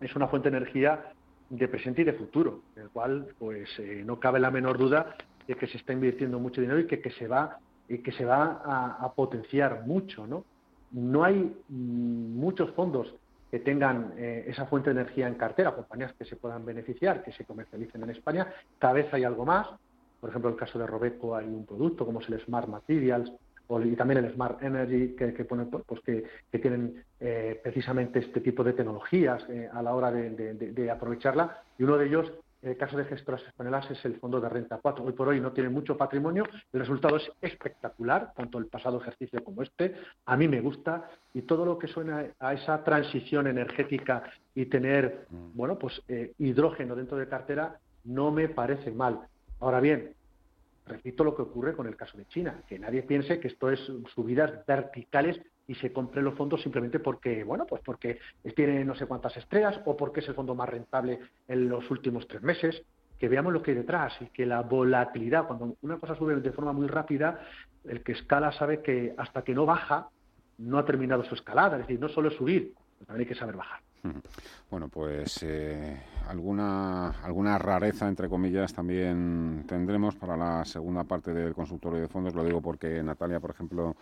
es 0.00 0.14
una 0.14 0.28
fuente 0.28 0.50
de 0.50 0.56
energía 0.56 1.12
de 1.50 1.68
presente 1.68 2.02
y 2.02 2.04
de 2.04 2.12
futuro, 2.12 2.60
en 2.76 2.82
el 2.82 2.90
cual 2.90 3.28
pues 3.38 3.68
eh, 3.78 4.02
no 4.04 4.18
cabe 4.18 4.40
la 4.40 4.50
menor 4.50 4.78
duda 4.78 5.16
de 5.46 5.54
que 5.54 5.66
se 5.66 5.78
está 5.78 5.92
invirtiendo 5.92 6.38
mucho 6.38 6.60
dinero 6.60 6.80
y 6.80 6.86
que, 6.86 7.00
que 7.00 7.10
se 7.10 7.26
va 7.26 7.58
y 7.88 7.98
que 7.98 8.12
se 8.12 8.24
va 8.24 8.62
a, 8.64 9.12
potenciar 9.12 9.84
mucho, 9.86 10.26
¿no? 10.26 10.44
No 10.92 11.24
hay 11.24 11.54
mm, 11.68 12.38
muchos 12.38 12.70
fondos 12.72 13.14
que 13.52 13.60
tengan 13.60 14.14
eh, 14.16 14.46
esa 14.48 14.64
fuente 14.64 14.92
de 14.92 15.00
energía 15.02 15.28
en 15.28 15.34
cartera, 15.34 15.76
compañías 15.76 16.14
que 16.14 16.24
se 16.24 16.36
puedan 16.36 16.64
beneficiar, 16.64 17.22
que 17.22 17.32
se 17.32 17.44
comercialicen 17.44 18.02
en 18.02 18.10
España. 18.10 18.50
Cada 18.78 18.94
vez 18.94 19.12
hay 19.12 19.24
algo 19.24 19.44
más. 19.44 19.68
Por 20.20 20.30
ejemplo, 20.30 20.48
en 20.48 20.54
el 20.54 20.58
caso 20.58 20.78
de 20.78 20.86
Robeco 20.86 21.36
hay 21.36 21.46
un 21.46 21.66
producto 21.66 22.06
como 22.06 22.20
es 22.20 22.28
el 22.30 22.40
Smart 22.40 22.66
Materials, 22.66 23.30
y 23.84 23.96
también 23.96 24.24
el 24.24 24.32
Smart 24.32 24.62
Energy, 24.62 25.14
que, 25.16 25.32
que, 25.32 25.44
pues 25.44 26.00
que 26.00 26.58
tienen 26.58 27.04
eh, 27.20 27.60
precisamente 27.62 28.18
este 28.18 28.40
tipo 28.40 28.62
de 28.62 28.74
tecnologías 28.74 29.44
eh, 29.48 29.68
a 29.72 29.82
la 29.82 29.94
hora 29.94 30.10
de, 30.10 30.90
aprovecharla. 30.90 31.62
Y 31.78 31.84
uno 31.84 31.96
de 31.96 32.06
ellos, 32.06 32.32
en 32.62 32.70
el 32.70 32.76
caso 32.76 32.96
de 32.96 33.04
gestoras 33.04 33.42
españolas, 33.42 33.90
es 33.90 34.04
el 34.04 34.14
Fondo 34.20 34.40
de 34.40 34.48
Renta 34.48 34.78
4. 34.80 35.04
Hoy 35.04 35.12
por 35.12 35.28
hoy 35.28 35.40
no 35.40 35.52
tiene 35.52 35.68
mucho 35.68 35.96
patrimonio, 35.96 36.44
el 36.72 36.80
resultado 36.80 37.16
es 37.16 37.30
espectacular, 37.40 38.32
tanto 38.36 38.58
el 38.58 38.66
pasado 38.66 39.00
ejercicio 39.00 39.42
como 39.42 39.62
este. 39.62 39.96
A 40.26 40.36
mí 40.36 40.46
me 40.46 40.60
gusta 40.60 41.10
y 41.34 41.42
todo 41.42 41.64
lo 41.64 41.76
que 41.76 41.88
suena 41.88 42.24
a 42.38 42.54
esa 42.54 42.84
transición 42.84 43.48
energética 43.48 44.22
y 44.54 44.66
tener, 44.66 45.26
mm. 45.28 45.50
bueno, 45.54 45.76
pues 45.76 46.00
eh, 46.06 46.34
hidrógeno 46.38 46.94
dentro 46.94 47.18
de 47.18 47.28
cartera 47.28 47.80
no 48.04 48.30
me 48.30 48.48
parece 48.48 48.92
mal. 48.92 49.20
Ahora 49.58 49.80
bien, 49.80 50.14
repito 50.86 51.24
lo 51.24 51.34
que 51.34 51.42
ocurre 51.42 51.74
con 51.74 51.88
el 51.88 51.96
caso 51.96 52.16
de 52.16 52.26
China, 52.26 52.62
que 52.68 52.78
nadie 52.78 53.02
piense 53.02 53.40
que 53.40 53.48
esto 53.48 53.70
es 53.70 53.80
subidas 54.14 54.64
verticales 54.66 55.40
y 55.66 55.74
se 55.76 55.92
compre 55.92 56.22
los 56.22 56.34
fondos 56.34 56.62
simplemente 56.62 56.98
porque, 56.98 57.44
bueno, 57.44 57.66
pues 57.66 57.82
porque 57.84 58.18
tiene 58.54 58.84
no 58.84 58.94
sé 58.94 59.06
cuántas 59.06 59.36
estrellas 59.36 59.80
o 59.84 59.96
porque 59.96 60.20
es 60.20 60.28
el 60.28 60.34
fondo 60.34 60.54
más 60.54 60.68
rentable 60.68 61.20
en 61.48 61.68
los 61.68 61.90
últimos 61.90 62.26
tres 62.26 62.42
meses. 62.42 62.82
que 63.18 63.28
veamos 63.28 63.52
lo 63.52 63.62
que 63.62 63.70
hay 63.70 63.76
detrás 63.76 64.20
y 64.20 64.26
que 64.30 64.44
la 64.44 64.62
volatilidad, 64.62 65.46
cuando 65.46 65.76
una 65.82 65.96
cosa 66.00 66.16
sube 66.16 66.34
de 66.34 66.50
forma 66.50 66.72
muy 66.72 66.88
rápida, 66.88 67.40
el 67.84 68.02
que 68.02 68.12
escala 68.12 68.50
sabe 68.50 68.82
que 68.82 69.14
hasta 69.16 69.42
que 69.42 69.54
no 69.54 69.64
baja, 69.64 70.08
no 70.58 70.76
ha 70.76 70.84
terminado 70.84 71.22
su 71.22 71.36
escalada, 71.36 71.76
es 71.76 71.82
decir, 71.82 72.00
no 72.00 72.08
solo 72.08 72.30
es 72.30 72.34
subir, 72.34 72.74
también 73.06 73.20
hay 73.20 73.32
que 73.32 73.38
saber 73.38 73.54
bajar. 73.54 73.80
Bueno, 74.68 74.88
pues 74.88 75.42
eh, 75.42 75.96
alguna, 76.26 77.10
alguna 77.22 77.56
rareza, 77.56 78.08
entre 78.08 78.28
comillas, 78.28 78.72
también 78.72 79.64
tendremos 79.68 80.16
para 80.16 80.36
la 80.36 80.64
segunda 80.64 81.04
parte 81.04 81.32
del 81.32 81.54
consultorio 81.54 82.00
de 82.00 82.08
fondos. 82.08 82.34
Lo 82.34 82.44
digo 82.44 82.60
porque 82.60 83.00
Natalia, 83.02 83.38
por 83.38 83.50
ejemplo, 83.50 83.96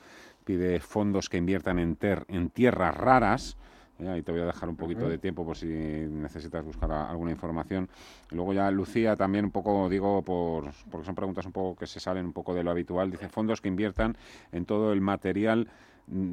pide 0.44 0.80
fondos 0.80 1.28
que 1.28 1.36
inviertan 1.36 1.78
en, 1.78 1.96
ter, 1.96 2.24
en 2.28 2.48
tierras 2.48 2.96
raras. 2.96 3.58
¿eh? 3.98 4.08
ahí 4.08 4.22
te 4.22 4.32
voy 4.32 4.40
a 4.40 4.46
dejar 4.46 4.70
un 4.70 4.76
poquito 4.76 5.06
de 5.06 5.18
tiempo 5.18 5.44
por 5.44 5.56
si 5.56 5.66
necesitas 5.66 6.64
buscar 6.64 6.90
alguna 6.92 7.32
información. 7.32 7.90
Y 8.30 8.36
luego 8.36 8.54
ya 8.54 8.70
Lucía 8.70 9.16
también 9.16 9.46
un 9.46 9.50
poco, 9.50 9.88
digo, 9.90 10.22
por, 10.22 10.70
porque 10.90 11.04
son 11.04 11.14
preguntas 11.14 11.44
un 11.44 11.52
poco 11.52 11.78
que 11.78 11.86
se 11.86 12.00
salen 12.00 12.24
un 12.26 12.32
poco 12.32 12.54
de 12.54 12.64
lo 12.64 12.70
habitual, 12.70 13.10
dice 13.10 13.28
fondos 13.28 13.60
que 13.60 13.68
inviertan 13.68 14.16
en 14.50 14.64
todo 14.64 14.94
el 14.94 15.02
material 15.02 15.68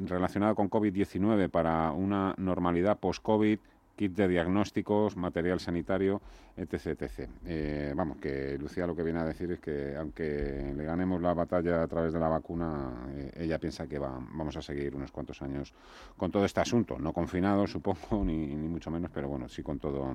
relacionado 0.06 0.54
con 0.54 0.70
COVID-19 0.70 1.48
para 1.48 1.92
una 1.92 2.34
normalidad 2.38 2.98
post-COVID, 2.98 3.58
kit 3.96 4.14
de 4.14 4.28
diagnósticos, 4.28 5.16
material 5.16 5.58
sanitario, 5.58 6.22
etc. 6.56 7.02
etc. 7.02 7.28
Eh, 7.44 7.92
vamos, 7.96 8.18
que 8.18 8.56
Lucía 8.58 8.86
lo 8.86 8.94
que 8.94 9.02
viene 9.02 9.18
a 9.18 9.24
decir 9.24 9.50
es 9.50 9.58
que 9.58 9.96
aunque 9.96 10.72
le 10.76 10.84
ganemos 10.84 11.20
la 11.20 11.34
batalla 11.34 11.82
a 11.82 11.88
través 11.88 12.12
de 12.12 12.20
la 12.20 12.28
vacuna, 12.28 12.92
eh, 13.10 13.32
ella 13.36 13.58
piensa 13.58 13.88
que 13.88 13.98
va, 13.98 14.18
vamos 14.32 14.56
a 14.56 14.62
seguir 14.62 14.94
unos 14.94 15.10
cuantos 15.10 15.42
años 15.42 15.74
con 16.16 16.30
todo 16.30 16.44
este 16.44 16.60
asunto, 16.60 16.98
no 16.98 17.12
confinado, 17.12 17.66
supongo, 17.68 18.24
ni, 18.24 18.54
ni 18.54 18.68
mucho 18.68 18.90
menos, 18.90 19.10
pero 19.12 19.28
bueno, 19.28 19.48
sí 19.48 19.62
con 19.62 19.78
todo 19.78 20.14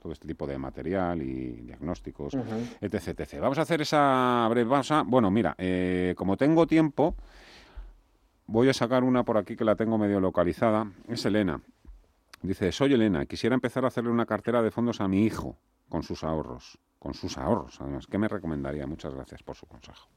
todo 0.00 0.12
este 0.12 0.26
tipo 0.26 0.46
de 0.46 0.58
material 0.58 1.20
y 1.22 1.60
diagnósticos, 1.62 2.34
etc, 2.80 3.20
etc. 3.20 3.38
Vamos 3.40 3.58
a 3.58 3.62
hacer 3.62 3.82
esa 3.82 4.46
breve 4.48 4.70
pausa. 4.70 5.02
Bueno, 5.06 5.30
mira, 5.30 5.54
eh, 5.58 6.14
como 6.16 6.36
tengo 6.36 6.66
tiempo, 6.66 7.14
Voy 8.52 8.68
a 8.68 8.74
sacar 8.74 9.04
una 9.04 9.22
por 9.22 9.38
aquí 9.38 9.54
que 9.54 9.64
la 9.64 9.76
tengo 9.76 9.96
medio 9.96 10.18
localizada. 10.18 10.90
Es 11.06 11.24
Elena. 11.24 11.60
Dice, 12.42 12.72
soy 12.72 12.94
Elena, 12.94 13.24
quisiera 13.24 13.54
empezar 13.54 13.84
a 13.84 13.88
hacerle 13.88 14.10
una 14.10 14.26
cartera 14.26 14.60
de 14.60 14.72
fondos 14.72 15.00
a 15.00 15.06
mi 15.06 15.24
hijo 15.24 15.56
con 15.88 16.02
sus 16.02 16.24
ahorros. 16.24 16.76
Con 16.98 17.14
sus 17.14 17.38
ahorros, 17.38 17.80
además. 17.80 18.08
¿Qué 18.08 18.18
me 18.18 18.26
recomendaría? 18.26 18.88
Muchas 18.88 19.14
gracias 19.14 19.44
por 19.44 19.54
su 19.54 19.66
consejo. 19.66 20.08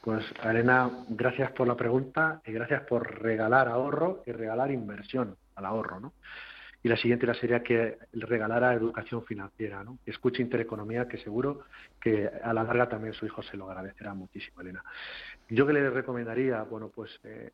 Pues 0.00 0.24
Elena, 0.42 0.90
gracias 1.10 1.52
por 1.52 1.68
la 1.68 1.76
pregunta 1.76 2.42
y 2.44 2.50
gracias 2.50 2.82
por 2.82 3.22
regalar 3.22 3.68
ahorro 3.68 4.24
y 4.26 4.32
regalar 4.32 4.72
inversión 4.72 5.36
al 5.54 5.66
ahorro, 5.66 6.00
¿no? 6.00 6.12
Y 6.84 6.88
la 6.88 6.98
siguiente 6.98 7.32
sería 7.34 7.62
que 7.62 7.96
regalara 8.12 8.74
educación 8.74 9.24
financiera, 9.24 9.82
¿no? 9.82 9.98
que 10.04 10.10
escuche 10.10 10.42
Intereconomía, 10.42 11.08
que 11.08 11.16
seguro 11.16 11.62
que 11.98 12.28
a 12.28 12.52
la 12.52 12.62
larga 12.62 12.90
también 12.90 13.14
su 13.14 13.24
hijo 13.24 13.42
se 13.42 13.56
lo 13.56 13.70
agradecerá 13.70 14.12
muchísimo, 14.12 14.60
Elena. 14.60 14.84
Yo 15.48 15.66
que 15.66 15.72
le 15.72 15.88
recomendaría, 15.88 16.62
bueno, 16.64 16.90
pues 16.94 17.10
eh, 17.24 17.52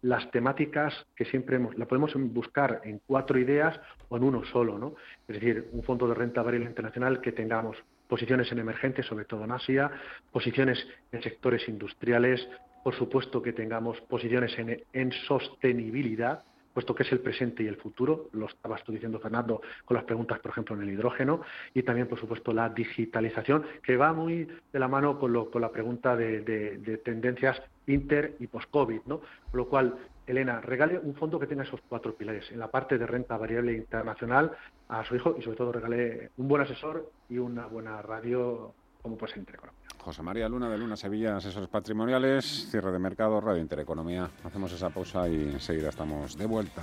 las 0.00 0.28
temáticas 0.32 1.06
que 1.14 1.24
siempre 1.26 1.56
hemos, 1.56 1.78
la 1.78 1.86
podemos 1.86 2.12
buscar 2.16 2.80
en 2.82 3.00
cuatro 3.06 3.38
ideas 3.38 3.80
o 4.08 4.16
en 4.16 4.24
uno 4.24 4.44
solo, 4.46 4.76
¿no? 4.76 4.96
Es 5.28 5.40
decir, 5.40 5.68
un 5.70 5.84
fondo 5.84 6.08
de 6.08 6.14
renta 6.14 6.42
variable 6.42 6.68
internacional 6.68 7.20
que 7.20 7.30
tengamos 7.30 7.76
posiciones 8.08 8.50
en 8.50 8.58
emergentes, 8.58 9.06
sobre 9.06 9.26
todo 9.26 9.44
en 9.44 9.52
Asia, 9.52 9.92
posiciones 10.32 10.84
en 11.12 11.22
sectores 11.22 11.68
industriales, 11.68 12.48
por 12.82 12.96
supuesto 12.96 13.40
que 13.42 13.52
tengamos 13.52 14.00
posiciones 14.00 14.56
en 14.58 15.12
sostenibilidad, 15.28 16.42
puesto 16.72 16.94
que 16.94 17.02
es 17.02 17.12
el 17.12 17.20
presente 17.20 17.62
y 17.62 17.66
el 17.66 17.76
futuro, 17.76 18.28
lo 18.32 18.46
estabas 18.46 18.82
tú 18.84 18.92
diciendo, 18.92 19.18
Fernando, 19.18 19.60
con 19.84 19.96
las 19.96 20.04
preguntas, 20.04 20.40
por 20.40 20.50
ejemplo, 20.50 20.74
en 20.76 20.82
el 20.82 20.90
hidrógeno, 20.90 21.42
y 21.74 21.82
también, 21.82 22.08
por 22.08 22.18
supuesto, 22.18 22.52
la 22.52 22.68
digitalización, 22.68 23.64
que 23.82 23.96
va 23.96 24.12
muy 24.12 24.48
de 24.72 24.78
la 24.78 24.88
mano 24.88 25.18
con, 25.18 25.32
lo, 25.32 25.50
con 25.50 25.62
la 25.62 25.70
pregunta 25.70 26.16
de, 26.16 27.00
tendencias 27.04 27.60
inter 27.86 28.36
y 28.38 28.46
post-COVID, 28.46 29.00
¿no? 29.06 29.20
Con 29.50 29.58
lo 29.58 29.68
cual, 29.68 29.96
Elena, 30.26 30.60
regale 30.60 30.98
un 30.98 31.14
fondo 31.14 31.38
que 31.38 31.46
tenga 31.46 31.64
esos 31.64 31.80
cuatro 31.88 32.14
pilares. 32.14 32.50
En 32.52 32.58
la 32.58 32.70
parte 32.70 32.96
de 32.96 33.06
renta 33.06 33.36
variable 33.36 33.72
internacional 33.72 34.52
a 34.88 35.04
su 35.04 35.16
hijo 35.16 35.34
y, 35.38 35.42
sobre 35.42 35.56
todo, 35.56 35.72
regale 35.72 36.30
un 36.36 36.48
buen 36.48 36.62
asesor 36.62 37.10
y 37.28 37.38
una 37.38 37.66
buena 37.66 38.00
radio 38.02 38.72
como 39.02 39.18
ser 39.26 39.38
Intereconomía. 39.38 39.81
José 40.02 40.20
María 40.20 40.48
Luna 40.48 40.68
de 40.68 40.78
Luna 40.78 40.96
Sevilla, 40.96 41.36
asesores 41.36 41.68
patrimoniales, 41.68 42.66
cierre 42.68 42.90
de 42.90 42.98
mercado, 42.98 43.40
Radio 43.40 43.62
Intereconomía. 43.62 44.28
Hacemos 44.42 44.72
esa 44.72 44.90
pausa 44.90 45.28
y 45.28 45.36
enseguida 45.36 45.90
estamos 45.90 46.36
de 46.36 46.44
vuelta. 46.44 46.82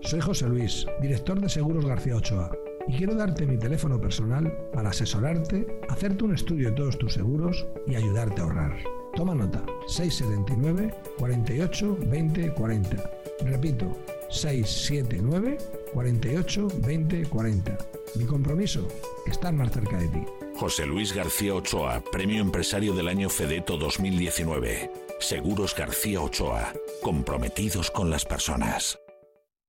Soy 0.00 0.20
José 0.20 0.48
Luis, 0.48 0.86
director 1.02 1.38
de 1.38 1.50
Seguros 1.50 1.84
García 1.84 2.16
Ochoa, 2.16 2.50
y 2.88 2.96
quiero 2.96 3.14
darte 3.14 3.46
mi 3.46 3.58
teléfono 3.58 4.00
personal 4.00 4.50
para 4.72 4.90
asesorarte, 4.90 5.80
hacerte 5.90 6.24
un 6.24 6.34
estudio 6.34 6.70
de 6.70 6.76
todos 6.76 6.98
tus 6.98 7.12
seguros 7.12 7.66
y 7.86 7.94
ayudarte 7.94 8.40
a 8.40 8.44
ahorrar. 8.44 9.03
Toma 9.14 9.34
nota, 9.34 9.64
679 9.86 10.92
48 11.18 11.96
20 12.00 12.54
40. 12.54 13.10
Repito, 13.44 13.96
679 14.28 15.58
48 15.92 16.68
20 16.78 17.26
40. 17.26 17.78
Mi 18.16 18.24
compromiso, 18.24 18.88
estar 19.26 19.52
más 19.52 19.72
cerca 19.72 19.98
de 19.98 20.08
ti. 20.08 20.24
José 20.56 20.86
Luis 20.86 21.12
García 21.12 21.54
Ochoa, 21.54 22.02
Premio 22.10 22.40
Empresario 22.40 22.94
del 22.94 23.08
Año 23.08 23.28
Fedeto 23.28 23.76
2019. 23.76 24.90
Seguros 25.20 25.74
García 25.76 26.20
Ochoa, 26.20 26.72
comprometidos 27.02 27.90
con 27.90 28.10
las 28.10 28.24
personas. 28.24 29.03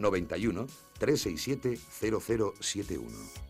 91 0.00 0.66
367 0.98 1.78
0071. 1.90 3.49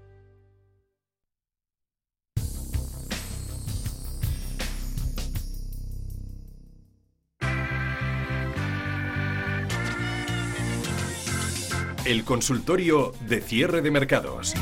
El 12.03 12.23
consultorio 12.23 13.13
de 13.27 13.41
cierre 13.41 13.83
de 13.83 13.91
mercados. 13.91 14.55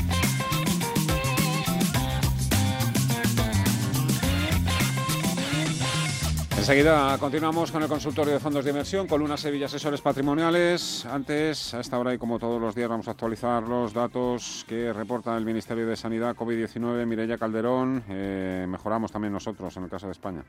Enseguida 6.58 7.16
continuamos 7.18 7.72
con 7.72 7.82
el 7.82 7.88
consultorio 7.88 8.34
de 8.34 8.40
fondos 8.40 8.62
de 8.62 8.70
inversión 8.70 9.06
con 9.06 9.20
Luna 9.20 9.38
Sevilla 9.38 9.66
Asesores 9.66 10.02
Patrimoniales. 10.02 11.06
Antes, 11.06 11.72
a 11.72 11.80
esta 11.80 11.98
hora 11.98 12.12
y 12.12 12.18
como 12.18 12.38
todos 12.38 12.60
los 12.60 12.74
días, 12.74 12.90
vamos 12.90 13.08
a 13.08 13.12
actualizar 13.12 13.62
los 13.62 13.94
datos 13.94 14.66
que 14.68 14.92
reporta 14.92 15.34
el 15.34 15.46
Ministerio 15.46 15.86
de 15.86 15.96
Sanidad 15.96 16.36
COVID-19, 16.36 17.06
Mireya 17.06 17.38
Calderón. 17.38 18.04
Eh, 18.10 18.66
mejoramos 18.68 19.10
también 19.10 19.32
nosotros 19.32 19.74
en 19.78 19.84
el 19.84 19.90
caso 19.90 20.06
de 20.06 20.12
España. 20.12 20.44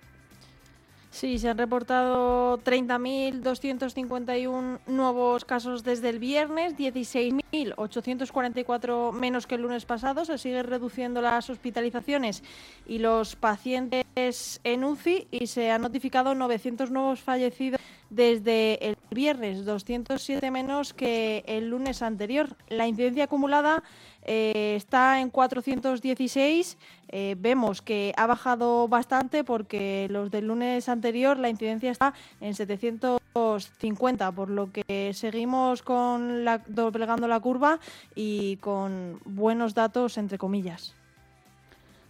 Sí, 1.11 1.37
se 1.39 1.49
han 1.49 1.57
reportado 1.57 2.57
30.251 2.63 4.79
nuevos 4.87 5.43
casos 5.43 5.83
desde 5.83 6.07
el 6.07 6.19
viernes, 6.19 6.77
16.844 6.77 9.11
menos 9.11 9.45
que 9.45 9.55
el 9.55 9.63
lunes 9.63 9.83
pasado. 9.83 10.23
Se 10.23 10.37
sigue 10.37 10.63
reduciendo 10.63 11.21
las 11.21 11.49
hospitalizaciones 11.49 12.43
y 12.87 12.99
los 12.99 13.35
pacientes 13.35 14.61
en 14.63 14.85
UCI 14.85 15.27
y 15.31 15.47
se 15.47 15.69
han 15.69 15.81
notificado 15.81 16.33
900 16.33 16.91
nuevos 16.91 17.19
fallecidos 17.19 17.81
desde 18.09 18.87
el 18.87 18.95
viernes, 19.09 19.65
207 19.65 20.49
menos 20.49 20.93
que 20.93 21.43
el 21.45 21.69
lunes 21.69 22.01
anterior. 22.01 22.55
La 22.69 22.87
incidencia 22.87 23.25
acumulada 23.25 23.83
eh, 24.23 24.73
está 24.75 25.19
en 25.19 25.29
416. 25.29 26.77
Eh, 27.09 27.35
vemos 27.37 27.81
que 27.81 28.13
ha 28.15 28.25
bajado 28.27 28.87
bastante 28.87 29.43
porque 29.43 30.07
los 30.09 30.31
del 30.31 30.47
lunes 30.47 30.87
anterior 30.89 31.37
la 31.37 31.49
incidencia 31.49 31.91
está 31.91 32.13
en 32.39 32.55
750, 32.55 34.31
por 34.31 34.49
lo 34.49 34.71
que 34.71 35.11
seguimos 35.13 35.81
con 35.81 36.45
la, 36.45 36.61
doblegando 36.67 37.27
la 37.27 37.39
curva 37.39 37.79
y 38.15 38.57
con 38.57 39.19
buenos 39.25 39.73
datos, 39.73 40.17
entre 40.17 40.37
comillas. 40.37 40.95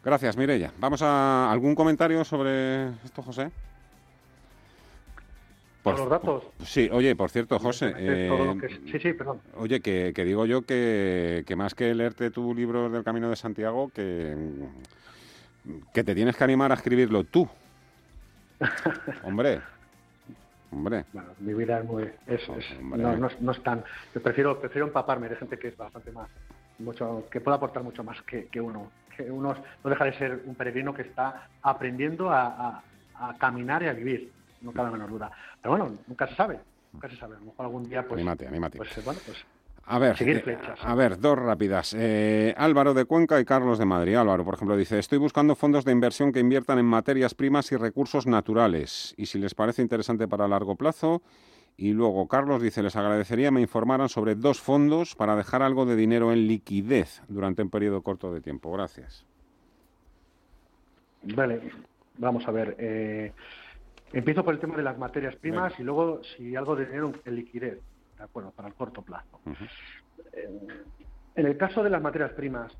Gracias, 0.04 0.36
Mireya. 0.36 0.71
Vamos 0.80 1.02
a 1.04 1.52
algún 1.52 1.76
comentario 1.76 2.24
sobre 2.26 2.89
esto, 3.04 3.21
José. 3.21 3.52
Por 5.84 5.98
los 5.98 6.10
datos. 6.10 6.44
Sí, 6.63 6.89
oye, 6.91 7.15
por 7.15 7.32
cierto, 7.32 7.58
José. 7.58 7.94
Eh, 7.98 8.56
sí, 8.91 9.00
sí, 9.00 9.13
perdón. 9.13 9.41
Oye, 9.56 9.80
que, 9.82 10.13
digo 10.13 10.46
yo 10.46 10.62
que, 10.62 11.44
más 11.58 11.74
que 11.74 11.96
leerte 11.96 12.30
tu 12.30 12.54
libro 12.54 12.89
del 12.89 13.04
Camino 13.04 13.30
de 13.30 13.36
Santiago, 13.36 13.89
que, 13.89 14.36
que 15.91 16.04
te 16.04 16.13
tienes 16.13 16.38
que 16.38 16.44
animar 16.44 16.72
a 16.72 16.76
escribirlo 16.76 17.24
tú. 17.24 17.50
Hombre. 19.24 19.62
Hombre. 20.72 21.06
Bueno, 21.12 21.30
mi 21.39 21.54
vida 21.54 21.80
es 21.80 21.86
muy. 21.86 22.10
Es, 22.28 22.48
no, 22.80 23.30
no, 23.39 23.52
es 23.52 23.63
tan. 23.63 23.84
Yo 24.13 24.22
prefiero, 24.22 24.60
prefiero 24.60 24.86
empaparme 24.86 25.30
de 25.30 25.36
gente 25.36 25.58
que 25.58 25.70
es 25.70 25.78
bastante 25.78 26.12
más. 26.12 26.30
mucho 26.78 27.26
Que 27.32 27.41
puede 27.41 27.58
aportar 27.58 27.84
mucho 27.84 28.04
más 28.04 28.22
que, 28.22 28.46
que 28.46 28.62
uno. 28.62 28.91
Que 29.17 29.24
uno 29.24 29.56
no 29.84 29.89
deja 29.89 30.06
de 30.06 30.13
ser 30.13 30.44
un 30.46 30.54
peregrino 30.54 30.94
que 30.94 31.02
está 31.02 31.48
aprendiendo 31.63 32.30
a, 32.30 32.84
a 33.15 33.36
caminar 33.39 33.82
y 33.82 33.88
a 33.88 33.94
vivir 33.94 34.32
no 34.62 34.71
cabe 34.71 34.89
la 34.89 34.93
menor 34.93 35.10
duda. 35.10 35.32
Pero 35.62 35.78
bueno, 35.78 35.97
nunca 36.08 36.28
se 36.28 36.36
sabe, 36.36 36.60
nunca 36.93 37.10
se 37.10 37.17
sabe. 37.17 37.36
A 37.36 37.39
lo 37.39 37.45
mejor 37.45 37.65
algún 37.65 37.89
día, 37.89 38.02
pues. 38.08 38.13
Anímate, 38.13 38.47
anímate. 38.47 38.78
Pues, 38.78 39.06
bueno, 39.06 39.19
pues. 39.26 39.45
A 39.86 39.97
ver, 39.97 40.15
eh, 40.21 40.58
a 40.84 40.95
ver, 40.95 41.19
dos 41.19 41.38
rápidas. 41.38 41.95
Eh, 41.97 42.54
Álvaro 42.56 42.93
de 42.93 43.06
Cuenca 43.06 43.39
y 43.39 43.45
Carlos 43.45 43.80
de 43.80 43.86
Madrid. 43.86 44.15
Álvaro, 44.15 44.45
por 44.45 44.54
ejemplo, 44.54 44.78
dice, 44.78 45.00
estoy 45.00 45.17
buscando 45.17 45.56
fondos 45.56 45.86
de 45.86 45.91
inversión 45.91 46.32
que 46.32 46.39
inviertan 46.39 46.78
en 46.78 46.86
materias 46.86 47.34
primas 47.34 47.71
y 47.71 47.78
recursos 47.78 48.28
naturales. 48.28 49.13
Y 49.17 49.26
si 49.26 49.39
les 49.39 49.56
parece 49.56 49.82
interesante 49.82 50.28
para 50.28 50.47
largo 50.47 50.76
plazo. 50.76 51.21
Y 51.78 51.93
luego 51.93 52.28
Carlos 52.28 52.62
dice, 52.62 52.84
les 52.84 52.95
agradecería 52.95 53.50
me 53.50 53.62
informaran 53.62 54.08
sobre 54.08 54.36
dos 54.36 54.62
fondos 54.62 55.15
para 55.15 55.36
dejar 55.36 55.63
algo 55.63 55.86
de 55.86 55.95
dinero 55.95 56.32
en 56.32 56.47
liquidez 56.47 57.24
durante 57.28 57.63
un 57.63 57.69
periodo 57.69 58.02
corto 58.02 58.32
de 58.32 58.39
tiempo. 58.41 58.71
Gracias. 58.71 59.26
Vale, 61.24 61.71
vamos 62.17 62.47
a 62.47 62.52
ver. 62.52 62.76
Eh, 62.78 63.32
Empiezo 64.13 64.43
por 64.43 64.54
el 64.54 64.60
tema 64.60 64.76
de 64.76 64.84
las 64.84 64.97
materias 64.97 65.36
primas 65.38 65.74
y 65.80 65.84
luego 65.84 66.21
si 66.24 66.56
algo 66.56 66.76
de 66.76 66.86
dinero 66.86 67.13
en 67.24 67.36
liquidez, 67.36 67.80
de 68.17 68.24
acuerdo, 68.24 68.52
para 68.52 68.67
el 68.67 68.74
corto 68.74 69.02
plazo. 69.02 69.39
En 71.36 71.45
el 71.45 71.58
caso 71.58 71.82
de 71.82 71.89
las 71.89 72.02
materias 72.02 72.34
primas, 72.34 72.71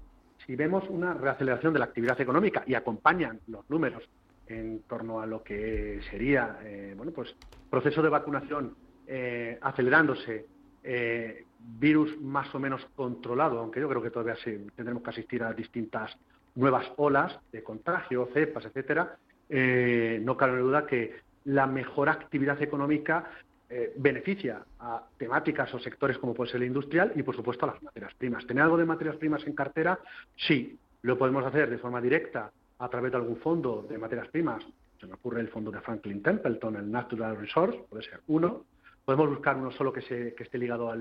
si 0.46 0.56
vemos 0.56 0.84
una 0.90 1.14
reaceleración 1.14 1.74
de 1.74 1.80
la 1.80 1.86
actividad 1.86 2.20
económica 2.20 2.64
y 2.66 2.74
acompañan 2.74 3.40
los 3.48 3.70
números 3.70 4.04
en 4.48 4.82
torno 4.84 5.22
a 5.22 5.26
lo 5.26 5.44
que 5.44 6.02
sería, 6.10 6.60
eh, 6.64 6.94
bueno, 6.98 7.14
pues 7.14 7.34
proceso 7.70 8.02
de 8.02 8.10
vacunación 8.10 8.76
eh, 9.08 9.58
acelerándose, 9.62 10.46
eh, 10.84 11.46
virus 11.60 12.20
más 12.20 12.54
o 12.54 12.60
menos 12.60 12.86
controlado, 12.96 13.60
aunque 13.60 13.80
yo 13.80 13.88
creo 13.88 14.02
que 14.02 14.10
todavía 14.10 14.36
tendremos 14.76 15.04
que 15.04 15.10
asistir 15.12 15.44
a 15.44 15.54
distintas 15.54 16.18
nuevas 16.56 16.92
olas 16.98 17.40
de 17.52 17.64
contagio, 17.64 18.28
cepas, 18.34 18.66
etcétera, 18.66 19.18
eh, 19.52 20.22
no 20.24 20.38
cabe 20.38 20.60
duda 20.60 20.88
que 20.88 21.14
la 21.44 21.68
mejor 21.68 22.08
actividad 22.08 22.62
económica 22.62 23.30
eh, 23.70 23.94
beneficia 23.98 24.64
a 24.80 25.04
temáticas 25.18 25.74
o 25.74 25.80
sectores 25.80 26.18
como 26.18 26.34
puede 26.34 26.52
ser 26.52 26.62
el 26.62 26.68
industrial 26.68 27.12
y, 27.16 27.24
por 27.24 27.36
supuesto, 27.36 27.66
a 27.66 27.74
las 27.74 27.84
materias 27.84 28.14
primas. 28.16 28.48
¿Tener 28.48 28.64
algo 28.64 28.78
de 28.78 28.86
materias 28.86 29.18
primas 29.18 29.46
en 29.46 29.54
cartera? 29.54 30.00
Sí, 30.36 30.80
lo 31.02 31.18
podemos 31.18 31.46
hacer 31.46 31.70
de 31.70 31.78
forma 31.78 32.00
directa 32.00 32.50
a 32.80 32.90
través 32.90 33.12
de 33.12 33.18
algún 33.18 33.38
fondo 33.38 33.86
de 33.90 33.98
materias 33.98 34.30
primas. 34.30 34.64
Se 35.00 35.08
me 35.08 35.16
ocurre 35.16 35.42
el 35.42 35.50
fondo 35.50 35.70
de 35.70 35.82
Franklin 35.82 36.24
Templeton, 36.24 36.78
el 36.78 36.90
Natural 36.90 37.38
Resource, 37.38 37.80
puede 37.90 38.04
ser 38.04 38.22
uno. 38.28 38.66
Podemos 39.04 39.30
buscar 39.30 39.58
uno 39.58 39.72
solo 39.72 39.92
que, 39.92 40.02
se, 40.02 40.34
que 40.34 40.44
esté 40.44 40.58
ligado 40.58 40.94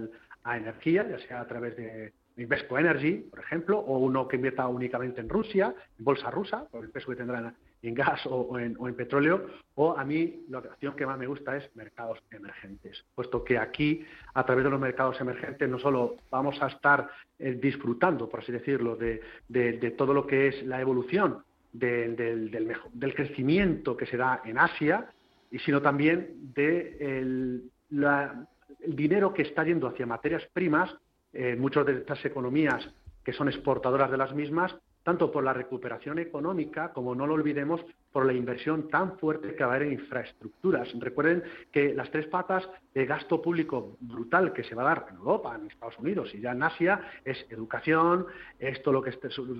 a 0.42 0.56
energía, 0.56 1.08
ya 1.08 1.18
sea 1.26 1.42
a 1.42 1.46
través 1.46 1.76
de 1.76 2.12
Invesco 2.36 2.78
Energy, 2.78 3.28
por 3.30 3.40
ejemplo, 3.40 3.78
o 3.78 3.98
uno 3.98 4.26
que 4.26 4.36
invierta 4.36 4.66
únicamente 4.66 5.20
en 5.20 5.28
Rusia, 5.28 5.74
en 5.98 6.04
bolsa 6.04 6.30
rusa, 6.30 6.64
por 6.70 6.84
el 6.84 6.90
peso 6.90 7.10
que 7.10 7.16
tendrán 7.16 7.54
en 7.82 7.94
gas 7.94 8.20
o, 8.26 8.58
en, 8.58 8.94
petróleo, 8.94 9.46
o 9.74 9.96
a 9.96 10.04
mí 10.04 10.44
la 10.48 10.58
opción 10.58 10.94
que 10.94 11.06
más 11.06 11.18
me 11.18 11.26
gusta 11.26 11.56
es 11.56 11.74
mercados 11.74 12.18
emergentes, 12.30 13.04
puesto 13.14 13.42
que 13.42 13.58
aquí, 13.58 14.04
a 14.34 14.44
través 14.44 14.64
de 14.64 14.70
los 14.70 14.80
mercados 14.80 15.20
emergentes, 15.20 15.68
no 15.68 15.78
solo 15.78 16.16
vamos 16.30 16.60
a 16.60 16.66
estar 16.66 17.08
eh, 17.38 17.58
disfrutando, 17.60 18.28
por 18.28 18.40
así 18.40 18.52
decirlo, 18.52 18.96
de, 18.96 19.94
todo 19.96 20.12
lo 20.12 20.26
que 20.26 20.48
es 20.48 20.62
la 20.64 20.80
evolución 20.80 21.42
del, 21.72 22.16
del, 22.16 23.14
crecimiento 23.14 23.96
que 23.96 24.06
se 24.06 24.16
da 24.16 24.42
en 24.44 24.58
Asia, 24.58 25.08
sino 25.64 25.80
también 25.80 26.52
de 26.54 26.96
el, 27.00 27.70
dinero 28.86 29.32
que 29.34 29.42
está 29.42 29.64
yendo 29.64 29.88
hacia 29.88 30.06
materias 30.06 30.46
primas, 30.52 30.94
eh, 31.32 31.56
muchas 31.56 31.86
de 31.86 31.98
estas 31.98 32.24
economías 32.24 32.88
que 33.24 33.32
son 33.32 33.48
exportadoras 33.48 34.10
de 34.10 34.16
las 34.16 34.34
mismas, 34.34 34.74
tanto 35.02 35.30
por 35.30 35.44
la 35.44 35.52
recuperación 35.52 36.18
económica 36.18 36.92
como 36.92 37.14
no 37.14 37.26
lo 37.26 37.34
olvidemos 37.34 37.80
por 38.12 38.26
la 38.26 38.32
inversión 38.32 38.88
tan 38.88 39.18
fuerte 39.18 39.54
que 39.54 39.64
va 39.64 39.72
a 39.72 39.76
haber 39.76 39.88
en 39.88 39.94
infraestructuras. 39.94 40.88
Recuerden 40.98 41.42
que 41.72 41.94
las 41.94 42.10
tres 42.10 42.26
patas 42.26 42.68
de 42.92 43.06
gasto 43.06 43.40
público 43.40 43.96
brutal 44.00 44.52
que 44.52 44.64
se 44.64 44.74
va 44.74 44.82
a 44.82 44.94
dar 44.94 45.06
en 45.10 45.16
Europa, 45.16 45.54
en 45.54 45.70
Estados 45.70 45.98
Unidos 45.98 46.34
y 46.34 46.40
ya 46.40 46.52
en 46.52 46.62
Asia 46.62 47.00
es 47.24 47.46
educación, 47.50 48.26
es 48.58 48.82
todo 48.82 48.94
lo 48.94 49.02
que 49.02 49.10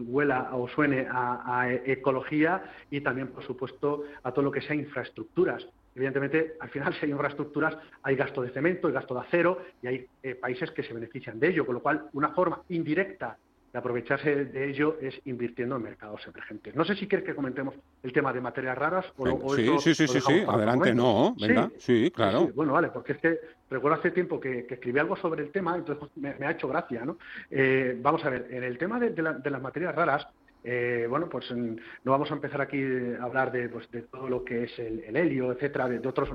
huela 0.07 0.51
o 0.53 0.69
suene 0.69 1.07
a, 1.11 1.69
ecología 1.85 2.63
y 2.91 3.01
también, 3.01 3.29
por 3.29 3.45
supuesto, 3.45 4.05
a 4.23 4.33
todo 4.33 4.45
lo 4.45 4.51
que 4.51 4.63
sea 4.63 4.75
infraestructuras. 4.75 5.67
Evidentemente, 5.95 6.55
al 6.61 6.71
final, 6.71 6.95
si 6.99 7.07
hay 7.07 7.13
infraestructuras, 7.13 7.77
hay 8.03 8.17
gasto 8.17 8.43
de 8.43 8.51
cemento, 8.51 8.89
hay 8.89 8.95
gasto 8.95 9.15
de 9.15 9.21
acero 9.21 9.59
y 9.83 9.87
hay 9.87 10.07
eh, 10.23 10.35
países 10.35 10.71
que 10.73 10.83
se 10.83 10.95
benefician 10.95 11.39
de 11.39 11.49
ello, 11.49 11.67
con 11.67 11.77
lo 11.77 11.83
cual, 11.83 12.09
una 12.13 12.31
forma 12.31 12.63
indirecta 12.69 13.37
de 13.73 13.79
aprovecharse 13.79 14.45
de 14.47 14.71
ello 14.71 14.97
es 15.01 15.21
invirtiendo 15.25 15.77
en 15.77 15.83
mercados 15.83 16.27
emergentes. 16.27 16.75
No 16.75 16.85
sé 16.85 16.97
si 16.97 17.07
quieres 17.07 17.27
que 17.27 17.35
comentemos 17.35 17.75
el 18.03 18.13
tema 18.13 18.33
de 18.33 18.41
materias 18.41 18.77
raras 18.77 19.07
o, 19.17 19.25
o 19.25 19.57
Sí, 19.57 19.69
sí, 19.81 19.95
sí, 19.95 20.09
sí, 20.09 20.21
sí, 20.21 20.45
adelante, 20.47 20.95
no, 20.95 21.35
venga, 21.41 21.71
sí, 21.79 22.11
claro. 22.11 22.51
bueno, 22.55 22.73
vale, 22.73 22.89
porque 22.89 23.13
es 23.13 23.19
que 23.19 23.39
recuerdo 23.71 23.99
hace 23.99 24.11
tiempo 24.11 24.41
que, 24.41 24.67
escribí 24.69 24.99
algo 24.99 25.17
sobre 25.17 25.43
el 25.43 25.51
tema, 25.51 25.77
entonces 25.77 26.09
me, 26.17 26.31
ha 26.31 26.51
hecho 26.51 26.69
gracia, 26.69 27.05
¿no? 27.05 27.19
Eh, 27.51 27.97
vamos 28.01 28.25
a 28.25 28.31
ver, 28.31 28.49
en 28.51 28.65
el 28.65 28.79
tema 28.79 28.99
de, 28.99 29.23
las 29.23 29.63
materias 29.63 29.95
raras, 29.95 30.27
eh, 30.65 31.07
bueno, 31.09 31.29
pues 31.29 31.51
no 31.53 32.13
vamos 32.13 32.31
a 32.31 32.35
empezar 32.35 32.61
aquí 32.61 32.83
a 33.19 33.25
hablar 33.25 33.53
de, 33.53 33.69
pues, 33.69 33.91
de 33.91 34.03
todo 34.03 34.29
lo 34.29 34.45
que 34.45 34.65
es 34.65 34.79
el, 34.79 35.17
helio, 35.17 35.53
etcétera, 35.53 35.89
de, 35.89 36.07
otros 36.07 36.31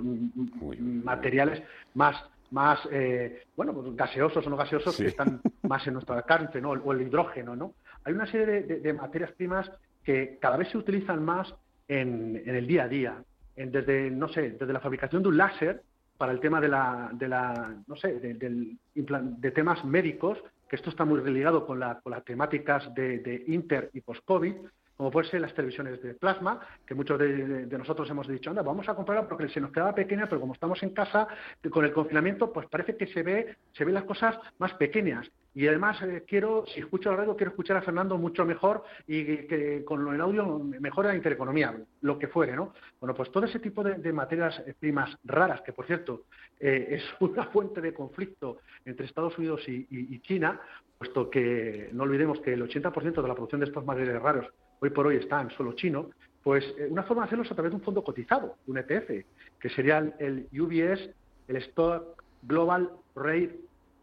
materiales 0.80 1.62
más 1.94 2.16
más, 2.56 2.80
eh, 2.90 3.44
bueno, 3.58 3.74
gaseosos 3.94 4.48
o 4.48 4.50
no 4.50 4.56
gaseosos 4.56 4.96
que 4.96 5.08
están 5.08 5.42
más 5.64 5.86
en 5.86 5.94
nuestro 5.94 6.16
alcance, 6.16 6.62
¿no? 6.62 6.72
O 6.72 6.94
el 6.94 7.02
hidrógeno, 7.02 7.54
¿no? 7.54 7.74
Hay 8.06 8.14
una 8.14 8.26
serie 8.26 8.62
de, 8.62 8.94
materias 8.94 9.34
primas 9.34 9.70
que 10.06 10.38
cada 10.40 10.56
vez 10.56 10.70
se 10.70 10.78
utilizan 10.78 11.22
más 11.24 11.54
en, 11.90 12.42
el 12.46 12.66
día 12.66 12.86
a 12.86 12.88
día, 12.88 13.24
desde, 13.58 14.10
no 14.10 14.30
sé, 14.30 14.52
desde 14.52 14.72
la 14.72 14.80
fabricación 14.80 15.22
de 15.22 15.28
un 15.28 15.38
láser 15.38 15.84
para 16.18 16.32
el 16.32 16.40
tema 16.40 16.62
de 16.62 16.70
la, 16.70 17.10
de 17.12 17.28
la 17.28 17.76
no 17.88 17.96
sé, 17.98 18.20
de, 18.22 19.52
temas 19.52 19.84
médicos, 19.84 20.42
que 20.70 20.78
esto 20.78 20.90
está 20.90 21.04
muy 21.04 21.22
ligado 21.30 21.66
con, 21.66 21.82
la, 21.82 22.00
con 22.00 22.12
las 22.12 22.24
temáticas 22.24 22.94
de, 22.96 23.44
inter 23.48 23.90
y 23.94 24.00
post-COVID, 24.00 24.56
como 24.98 25.12
pueden 25.12 25.30
ser 25.30 25.42
las 25.42 25.54
televisiones 25.54 26.02
de 26.02 26.14
plasma, 26.14 26.60
que 26.86 26.96
muchos 26.96 27.20
de, 27.20 27.68
nosotros 27.78 28.10
hemos 28.10 28.28
dicho, 28.28 28.50
anda, 28.50 28.62
vamos 28.62 28.88
a 28.88 28.96
comprarla 28.96 29.28
porque 29.28 29.50
se 29.50 29.60
nos 29.60 29.72
quedaba 29.72 29.94
pequeña, 29.94 30.28
pero 30.28 30.40
como 30.40 30.54
estamos 30.54 30.82
en 30.84 30.92
casa, 30.92 31.28
con 31.70 31.84
el 31.84 31.92
confinamiento, 31.92 32.52
pues 32.54 32.68
parece 32.68 32.96
que 32.96 33.08
se 33.08 33.22
ve, 33.22 33.58
se 33.74 33.84
ven 33.84 33.94
las 33.94 34.06
cosas 34.06 34.38
más 34.58 34.74
pequeñas. 34.76 35.30
Y 35.54 35.68
además 35.68 36.02
eh, 36.02 36.24
quiero, 36.28 36.66
si 36.68 36.82
escucho 36.82 37.12
la 37.12 37.18
radio, 37.18 37.36
quiero 37.36 37.52
escuchar 37.52 37.78
a 37.78 37.82
Fernando 37.82 38.18
mucho 38.18 38.46
mejor 38.46 38.84
y 39.08 39.24
que, 39.48 39.84
con 39.86 40.14
el 40.14 40.20
audio 40.20 40.60
mejore 40.60 41.10
la 41.10 41.16
intereconomía, 41.16 41.76
lo 42.02 42.20
que 42.20 42.28
fuere, 42.28 42.56
¿no? 42.56 42.74
Bueno, 43.00 43.16
pues 43.16 43.32
todo 43.32 43.46
ese 43.46 43.60
tipo 43.60 43.82
de, 43.84 44.14
materias 44.14 44.62
primas 44.80 45.18
raras, 45.24 45.62
que 45.62 45.72
por 45.72 45.86
cierto 45.86 46.24
eh, 46.60 46.88
es 46.92 47.04
una 47.22 47.46
fuente 47.52 47.80
de 47.80 47.94
conflicto 47.94 48.58
entre 48.84 49.06
Estados 49.06 49.38
Unidos 49.38 49.62
y 49.68 50.20
China, 50.20 50.60
puesto 50.98 51.30
que 51.30 51.90
no 51.94 52.04
olvidemos 52.04 52.40
que 52.42 52.54
el 52.54 52.68
80% 52.68 53.22
de 53.22 53.28
la 53.28 53.34
producción 53.34 53.62
de 53.62 53.68
estos 53.68 53.86
materiales 53.86 54.22
raros 54.22 54.48
hoy 54.80 54.90
por 54.90 55.08
hoy 55.08 55.18
está 55.18 55.42
en 55.42 55.50
suelo 55.52 55.74
chino, 55.74 56.10
pues 56.44 56.64
eh, 56.78 56.88
una 56.90 57.04
forma 57.04 57.24
de 57.24 57.28
hacerlo 57.28 57.44
es 57.44 57.52
a 57.52 57.56
través 57.56 57.72
de 57.72 57.78
un 57.78 57.82
fondo 57.82 58.04
cotizado, 58.04 58.58
un 58.68 58.78
ETF, 58.78 59.26
que 59.60 59.70
sería 59.70 59.98
el, 60.20 60.48
UBS, 60.54 61.10
el 61.48 61.56
Stock 61.58 62.22
Global 62.44 62.92
Rare 63.16 63.60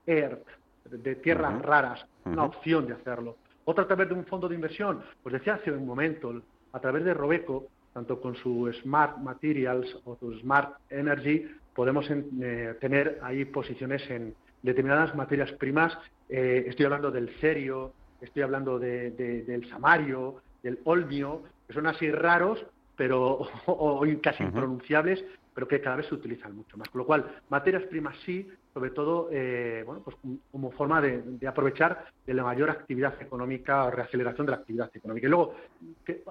Earth, 0.06 0.46
de 0.90 1.14
tierras 1.16 1.62
raras, 1.62 2.04
una 2.24 2.44
opción 2.44 2.86
de 2.86 2.94
hacerlo. 2.94 3.36
Otra 3.64 3.84
a 3.84 3.86
través 3.86 4.08
de 4.08 4.14
un 4.14 4.24
fondo 4.24 4.48
de 4.48 4.56
inversión, 4.56 5.02
pues 5.22 5.34
decía 5.34 5.54
hace 5.54 5.70
un 5.70 5.86
momento, 5.86 6.42
a 6.72 6.80
través 6.80 7.04
de 7.04 7.14
Robeco, 7.14 7.68
tanto 7.92 8.20
con 8.20 8.34
su 8.34 8.72
Smart 8.82 9.18
Materials 9.18 9.98
o 10.04 10.16
su 10.16 10.32
Smart 10.40 10.74
Energy, 10.90 11.46
podemos 11.74 12.06
eh, 12.10 12.76
tener 12.80 13.20
ahí 13.22 13.44
posiciones 13.44 14.02
en 14.10 14.34
determinadas 14.62 15.14
materias 15.14 15.52
primas. 15.52 15.96
Eh, 16.28 16.64
estoy 16.66 16.86
hablando 16.86 17.10
del 17.10 17.28
cerio, 17.40 17.92
estoy 18.20 18.42
hablando 18.42 18.78
del 18.78 19.68
samario, 19.68 20.42
del 20.62 20.78
olmio, 20.84 21.42
que 21.66 21.74
son 21.74 21.86
así 21.86 22.10
raros, 22.10 22.64
pero 22.96 23.40
o, 23.66 24.04
casi 24.22 24.42
impronunciables, 24.42 25.24
pero 25.54 25.68
que 25.68 25.80
cada 25.80 25.96
vez 25.96 26.06
se 26.06 26.14
utilizan 26.14 26.54
mucho 26.56 26.76
más. 26.76 26.88
Con 26.88 27.00
lo 27.00 27.06
cual, 27.06 27.40
materias 27.50 27.82
primas 27.84 28.16
sí, 28.24 28.48
sobre 28.72 28.90
todo 28.90 29.28
eh, 29.30 29.82
bueno, 29.84 30.02
pues 30.02 30.16
como 30.50 30.70
forma 30.70 31.00
de, 31.00 31.46
aprovechar 31.46 32.06
de 32.26 32.34
la 32.34 32.42
mayor 32.42 32.70
actividad 32.70 33.20
económica 33.20 33.84
o 33.84 33.90
reaceleración 33.90 34.46
de 34.46 34.52
la 34.52 34.58
actividad 34.58 34.90
económica. 34.94 35.26
Y 35.26 35.30
luego, 35.30 35.54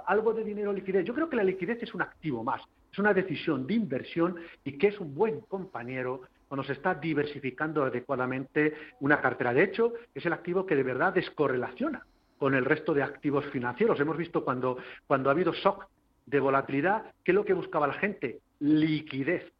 algo 0.07 0.33
de 0.33 0.43
dinero 0.43 0.73
liquidez. 0.73 1.05
Yo 1.05 1.13
creo 1.13 1.29
que 1.29 1.35
la 1.35 1.43
liquidez 1.43 1.83
es 1.83 1.93
un 1.93 2.01
activo 2.01 2.43
más, 2.43 2.61
es 2.91 2.97
una 2.97 3.13
decisión 3.13 3.67
de 3.67 3.75
inversión 3.75 4.37
y 4.63 4.77
que 4.77 4.87
es 4.87 4.99
un 4.99 5.13
buen 5.13 5.41
compañero 5.41 6.21
cuando 6.47 6.63
se 6.63 6.73
está 6.73 6.95
diversificando 6.95 7.83
adecuadamente 7.83 8.73
una 8.99 9.21
cartera. 9.21 9.53
De 9.53 9.63
hecho, 9.63 9.93
es 10.13 10.25
el 10.25 10.33
activo 10.33 10.65
que 10.65 10.75
de 10.75 10.83
verdad 10.83 11.13
descorrelaciona 11.13 12.05
con 12.41 12.55
el 12.55 12.65
resto 12.65 12.95
de 12.95 13.03
activos 13.03 13.45
financieros. 13.51 13.99
Hemos 13.99 14.17
visto 14.17 14.43
cuando, 14.43 14.79
cuando 15.05 15.29
ha 15.29 15.33
habido 15.33 15.53
shock 15.53 15.85
de 16.25 16.39
volatilidad, 16.39 17.13
¿qué 17.23 17.33
es 17.33 17.35
lo 17.35 17.45
que 17.45 17.53
buscaba 17.53 17.85
la 17.85 17.93
gente? 17.93 18.39
Liquidez. 18.61 19.53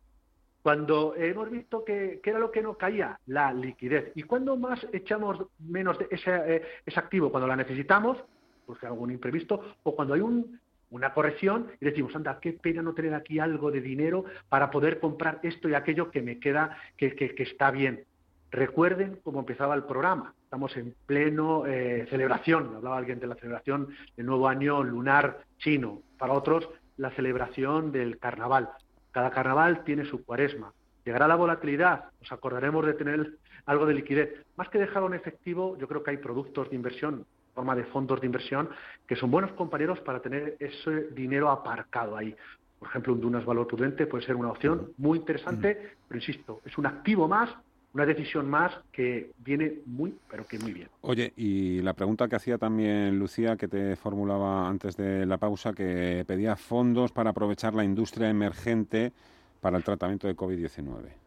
Cuando 0.64 1.14
hemos 1.16 1.52
visto 1.52 1.86
que, 1.86 2.20
era 2.24 2.40
lo 2.40 2.50
que 2.50 2.64
no 2.64 2.74
caía, 2.74 3.20
la 3.28 3.54
liquidez. 3.54 4.12
¿Y 4.16 4.24
cuando 4.24 4.58
más 4.58 4.84
echamos 4.94 5.46
menos 5.60 6.00
de 6.00 6.08
ese, 6.10 6.32
eh, 6.32 6.64
ese 6.84 7.00
activo? 7.00 7.30
Cuando 7.30 7.46
la 7.46 7.56
necesitamos, 7.56 8.18
pues 8.66 8.84
algún 8.84 9.12
imprevisto, 9.12 9.76
o 9.84 9.96
cuando 9.96 10.16
hay 10.16 10.22
un, 10.22 10.60
una 10.90 11.14
corrección 11.14 11.68
y 11.80 11.86
decimos, 11.86 12.16
anda, 12.16 12.40
qué 12.40 12.54
pena 12.54 12.82
no 12.82 12.96
tener 12.96 13.14
aquí 13.14 13.38
algo 13.38 13.70
de 13.70 13.82
dinero 13.82 14.26
para 14.50 14.72
poder 14.72 15.00
comprar 15.00 15.40
esto 15.44 15.70
y 15.70 15.76
aquello 15.76 16.10
que 16.10 16.24
me 16.24 16.40
queda, 16.40 16.76
que, 16.98 17.14
que 17.14 17.44
está 17.44 17.70
bien. 17.70 18.06
Recuerden 18.50 19.20
cómo 19.24 19.42
empezaba 19.42 19.76
el 19.76 19.84
programa. 19.84 20.34
Estamos 20.52 20.76
en 20.76 20.94
pleno 21.06 21.66
eh, 21.66 22.06
celebración. 22.10 22.76
Hablaba 22.76 22.98
alguien 22.98 23.22
de 23.22 23.26
la 23.26 23.36
celebración 23.36 23.88
del 24.18 24.26
nuevo 24.26 24.50
año 24.50 24.84
lunar 24.84 25.46
chino. 25.58 26.02
Para 26.18 26.34
otros, 26.34 26.68
la 26.98 27.10
celebración 27.12 27.94
del 27.94 28.20
carnaval. 28.20 28.68
Cada 29.12 29.32
carnaval 29.32 29.86
tiene 29.86 30.04
su 30.04 30.26
cuaresma. 30.26 30.74
Llegará 31.06 31.30
la 31.30 31.38
volatilidad. 31.38 32.10
Nos 32.20 32.34
acordaremos 32.34 32.86
de 32.86 32.96
tener 32.96 33.38
algo 33.66 33.86
de 33.86 33.94
liquidez. 33.94 34.46
Más 34.58 34.68
que 34.68 34.78
dejarlo 34.78 35.08
en 35.08 35.14
efectivo, 35.14 35.78
yo 35.78 35.88
creo 35.88 36.04
que 36.04 36.12
hay 36.12 36.18
productos 36.18 36.70
de 36.70 36.76
inversión, 36.76 37.26
forma 37.56 37.74
de 37.74 37.86
fondos 37.86 38.20
de 38.20 38.26
inversión, 38.26 38.70
que 39.08 39.16
son 39.16 39.32
buenos 39.32 39.54
compañeros 39.54 40.02
para 40.02 40.22
tener 40.22 40.58
ese 40.60 41.12
dinero 41.12 41.50
aparcado 41.50 42.18
ahí. 42.18 42.36
Por 42.78 42.90
ejemplo, 42.90 43.14
un 43.14 43.22
Dunas 43.22 43.46
Valor 43.46 43.68
Prudente 43.68 44.06
puede 44.06 44.26
ser 44.26 44.36
una 44.36 44.50
opción 44.50 44.92
muy 44.98 45.20
interesante, 45.20 45.96
pero 46.10 46.20
insisto, 46.20 46.60
es 46.66 46.78
un 46.78 46.88
activo 46.88 47.30
más 47.30 47.50
una 47.94 48.06
decisión 48.06 48.50
más 48.50 48.72
que 48.92 49.32
viene 49.40 49.80
muy, 49.86 50.16
pero 50.30 50.46
que 50.46 50.58
muy 50.60 50.74
bien. 50.74 50.88
Oye, 51.02 51.34
y 51.36 51.82
la 51.82 51.94
pregunta 51.94 52.28
que 52.28 52.36
hacía 52.36 52.58
también 52.58 53.20
Lucía, 53.20 53.58
que 53.58 53.68
te 53.68 53.96
formulaba 53.96 54.68
antes 54.68 54.96
de 54.96 55.26
la 55.26 55.38
pausa, 55.38 55.74
que 55.74 56.24
pedía 56.26 56.56
fondos 56.56 57.12
para 57.12 57.32
aprovechar 57.32 57.74
la 57.74 57.84
industria 57.84 58.30
emergente 58.30 59.12
para 59.60 59.78
el 59.78 59.84
tratamiento 59.84 60.28
de 60.28 60.36
COVID-19. 60.36 61.22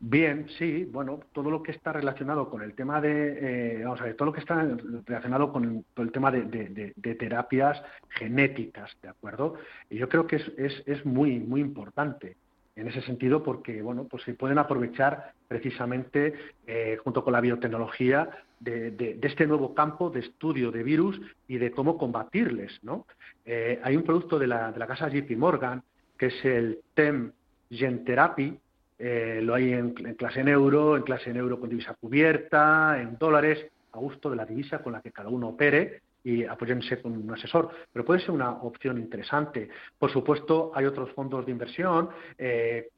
Bien, 0.00 0.46
sí, 0.56 0.84
bueno, 0.84 1.18
todo 1.32 1.50
lo 1.50 1.60
que 1.60 1.72
está 1.72 1.92
relacionado 1.92 2.48
con 2.48 2.62
el 2.62 2.74
tema 2.74 3.00
de, 3.00 3.80
eh, 3.80 3.82
vamos 3.82 4.00
a 4.00 4.04
ver, 4.04 4.14
todo 4.14 4.26
lo 4.26 4.32
que 4.32 4.38
está 4.40 4.62
relacionado 5.06 5.52
con 5.52 5.84
el, 5.96 6.12
tema 6.12 6.30
de, 6.30 6.94
terapias 7.18 7.82
genéticas, 8.10 8.96
¿de 9.02 9.08
acuerdo? 9.08 9.54
Y 9.90 9.98
yo 9.98 10.08
creo 10.08 10.28
que 10.28 10.36
es, 10.36 10.52
es, 10.56 10.84
es 10.86 11.04
muy, 11.04 11.40
muy 11.40 11.60
importante 11.60 12.36
en 12.78 12.88
ese 12.88 13.02
sentido 13.02 13.42
porque 13.42 13.82
bueno 13.82 14.04
pues 14.04 14.22
se 14.22 14.34
pueden 14.34 14.58
aprovechar 14.58 15.32
precisamente 15.48 16.34
eh, 16.66 16.96
junto 17.02 17.24
con 17.24 17.32
la 17.32 17.40
biotecnología 17.40 18.30
de, 18.60 19.18
este 19.22 19.46
nuevo 19.46 19.74
campo 19.74 20.10
de 20.10 20.20
estudio 20.20 20.70
de 20.70 20.82
virus 20.82 21.20
y 21.46 21.58
de 21.58 21.70
cómo 21.70 21.98
combatirles 21.98 22.78
¿no? 22.82 23.06
Eh, 23.44 23.80
hay 23.82 23.96
un 23.96 24.04
producto 24.04 24.38
de 24.38 24.46
la, 24.46 24.72
de 24.72 24.78
la 24.78 24.86
casa 24.86 25.08
JP 25.08 25.30
Morgan 25.36 25.82
que 26.16 26.26
es 26.26 26.44
el 26.44 26.80
TEM 26.94 27.32
Gen 27.70 28.04
Therapy 28.04 28.58
eh, 28.98 29.40
lo 29.42 29.54
hay 29.54 29.72
en, 29.72 29.94
en, 29.98 30.14
clase 30.14 30.40
en 30.40 30.48
euro, 30.48 30.96
en 30.96 31.04
clase 31.04 31.30
en 31.30 31.36
euro 31.36 31.60
con 31.60 31.70
divisa 31.70 31.94
cubierta, 31.94 33.00
en 33.00 33.16
dólares, 33.16 33.70
a 33.92 33.98
gusto 33.98 34.28
de 34.28 34.34
la 34.34 34.44
divisa 34.44 34.80
con 34.80 34.92
la 34.92 35.00
que 35.00 35.12
cada 35.12 35.28
uno 35.28 35.50
opere 35.50 36.02
y 36.24 36.44
apóyense 36.44 37.00
con 37.00 37.12
un 37.12 37.30
asesor, 37.32 37.70
pero 37.92 38.04
puede 38.04 38.20
ser 38.20 38.30
una 38.30 38.50
opción 38.50 38.98
interesante. 38.98 39.68
Por 39.98 40.10
supuesto, 40.10 40.72
hay 40.74 40.86
otros 40.86 41.10
fondos 41.12 41.46
de 41.46 41.52
inversión, 41.52 42.08
eh, 42.36 42.88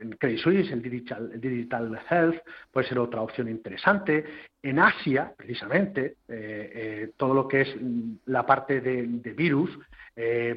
en 0.00 0.12
Credit 0.12 0.38
Suisse, 0.38 0.72
el 0.72 0.80
Digital, 0.80 1.38
Digital, 1.38 2.00
Health 2.08 2.40
puede 2.72 2.88
ser 2.88 2.98
otra 2.98 3.20
opción 3.20 3.50
interesante. 3.50 4.24
En 4.62 4.78
Asia, 4.78 5.34
precisamente, 5.36 6.16
eh, 6.26 6.72
eh, 6.74 7.10
todo 7.18 7.34
lo 7.34 7.46
que 7.46 7.60
es 7.60 7.76
la 8.24 8.46
parte 8.46 8.80
de, 8.80 9.02
virus, 9.36 9.78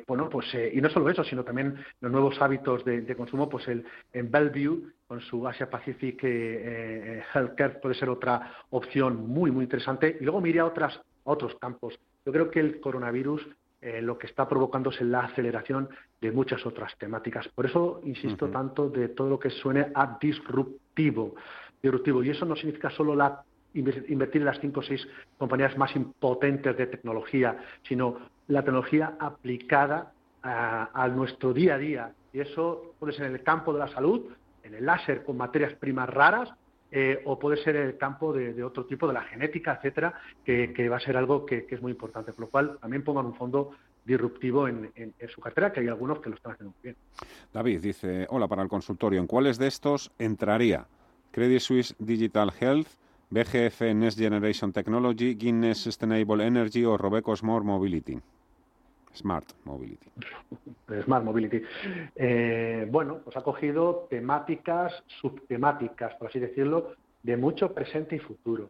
bueno, 0.08 0.30
pues, 0.30 0.46
y 0.72 0.80
no 0.80 0.90
solo 0.90 1.10
eso, 1.10 1.26
sino 1.26 1.44
también 1.44 1.76
los 2.00 2.10
nuevos 2.10 2.42
hábitos 2.42 2.86
de, 2.86 3.16
consumo, 3.18 3.50
pues 3.50 3.68
el, 3.68 3.84
en 4.14 4.32
Bellevue, 4.32 4.94
con 5.08 5.20
su 5.20 5.46
Asia 5.46 5.70
Pacific 5.70 6.24
Healthcare, 6.24 7.82
puede 7.82 7.96
ser 7.96 8.08
otra 8.08 8.54
opción 8.70 9.28
muy, 9.28 9.52
muy 9.52 9.66
interesante. 9.66 10.16
Y 10.22 10.24
luego 10.24 10.40
mire 10.40 10.60
a 10.62 10.66
otras 10.66 11.02
otros 11.28 11.56
campos. 11.56 12.00
Yo 12.26 12.32
creo 12.32 12.50
que 12.50 12.60
el 12.60 12.80
coronavirus 12.80 13.48
eh, 13.80 14.02
lo 14.02 14.18
que 14.18 14.26
está 14.26 14.48
provocando 14.48 14.90
es 14.90 15.00
la 15.02 15.22
aceleración 15.22 15.90
de 16.20 16.32
muchas 16.32 16.66
otras 16.66 16.98
temáticas. 16.98 17.48
Por 17.50 17.68
eso 17.68 18.02
insisto 18.06 18.50
tanto 18.50 18.90
de 18.90 19.10
todo 19.10 19.30
lo 19.30 19.40
que 19.40 19.52
suene 19.52 19.92
a 19.94 20.18
disruptivo. 20.20 21.36
disruptivo. 21.82 22.24
Y 22.24 22.32
eso 22.32 22.46
no 22.46 22.56
significa 22.56 22.90
solo 22.90 23.16
la 23.16 23.44
invertir 23.74 24.42
en 24.42 24.46
las 24.46 24.60
cinco 24.60 24.80
o 24.80 24.84
seis 24.84 25.08
compañías 25.38 25.78
más 25.78 25.96
impotentes 25.96 26.76
de 26.76 26.88
tecnología, 26.88 27.60
sino 27.84 28.18
la 28.48 28.64
tecnología 28.64 29.16
aplicada 29.20 30.12
a, 30.42 30.90
a, 30.94 31.08
nuestro 31.10 31.54
día 31.54 31.76
a 31.76 31.78
día. 31.78 32.12
Y 32.34 32.40
eso 32.40 32.96
puede 32.98 33.14
ser 33.14 33.28
en 33.28 33.34
el 33.34 33.44
campo 33.44 33.74
de 33.74 33.80
la 33.80 33.88
salud, 33.90 34.32
en 34.64 34.74
el 34.74 34.86
láser 34.86 35.24
con 35.24 35.38
materias 35.38 35.74
primas 35.76 36.10
raras, 36.10 36.50
eh, 36.92 37.22
o 37.26 37.38
puede 37.38 37.58
ser 37.64 37.76
el 37.76 37.98
campo 37.98 38.32
de, 38.32 38.64
otro 38.64 38.86
tipo, 38.86 39.08
de 39.08 39.14
la 39.14 39.24
genética, 39.24 39.76
etcétera, 39.76 40.14
que, 40.46 40.90
va 40.90 40.98
a 40.98 41.00
ser 41.00 41.18
algo 41.18 41.46
que, 41.46 41.66
es 41.70 41.82
muy 41.82 41.92
importante. 41.92 42.32
Por 42.32 42.42
lo 42.46 42.50
cual, 42.50 42.78
también 42.80 43.04
pongan 43.04 43.26
un 43.26 43.36
fondo 43.36 43.72
disruptivo 44.06 44.68
en, 44.68 44.92
su 45.28 45.42
cartera, 45.42 45.74
que 45.74 45.82
hay 45.82 45.88
algunos 45.88 46.20
que 46.20 46.30
lo 46.30 46.36
están 46.36 46.54
haciendo 46.54 46.74
muy 46.74 46.84
bien. 46.84 46.96
David 47.54 47.82
dice, 47.82 48.26
hola 48.30 48.48
para 48.48 48.64
el 48.64 48.70
consultorio, 48.70 49.20
¿en 49.20 49.28
cuáles 49.28 49.58
de 49.58 49.68
estos 49.68 50.12
entraría? 50.18 50.88
Credit 51.32 51.60
Suisse 51.60 51.96
Digital 52.00 52.54
Health, 52.58 52.88
BGF 53.30 53.82
Next 53.94 54.18
Generation 54.18 54.72
Technology, 54.72 55.36
Guinness 55.36 55.80
Sustainable 55.80 56.46
Energy 56.46 56.86
o 56.86 56.98
Robeco 56.98 57.36
Smart 57.36 57.66
Mobility. 57.66 58.18
Smart 59.18 59.46
Mobility. 59.66 60.10
Smart 61.04 61.24
Mobility. 61.24 61.62
Eh, 62.16 62.88
bueno, 62.90 63.20
pues 63.24 63.36
ha 63.36 63.42
cogido 63.42 64.08
temáticas, 64.10 65.04
subtemáticas, 65.22 66.16
por 66.16 66.30
así 66.30 66.40
decirlo, 66.40 66.94
de 67.24 67.38
mucho 67.38 67.74
presente 67.74 68.16
y 68.16 68.20
futuro. 68.20 68.70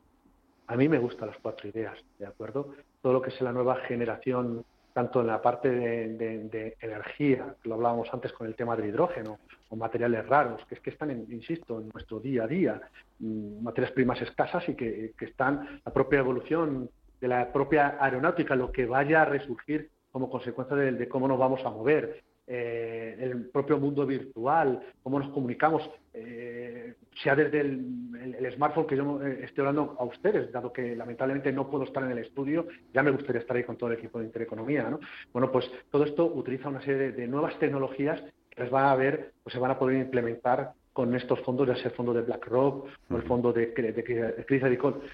A 0.67 0.75
mí 0.75 0.89
me 0.89 0.99
gustan 0.99 1.29
las 1.29 1.37
cuatro 1.37 1.69
ideas, 1.69 1.97
¿de 2.19 2.25
acuerdo? 2.25 2.73
Todo 3.01 3.13
lo 3.13 3.21
que 3.21 3.29
es 3.29 3.41
la 3.41 3.53
nueva 3.53 3.75
generación, 3.87 4.65
tanto 4.93 5.21
en 5.21 5.27
la 5.27 5.41
parte 5.41 5.69
de, 5.69 6.75
energía, 6.81 7.55
lo 7.63 7.75
hablábamos 7.75 8.09
antes 8.11 8.33
con 8.33 8.47
el 8.47 8.55
tema 8.55 8.75
del 8.75 8.89
hidrógeno, 8.89 9.39
o 9.69 9.75
materiales 9.75 10.25
raros, 10.27 10.65
que 10.67 10.75
es 10.75 10.81
que 10.81 10.89
están, 10.89 11.11
insisto, 11.11 11.79
en 11.79 11.89
nuestro 11.93 12.19
día 12.19 12.45
a 12.45 12.47
día, 12.47 12.81
mm, 13.19 13.63
materias 13.63 13.91
primas 13.91 14.21
escasas 14.21 14.67
y 14.69 14.75
que, 14.75 15.13
que 15.17 15.25
están, 15.25 15.81
la 15.85 15.93
propia 15.93 16.19
evolución 16.19 16.89
de 17.21 17.27
la 17.27 17.51
propia 17.51 17.97
aeronáutica, 17.99 18.55
lo 18.55 18.71
que 18.71 18.85
vaya 18.85 19.21
a 19.21 19.25
resurgir 19.25 19.89
como 20.17 20.31
consecuencia 20.31 20.75
de, 20.75 21.07
cómo 21.07 21.27
nos 21.27 21.37
vamos 21.37 21.63
a 21.63 21.69
mover, 21.69 22.23
eh, 22.47 23.15
el 23.19 23.51
propio 23.51 23.77
mundo 23.77 24.03
virtual, 24.03 24.81
cómo 25.03 25.19
nos 25.19 25.29
comunicamos, 25.29 25.87
eh, 26.11 26.95
sea 27.21 27.35
desde 27.35 27.59
el, 27.61 28.51
smartphone 28.55 28.87
que 28.87 28.97
yo 28.97 29.21
eh, 29.21 29.41
estoy 29.43 29.61
hablando 29.61 29.95
a 29.99 30.05
ustedes, 30.05 30.51
dado 30.51 30.73
que 30.73 30.95
lamentablemente 30.95 31.51
no 31.51 31.69
puedo 31.69 31.83
estar 31.83 32.01
en 32.01 32.13
el 32.13 32.17
estudio, 32.17 32.65
ya 32.95 33.03
me 33.03 33.11
gustaría 33.11 33.41
estar 33.41 33.55
ahí 33.55 33.63
con 33.63 33.77
todo 33.77 33.91
el 33.91 33.99
equipo 33.99 34.17
de 34.17 34.25
Intereconomía, 34.25 34.89
¿no? 34.89 34.99
Bueno, 35.31 35.51
pues 35.51 35.69
todo 35.91 36.03
esto 36.03 36.25
utiliza 36.25 36.69
una 36.69 36.81
serie 36.81 37.11
de, 37.11 37.27
nuevas 37.27 37.59
tecnologías 37.59 38.19
que 38.49 38.63
les 38.63 38.71
van 38.71 38.85
a 38.85 38.95
ver, 38.95 39.33
pues 39.43 39.53
se 39.53 39.59
van 39.59 39.69
a 39.69 39.77
poder 39.77 39.99
implementar 39.99 40.71
con 40.93 41.13
estos 41.13 41.41
fondos, 41.41 41.67
ya 41.67 41.75
sea 41.75 41.91
el 41.91 41.95
fondo 41.95 42.11
de 42.11 42.23
BlackRock 42.23 42.87
o 43.07 43.15
el 43.15 43.21
fondo 43.21 43.53
de, 43.53 43.67
de, 43.67 43.91
de 43.91 44.45
Chris 44.47 44.63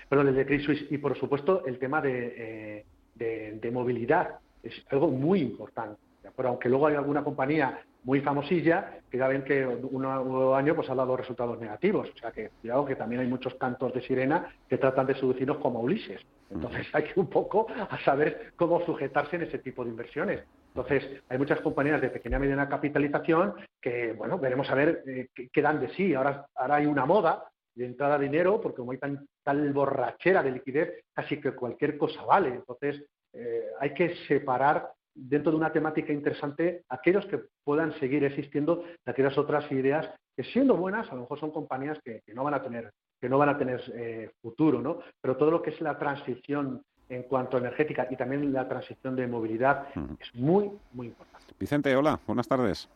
perdón, 0.08 0.34
de 0.34 0.46
Chris 0.46 0.64
Suisse, 0.64 0.88
y 0.90 0.98
por 0.98 1.18
supuesto 1.18 1.66
el 1.66 1.78
tema 1.78 2.02
de, 2.02 2.86
de 3.16 3.72
movilidad, 3.72 4.40
es 4.64 4.74
algo 4.90 5.08
muy 5.10 5.42
importante. 5.42 6.02
Pero 6.36 6.50
aunque 6.50 6.70
luego 6.70 6.88
hay 6.88 6.96
alguna 6.96 7.24
compañía 7.24 7.82
muy 8.04 8.22
famosilla 8.22 9.00
que 9.10 9.18
ya 9.18 9.28
ven 9.28 9.44
que 9.44 9.66
un 9.66 10.02
nuevo 10.02 10.56
año 10.56 10.76
pues 10.76 10.90
ha 10.90 10.96
dado 10.96 11.16
resultados 11.16 11.60
negativos. 11.60 12.10
O 12.10 12.18
sea 12.18 12.32
que 12.32 12.50
cuidado 12.62 12.86
que 12.86 12.96
también 12.96 13.22
hay 13.22 13.28
muchos 13.28 13.56
cantos 13.56 13.94
de 13.94 14.02
sirena 14.02 14.54
que 14.68 14.78
tratan 14.78 15.08
de 15.08 15.16
seducirnos 15.16 15.58
como 15.58 15.82
Ulises. 15.82 16.22
Entonces 16.50 16.88
hay 16.94 17.04
que 17.04 17.20
un 17.20 17.30
poco 17.30 17.68
a 17.70 18.00
saber 18.04 18.54
cómo 18.56 18.86
sujetarse 18.86 19.36
en 19.36 19.44
ese 19.44 19.60
tipo 19.60 19.84
de 19.84 19.92
inversiones. 19.92 20.44
Entonces, 20.76 21.22
hay 21.30 21.38
muchas 21.38 21.62
compañías 21.62 22.02
de 22.02 22.10
pequeña 22.10 22.38
y 22.38 22.42
mediana 22.42 22.68
capitalización 22.68 23.54
que, 23.80 24.14
bueno, 24.14 24.40
veremos 24.40 24.68
a 24.72 24.76
ver 24.76 25.04
eh, 25.06 25.28
qué, 25.52 25.62
dan 25.62 25.80
de 25.80 25.90
sí. 25.90 26.16
Ahora, 26.16 26.48
ahora 26.56 26.76
hay 26.76 26.88
una 26.88 27.06
moda 27.06 27.46
de 27.76 27.86
entrada 27.86 28.18
de 28.18 28.26
dinero, 28.26 28.60
porque 28.60 28.78
como 28.78 28.92
hay 28.92 28.98
tan, 28.98 29.28
tal 29.44 29.72
borrachera 29.72 30.42
de 30.42 30.52
liquidez, 30.52 31.04
casi 31.14 31.40
que 31.40 31.52
cualquier 31.52 31.96
cosa 31.96 32.24
vale. 32.24 32.50
Entonces, 32.50 33.06
eh, 33.34 33.72
hay 33.80 33.94
que 33.94 34.16
separar 34.28 34.94
dentro 35.16 35.52
de 35.52 35.58
una 35.58 35.72
temática 35.72 36.12
interesante 36.12 36.84
aquellos 36.90 37.26
que 37.26 37.42
puedan 37.64 37.94
seguir 38.00 38.24
existiendo 38.24 38.84
de 39.06 39.12
aquellas 39.12 39.38
otras 39.38 39.72
ideas 39.72 40.10
que 40.36 40.44
siendo 40.44 40.76
buenas 40.76 41.12
a 41.12 41.16
lo 41.16 41.22
mejor 41.22 41.40
son 41.40 41.52
compañías 41.52 42.00
que, 42.04 42.22
no 42.34 42.44
van 42.44 42.56
a 42.56 42.64
tener 42.64 42.92
que 43.22 43.30
no 43.30 43.38
van 43.38 43.50
a 43.50 43.58
tener 43.58 43.82
eh, 43.96 44.32
futuro 44.42 44.82
no 44.82 45.00
pero 45.22 45.38
todo 45.38 45.52
lo 45.52 45.62
que 45.62 45.70
es 45.70 45.82
la 45.82 45.98
transición 45.98 46.84
en 47.10 47.24
cuanto 47.24 47.58
a 47.58 47.60
energética 47.60 48.08
y 48.10 48.16
también 48.16 48.52
la 48.52 48.68
transición 48.68 49.16
de 49.16 49.28
movilidad 49.28 49.88
es 50.20 50.34
muy 50.34 50.72
muy 50.94 51.08
importante. 51.08 51.54
Vicente 51.60 51.96
hola 51.96 52.20
buenas 52.26 52.48
tardes. 52.48 52.90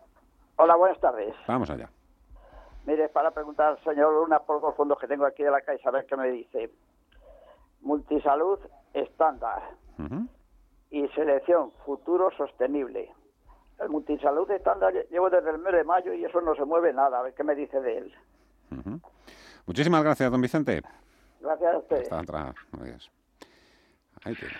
Hola 0.55 0.75
buenas 0.75 0.99
tardes. 0.99 1.35
Vamos 1.47 1.69
allá. 1.69 1.89
Mire 2.85 3.09
para 3.09 3.31
preguntar 3.31 3.77
señor 3.83 4.13
Luna 4.13 4.39
por 4.39 4.61
dos 4.61 4.75
fondos 4.75 4.97
que 4.97 5.07
tengo 5.07 5.25
aquí 5.25 5.43
de 5.43 5.51
la 5.51 5.61
Caixa 5.61 5.89
a 5.89 5.91
ver 5.91 6.05
qué 6.05 6.15
me 6.15 6.31
dice. 6.31 6.71
Multisalud 7.81 8.59
estándar 8.93 9.61
y 10.89 11.07
selección 11.09 11.71
futuro 11.85 12.31
sostenible. 12.37 13.11
El 13.79 13.89
multisalud 13.89 14.49
estándar 14.51 14.93
llevo 15.11 15.29
desde 15.29 15.51
el 15.51 15.59
mes 15.59 15.73
de 15.73 15.83
mayo 15.83 16.13
y 16.13 16.25
eso 16.25 16.41
no 16.41 16.55
se 16.55 16.65
mueve 16.65 16.93
nada. 16.93 17.19
A 17.19 17.23
ver 17.23 17.33
qué 17.33 17.43
me 17.43 17.55
dice 17.55 17.79
de 17.79 17.97
él. 17.97 18.13
Muchísimas 19.65 20.03
gracias, 20.03 20.31
don 20.31 20.41
Vicente. 20.41 20.81
Gracias 21.41 21.73
a 21.73 21.77
usted. 21.77 22.01
Hasta 22.01 22.19
atrás. 22.19 22.55
Ahí 24.23 24.35
tienes. 24.35 24.57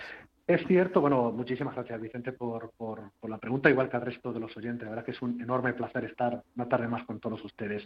Es 0.48 0.66
cierto, 0.66 1.02
bueno, 1.02 1.30
muchísimas 1.32 1.76
gracias 1.76 2.00
Vicente 2.00 2.32
por, 2.32 2.72
por, 2.78 3.12
la 3.24 3.38
pregunta, 3.38 3.70
igual 3.70 3.90
que 3.90 3.98
al 3.98 4.04
resto 4.04 4.32
de 4.32 4.40
los 4.40 4.56
oyentes. 4.56 4.84
La 4.84 4.92
verdad 4.92 5.04
que 5.04 5.12
es 5.12 5.22
un 5.22 5.42
enorme 5.42 5.74
placer 5.74 6.06
estar 6.06 6.42
una 6.56 6.70
tarde 6.70 6.88
más 6.88 7.04
con 7.04 7.20
todos 7.20 7.44
ustedes. 7.44 7.86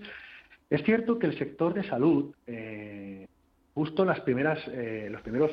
Es 0.70 0.84
cierto 0.84 1.18
que 1.18 1.26
el 1.26 1.38
sector 1.38 1.74
de 1.74 1.84
salud, 1.84 2.36
eh, 2.46 3.28
justo 3.74 4.04
en 4.04 4.10
las 4.10 4.20
primeras, 4.22 4.60
eh, 4.68 5.08
los 5.10 5.22
primeros 5.22 5.52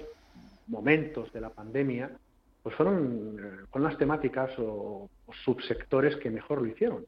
momentos 0.68 1.32
de 1.32 1.40
la 1.40 1.50
pandemia, 1.50 2.10
pues 2.62 2.74
fueron, 2.74 3.66
con 3.70 3.82
las 3.82 3.96
temáticas 3.96 4.50
o, 4.58 5.08
subsectores 5.44 6.16
que 6.16 6.30
mejor 6.30 6.62
lo 6.62 6.68
hicieron. 6.68 7.04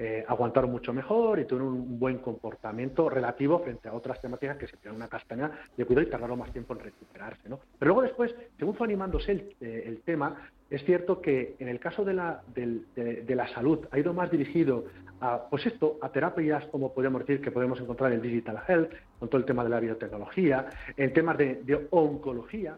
Eh, 0.00 0.24
aguantaron 0.28 0.70
mucho 0.70 0.92
mejor 0.92 1.40
y 1.40 1.44
tuvieron 1.44 1.72
un 1.72 1.98
buen 1.98 2.18
comportamiento 2.18 3.10
relativo 3.10 3.58
frente 3.58 3.88
a 3.88 3.94
otras 3.94 4.20
temáticas 4.20 4.56
que 4.56 4.68
se 4.68 4.76
tiraron 4.76 4.96
una 4.96 5.08
castaña 5.08 5.50
de 5.76 5.84
cuidado 5.84 6.06
y 6.06 6.10
tardaron 6.10 6.38
más 6.38 6.52
tiempo 6.52 6.72
en 6.74 6.80
recuperarse. 6.80 7.48
¿no? 7.48 7.58
Pero 7.78 7.88
luego 7.88 8.02
después, 8.02 8.32
según 8.58 8.76
fue 8.76 8.86
animándose 8.86 9.32
el, 9.32 9.56
eh, 9.60 10.00
tema, 10.04 10.50
es 10.70 10.84
cierto 10.84 11.20
que 11.20 11.56
en 11.58 11.68
el 11.68 11.80
caso 11.80 12.04
de 12.04 12.14
la, 12.14 12.42
de, 12.54 13.34
la 13.34 13.48
salud 13.48 13.86
ha 13.90 13.98
ido 13.98 14.12
más 14.12 14.30
dirigido 14.30 14.84
a, 15.20 15.48
pues 15.48 15.66
esto, 15.66 15.98
a 16.02 16.10
terapias 16.10 16.64
como 16.66 16.92
podemos 16.92 17.26
decir 17.26 17.42
que 17.42 17.50
podemos 17.50 17.80
encontrar 17.80 18.12
en 18.12 18.20
Digital 18.20 18.62
Health, 18.68 18.92
con 19.18 19.28
todo 19.28 19.40
el 19.40 19.46
tema 19.46 19.64
de 19.64 19.70
la 19.70 19.80
biotecnología, 19.80 20.68
en 20.96 21.12
temas 21.12 21.38
de, 21.38 21.88
oncología, 21.90 22.76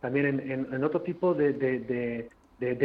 también 0.00 0.68
en, 0.72 0.84
otro 0.84 1.02
tipo 1.02 1.34
de, 1.34 2.28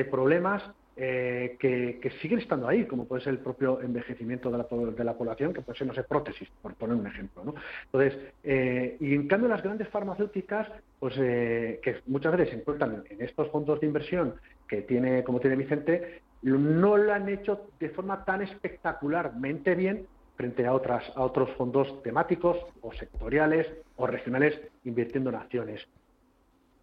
problemas 0.09 0.63
eh, 0.95 1.55
que, 1.59 2.11
siguen 2.21 2.39
estando 2.39 2.67
ahí, 2.67 2.85
como 2.85 3.05
puede 3.05 3.23
ser 3.23 3.33
el 3.33 3.39
propio 3.39 3.81
envejecimiento 3.81 4.51
de 4.51 4.57
la, 4.57 4.67
de 4.91 5.03
la 5.03 5.17
población, 5.17 5.53
que 5.53 5.61
puede 5.61 5.77
ser, 5.77 5.87
no 5.87 5.93
sé, 5.93 6.03
prótesis, 6.03 6.49
por 6.61 6.73
poner 6.75 6.97
un 6.97 7.07
ejemplo. 7.07 7.43
¿no? 7.45 7.55
Entonces, 7.85 8.17
eh, 8.43 8.97
y 8.99 9.15
en 9.15 9.27
cambio 9.27 9.47
las 9.47 9.63
grandes 9.63 9.87
farmacéuticas, 9.89 10.67
pues 10.99 11.15
eh, 11.17 11.79
que 11.81 12.01
muchas 12.07 12.33
veces 12.33 12.49
se 12.49 12.55
encuentran 12.59 13.03
en 13.09 13.21
estos 13.21 13.49
fondos 13.49 13.79
de 13.79 13.87
inversión 13.87 14.35
que 14.67 14.81
tiene, 14.81 15.23
como 15.23 15.39
tiene 15.39 15.55
Vicente, 15.55 16.21
no 16.41 16.97
lo 16.97 17.13
han 17.13 17.27
hecho 17.29 17.67
de 17.79 17.89
forma 17.89 18.23
tan 18.23 18.41
espectacularmente 18.41 19.75
bien 19.75 20.05
frente 20.35 20.65
a, 20.65 20.73
otras, 20.73 21.03
a 21.15 21.21
otros 21.21 21.49
fondos 21.57 22.01
temáticos 22.01 22.57
o 22.81 22.93
sectoriales 22.93 23.67
o 23.97 24.07
regionales 24.07 24.59
invirtiendo 24.85 25.29
en 25.29 25.35
acciones. 25.35 25.85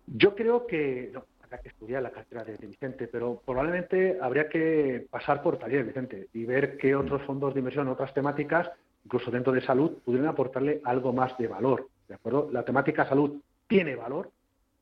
Yo 0.06 0.34
creo 0.34 0.66
que, 0.66 1.10
no, 1.12 1.24
habrá 1.42 1.58
que 1.58 1.68
estudiar 1.68 2.02
la 2.02 2.10
cartera 2.10 2.44
de, 2.44 2.56
Vicente, 2.56 3.08
pero 3.08 3.42
probablemente 3.44 4.18
habría 4.20 4.48
que 4.48 5.06
pasar 5.10 5.42
por 5.42 5.58
taller, 5.58 5.84
Vicente, 5.84 6.28
y 6.32 6.44
ver 6.44 6.76
qué 6.76 6.94
otros 6.94 7.22
fondos 7.22 7.54
de 7.54 7.60
inversión, 7.60 7.88
otras 7.88 8.14
temáticas, 8.14 8.70
incluso 9.04 9.30
dentro 9.30 9.52
de 9.52 9.60
salud, 9.60 9.98
pudieran 10.04 10.28
aportarle 10.28 10.80
algo 10.84 11.12
más 11.12 11.36
de 11.38 11.48
valor. 11.48 11.88
¿De 12.08 12.14
acuerdo? 12.14 12.48
La 12.52 12.64
temática 12.64 13.08
salud 13.08 13.40
tiene 13.66 13.96
valor, 13.96 14.30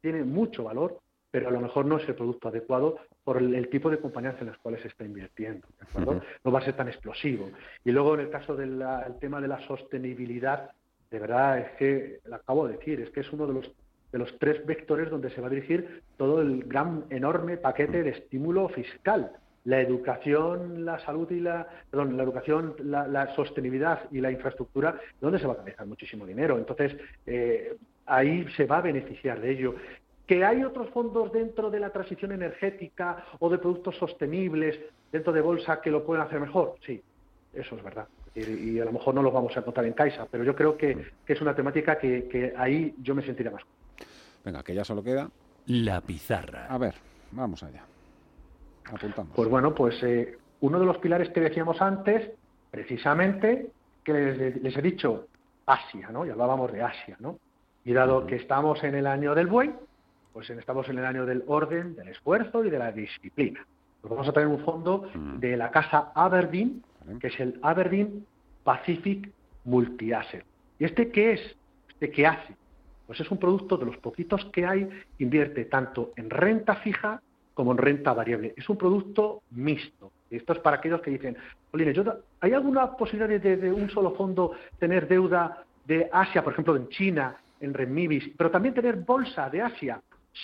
tiene 0.00 0.24
mucho 0.24 0.64
valor, 0.64 1.00
pero 1.30 1.48
a 1.48 1.50
lo 1.50 1.60
mejor 1.60 1.86
no 1.86 1.96
es 1.96 2.08
el 2.08 2.14
producto 2.14 2.48
adecuado 2.48 2.98
por 3.24 3.38
el, 3.38 3.68
tipo 3.68 3.90
de 3.90 3.98
compañías 3.98 4.36
en 4.40 4.48
las 4.48 4.58
cuales 4.58 4.82
se 4.82 4.88
está 4.88 5.04
invirtiendo. 5.04 5.66
¿de 5.78 5.86
acuerdo? 5.88 6.22
No 6.44 6.52
va 6.52 6.60
a 6.60 6.64
ser 6.64 6.76
tan 6.76 6.88
explosivo. 6.88 7.50
Y 7.84 7.90
luego 7.90 8.14
en 8.14 8.20
el 8.20 8.30
caso 8.30 8.54
del 8.54 8.84
tema 9.20 9.40
de 9.40 9.48
la 9.48 9.66
sostenibilidad, 9.66 10.70
de 11.10 11.18
verdad 11.18 11.58
es 11.58 11.70
que, 11.72 12.20
lo 12.24 12.36
acabo 12.36 12.68
de 12.68 12.76
decir, 12.76 13.00
es 13.00 13.10
que 13.10 13.20
es 13.20 13.32
uno 13.32 13.46
de 13.46 13.54
los 13.54 13.72
de 14.14 14.20
los 14.20 14.38
tres 14.38 14.64
vectores 14.64 15.10
donde 15.10 15.28
se 15.30 15.40
va 15.40 15.48
a 15.48 15.50
dirigir 15.50 16.02
todo 16.16 16.40
el 16.40 16.62
gran, 16.62 17.04
enorme 17.10 17.56
paquete 17.56 18.04
de 18.04 18.10
estímulo 18.10 18.68
fiscal. 18.68 19.32
La 19.64 19.80
educación, 19.80 20.84
la 20.84 21.00
salud 21.00 21.28
y 21.32 21.40
la, 21.40 21.66
perdón, 21.90 22.16
la 22.16 22.22
educación, 22.22 22.76
la, 22.78 23.34
sostenibilidad 23.34 24.02
y 24.12 24.20
la 24.20 24.30
infraestructura, 24.30 25.00
donde 25.20 25.40
se 25.40 25.48
va 25.48 25.54
a 25.54 25.56
canalizar 25.56 25.86
muchísimo 25.88 26.24
dinero. 26.26 26.56
Entonces, 26.58 26.96
eh, 27.26 27.76
ahí 28.06 28.46
se 28.56 28.66
va 28.66 28.76
a 28.76 28.82
beneficiar 28.82 29.40
de 29.40 29.50
ello. 29.50 29.74
¿Que 30.28 30.44
hay 30.44 30.62
otros 30.62 30.90
fondos 30.90 31.32
dentro 31.32 31.68
de 31.68 31.80
la 31.80 31.90
transición 31.90 32.30
energética 32.30 33.24
o 33.40 33.50
de 33.50 33.58
productos 33.58 33.96
sostenibles 33.96 34.78
dentro 35.10 35.32
de 35.32 35.40
bolsa 35.40 35.80
que 35.80 35.90
lo 35.90 36.04
pueden 36.04 36.22
hacer 36.22 36.38
mejor? 36.38 36.76
Sí, 36.86 37.02
eso 37.52 37.74
es 37.74 37.82
verdad. 37.82 38.06
Y, 38.36 38.78
a 38.78 38.84
lo 38.84 38.92
mejor 38.92 39.12
no 39.12 39.22
los 39.22 39.32
vamos 39.32 39.56
a 39.56 39.60
encontrar 39.60 39.86
en 39.86 39.92
Caixa, 39.92 40.28
pero 40.30 40.44
yo 40.44 40.54
creo 40.54 40.76
que, 40.76 40.96
es 41.26 41.40
una 41.40 41.54
temática 41.56 41.98
que, 41.98 42.28
que, 42.28 42.54
ahí 42.56 42.94
yo 43.02 43.16
me 43.16 43.22
sentiría 43.24 43.50
más 43.50 43.64
Venga, 44.44 44.62
que 44.62 44.74
ya 44.74 44.84
solo 44.84 45.02
queda. 45.02 45.30
La 45.66 46.00
pizarra. 46.00 46.66
A 46.68 46.78
ver, 46.78 46.94
vamos 47.32 47.62
allá. 47.62 47.84
Apuntamos. 48.84 49.32
Pues 49.34 49.48
bueno, 49.48 49.74
pues 49.74 50.02
eh, 50.02 50.36
uno 50.60 50.78
de 50.78 50.86
los 50.86 50.98
pilares 50.98 51.30
que 51.30 51.40
decíamos 51.40 51.80
antes, 51.80 52.30
precisamente, 52.70 53.70
que 54.02 54.12
les, 54.12 54.76
he 54.76 54.82
dicho, 54.82 55.28
Asia, 55.66 56.10
¿no? 56.10 56.26
Y 56.26 56.30
hablábamos 56.30 56.70
de 56.72 56.82
Asia, 56.82 57.16
¿no? 57.20 57.38
Y 57.84 57.92
dado 57.92 58.26
que 58.26 58.36
estamos 58.36 58.82
en 58.84 58.94
el 58.94 59.06
año 59.06 59.34
del 59.34 59.46
buey, 59.46 59.72
pues 60.32 60.50
estamos 60.50 60.88
en 60.88 60.98
el 60.98 61.04
año 61.06 61.24
del 61.24 61.44
orden, 61.46 61.94
del 61.94 62.08
esfuerzo 62.08 62.64
y 62.64 62.70
de 62.70 62.78
la 62.78 62.92
disciplina. 62.92 63.66
Pues 64.00 64.10
vamos 64.10 64.28
a 64.28 64.32
tener 64.32 64.48
un 64.48 64.60
fondo 64.60 65.08
de 65.38 65.56
la 65.56 65.70
casa 65.70 66.12
Aberdeen, 66.14 66.82
que 67.20 67.28
es 67.28 67.40
el 67.40 67.58
Aberdeen 67.62 68.26
Pacific 68.64 69.30
Multi-Asset. 69.64 70.44
¿Y 70.78 70.84
este 70.84 71.10
qué 71.10 71.32
es? 71.32 71.56
¿Este 71.88 72.10
qué 72.10 72.26
hace? 72.26 72.54
Pues 73.06 73.20
es 73.20 73.30
un 73.30 73.38
producto 73.38 73.76
de 73.76 73.86
los 73.86 73.96
poquitos 73.98 74.44
que 74.46 74.66
hay, 74.66 74.88
invierte 75.18 75.66
tanto 75.66 76.12
en 76.16 76.30
renta 76.30 76.76
fija 76.76 77.20
como 77.54 77.72
en 77.72 77.78
renta 77.78 78.12
variable. 78.12 78.52
Es 78.56 78.68
un 78.68 78.76
producto 78.76 79.42
mixto. 79.52 80.10
Esto 80.30 80.52
es 80.52 80.58
para 80.58 80.78
aquellos 80.78 81.00
que 81.00 81.10
dicen, 81.10 81.36
¿hay 82.40 82.52
alguna 82.52 82.96
posibilidad 82.96 83.40
de, 83.40 83.72
un 83.72 83.88
solo 83.90 84.14
fondo 84.14 84.52
tener 84.78 85.06
deuda 85.06 85.62
de 85.86 86.08
Asia, 86.12 86.42
por 86.42 86.52
ejemplo, 86.52 86.76
en 86.76 86.88
China, 86.88 87.36
en 87.60 87.72
renminbis, 87.72 88.30
pero 88.36 88.50
también 88.50 88.74
tener 88.74 88.96
bolsa 88.96 89.48
de 89.48 89.62
Asia? 89.62 90.00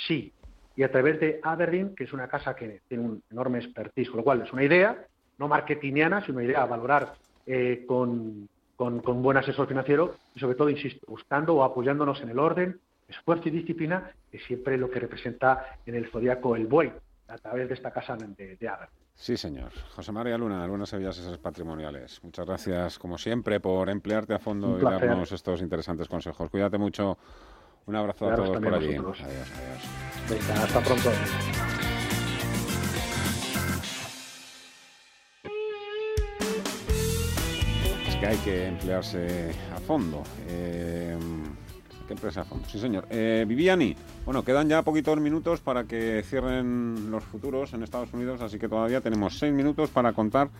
Sí. 0.06 0.32
Y 0.76 0.82
a 0.84 0.92
través 0.92 1.18
de 1.18 1.40
Aberdeen, 1.42 1.94
que 1.96 2.04
es 2.04 2.12
una 2.12 2.28
casa 2.28 2.54
que 2.54 2.80
tiene 2.88 3.04
un 3.04 3.22
enorme 3.30 3.58
expertise, 3.58 4.08
con 4.08 4.18
lo 4.18 4.24
cual 4.24 4.42
es 4.42 4.52
una 4.52 4.62
idea, 4.62 4.96
no 5.38 5.48
marketingiana, 5.48 6.24
sino 6.24 6.38
una 6.38 6.46
idea 6.46 6.62
a 6.62 6.66
valorar 6.66 7.14
eh, 7.46 7.84
con, 7.86 8.48
con, 8.80 9.22
buen 9.22 9.36
asesor 9.36 9.66
financiero 9.68 10.14
y 10.34 10.40
sobre 10.40 10.54
todo, 10.54 10.70
insisto, 10.70 11.04
buscando 11.06 11.54
o 11.54 11.64
apoyándonos 11.64 12.22
en 12.22 12.30
el 12.30 12.38
orden, 12.38 12.80
esfuerzo 13.06 13.48
y 13.48 13.50
disciplina, 13.50 14.10
que 14.32 14.38
siempre 14.38 14.78
lo 14.78 14.90
que 14.90 15.00
representa 15.00 15.78
en 15.84 15.96
el 15.96 16.10
zodiaco 16.10 16.56
el 16.56 16.66
buey, 16.66 16.90
a 17.28 17.36
través 17.36 17.68
de 17.68 17.74
esta 17.74 17.90
casa 17.90 18.16
de, 18.16 18.56
de 18.56 18.70
Sí, 19.14 19.36
señor. 19.36 19.70
José 19.94 20.12
María 20.12 20.38
Luna, 20.38 20.64
algunas 20.64 20.88
Sevillas 20.88 21.18
esas 21.18 21.36
patrimoniales. 21.36 22.24
Muchas 22.24 22.46
gracias, 22.46 22.98
como 22.98 23.18
siempre, 23.18 23.60
por 23.60 23.90
emplearte 23.90 24.32
a 24.32 24.38
fondo 24.38 24.78
y 24.78 24.82
darnos 24.82 25.30
estos 25.30 25.60
interesantes 25.60 26.08
consejos. 26.08 26.48
Cuídate 26.48 26.78
mucho. 26.78 27.18
Un 27.84 27.96
abrazo 27.96 28.30
a 28.30 28.34
todos 28.34 28.58
por 28.60 28.74
allí. 28.74 28.94
Adiós, 28.94 29.20
adiós. 29.20 30.50
hasta 30.58 30.80
pronto. 30.80 31.10
Que 38.20 38.26
hay 38.26 38.36
que 38.38 38.66
emplearse 38.66 39.50
a 39.74 39.80
fondo. 39.80 40.22
Eh, 40.46 41.16
¿Qué 42.06 42.12
empresa 42.12 42.42
a 42.42 42.44
fondo? 42.44 42.68
Sí, 42.68 42.78
señor. 42.78 43.06
Eh, 43.08 43.46
Viviani, 43.48 43.96
bueno, 44.26 44.44
quedan 44.44 44.68
ya 44.68 44.82
poquitos 44.82 45.18
minutos 45.18 45.60
para 45.60 45.84
que 45.84 46.22
cierren 46.22 47.10
los 47.10 47.24
futuros 47.24 47.72
en 47.72 47.82
Estados 47.82 48.12
Unidos, 48.12 48.42
así 48.42 48.58
que 48.58 48.68
todavía 48.68 49.00
tenemos 49.00 49.38
seis 49.38 49.54
minutos 49.54 49.88
para 49.88 50.12
contar 50.12 50.50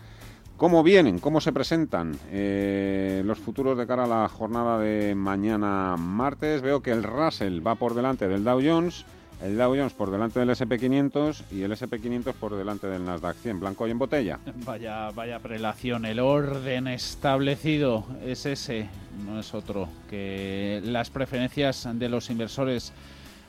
cómo 0.57 0.81
vienen, 0.81 1.19
cómo 1.19 1.39
se 1.39 1.51
presentan 1.51 2.17
eh, 2.31 3.21
los 3.25 3.37
futuros 3.37 3.77
de 3.77 3.85
cara 3.85 4.05
a 4.05 4.07
la 4.07 4.27
jornada 4.27 4.79
de 4.79 5.13
mañana 5.13 5.97
martes. 5.97 6.63
Veo 6.63 6.81
que 6.81 6.91
el 6.91 7.03
Russell 7.03 7.65
va 7.65 7.75
por 7.75 7.93
delante 7.93 8.27
del 8.27 8.43
Dow 8.43 8.59
Jones. 8.63 9.05
El 9.41 9.57
Dow 9.57 9.75
Jones 9.75 9.93
por 9.93 10.11
delante 10.11 10.39
del 10.39 10.49
SP500 10.49 11.45
y 11.51 11.63
el 11.63 11.71
SP500 11.71 12.33
por 12.33 12.55
delante 12.55 12.85
del 12.85 13.03
Nasdaq 13.03 13.35
100, 13.37 13.59
blanco 13.59 13.87
y 13.87 13.91
en 13.91 13.97
botella. 13.97 14.39
Vaya, 14.65 15.09
vaya 15.09 15.39
prelación. 15.39 16.05
El 16.05 16.19
orden 16.19 16.87
establecido 16.87 18.05
es 18.23 18.45
ese, 18.45 18.87
no 19.25 19.39
es 19.39 19.55
otro, 19.55 19.89
que 20.09 20.79
las 20.83 21.09
preferencias 21.09 21.87
de 21.91 22.07
los 22.07 22.29
inversores. 22.29 22.93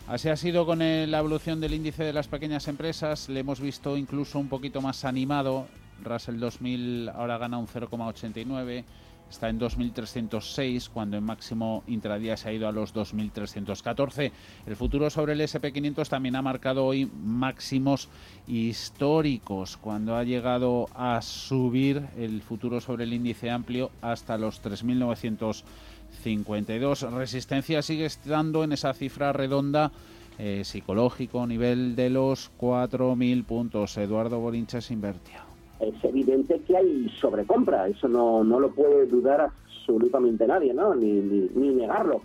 Así 0.09 0.31
ha 0.31 0.37
sido 0.37 0.65
con 0.65 0.79
la 0.79 1.19
evolución 1.19 1.61
del 1.61 1.75
índice 1.75 2.05
de 2.05 2.15
las 2.15 2.27
pequeñas 2.27 2.69
empresas. 2.69 3.29
Le 3.29 3.41
hemos 3.41 3.61
visto 3.61 3.97
incluso 3.99 4.39
un 4.39 4.49
poquito 4.49 4.81
más 4.81 5.05
animado. 5.05 5.67
Russell 6.03 6.39
2000 6.39 7.11
ahora 7.11 7.37
gana 7.37 7.59
un 7.59 7.69
0,89 7.69 8.85
está 9.33 9.49
en 9.49 9.59
2.306 9.59 10.91
cuando 10.91 11.17
en 11.17 11.25
máximo 11.25 11.83
intradía 11.87 12.37
se 12.37 12.51
ha 12.51 12.53
ido 12.53 12.69
a 12.69 12.73
los 12.73 12.95
2.314. 12.95 14.31
El 14.67 14.77
futuro 14.77 15.09
sobre 15.09 15.33
el 15.33 15.41
SP500 15.41 16.07
también 16.09 16.37
ha 16.37 16.43
marcado 16.43 16.85
hoy 16.85 17.07
máximos 17.07 18.11
históricos 18.47 19.79
cuando 19.79 20.17
ha 20.17 20.25
llegado 20.25 20.91
a 20.95 21.23
subir 21.23 22.03
el 22.17 22.43
futuro 22.43 22.79
sobre 22.81 23.05
el 23.05 23.15
índice 23.15 23.51
amplio 23.51 23.91
hasta 24.03 24.37
los 24.37 24.63
3.952. 24.63 27.11
Resistencia 27.11 27.81
sigue 27.81 28.05
estando 28.05 28.65
en 28.65 28.73
esa 28.73 28.93
cifra 28.93 29.33
redonda 29.33 29.93
eh, 30.39 30.63
psicológico 30.65 31.47
nivel 31.47 31.97
de 31.97 32.11
los 32.11 32.51
4.000 32.61 33.45
puntos. 33.45 33.97
Eduardo 33.97 34.41
Borinches 34.41 34.91
invertía 34.91 35.47
es 35.83 36.05
evidente 36.05 36.61
que 36.61 36.77
hay 36.77 37.09
sobrecompra, 37.21 37.89
eso 37.89 38.09
no, 38.09 38.45
no 38.45 38.61
lo 38.61 38.71
puede 38.71 39.07
dudar 39.07 39.41
absolutamente 39.41 40.47
nadie, 40.47 40.73
¿no? 40.73 40.95
ni, 40.95 41.13
ni, 41.13 41.75
negarlo. 41.75 42.23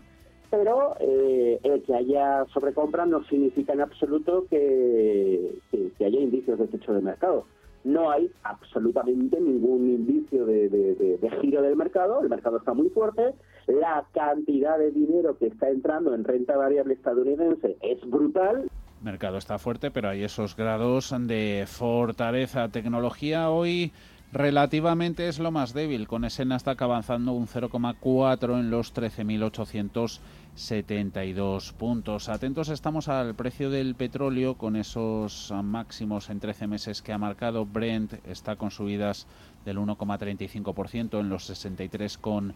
Pero 0.49 0.95
eh, 0.99 1.59
el 1.63 1.83
que 1.83 1.95
haya 1.95 2.45
sobrecompra 2.53 3.05
no 3.05 3.23
significa 3.25 3.73
en 3.73 3.81
absoluto 3.81 4.45
que, 4.49 5.55
que, 5.71 6.05
haya 6.05 6.19
indicios 6.19 6.57
de 6.59 6.67
techo 6.67 6.93
de 6.93 7.01
mercado. 7.01 7.45
No 7.83 8.11
hay 8.11 8.31
absolutamente 8.43 9.39
ningún 9.39 9.89
indicio 9.89 10.45
de, 10.45 10.69
de, 10.69 11.29
giro 11.41 11.61
del 11.61 11.75
mercado, 11.75 12.21
el 12.21 12.29
mercado 12.29 12.57
está 12.57 12.73
muy 12.73 12.89
fuerte, 12.89 13.33
la 13.67 14.05
cantidad 14.13 14.77
de 14.77 14.91
dinero 14.91 15.37
que 15.37 15.47
está 15.47 15.69
entrando 15.69 16.13
en 16.13 16.23
renta 16.23 16.55
variable 16.55 16.93
estadounidense 16.93 17.77
es 17.81 17.99
brutal 18.09 18.69
mercado 19.07 19.37
está 19.37 19.57
fuerte, 19.57 19.89
pero 19.89 20.09
hay 20.09 20.23
esos 20.23 20.57
grados 20.57 21.15
de 21.17 21.63
fortaleza. 21.65 22.67
Tecnología 22.67 23.49
hoy 23.49 23.93
relativamente 24.33 25.29
es 25.29 25.39
lo 25.39 25.49
más 25.49 25.73
débil, 25.73 26.09
con 26.09 26.25
ese 26.25 26.43
Nasdaq 26.43 26.81
avanzando 26.81 27.31
un 27.31 27.47
0,4 27.47 28.59
en 28.59 28.69
los 28.69 28.93
13.872 28.93 31.71
puntos. 31.71 32.27
Atentos 32.27 32.67
estamos 32.67 33.07
al 33.07 33.33
precio 33.33 33.69
del 33.69 33.95
petróleo 33.95 34.55
con 34.55 34.75
esos 34.75 35.53
máximos 35.63 36.29
en 36.29 36.41
13 36.41 36.67
meses 36.67 37.01
que 37.01 37.13
ha 37.13 37.17
marcado 37.17 37.65
Brent, 37.65 38.15
está 38.27 38.57
con 38.57 38.71
subidas 38.71 39.25
del 39.63 39.77
1,35% 39.77 41.21
en 41.21 41.29
los 41.29 41.45
63 41.45 42.17
con 42.17 42.53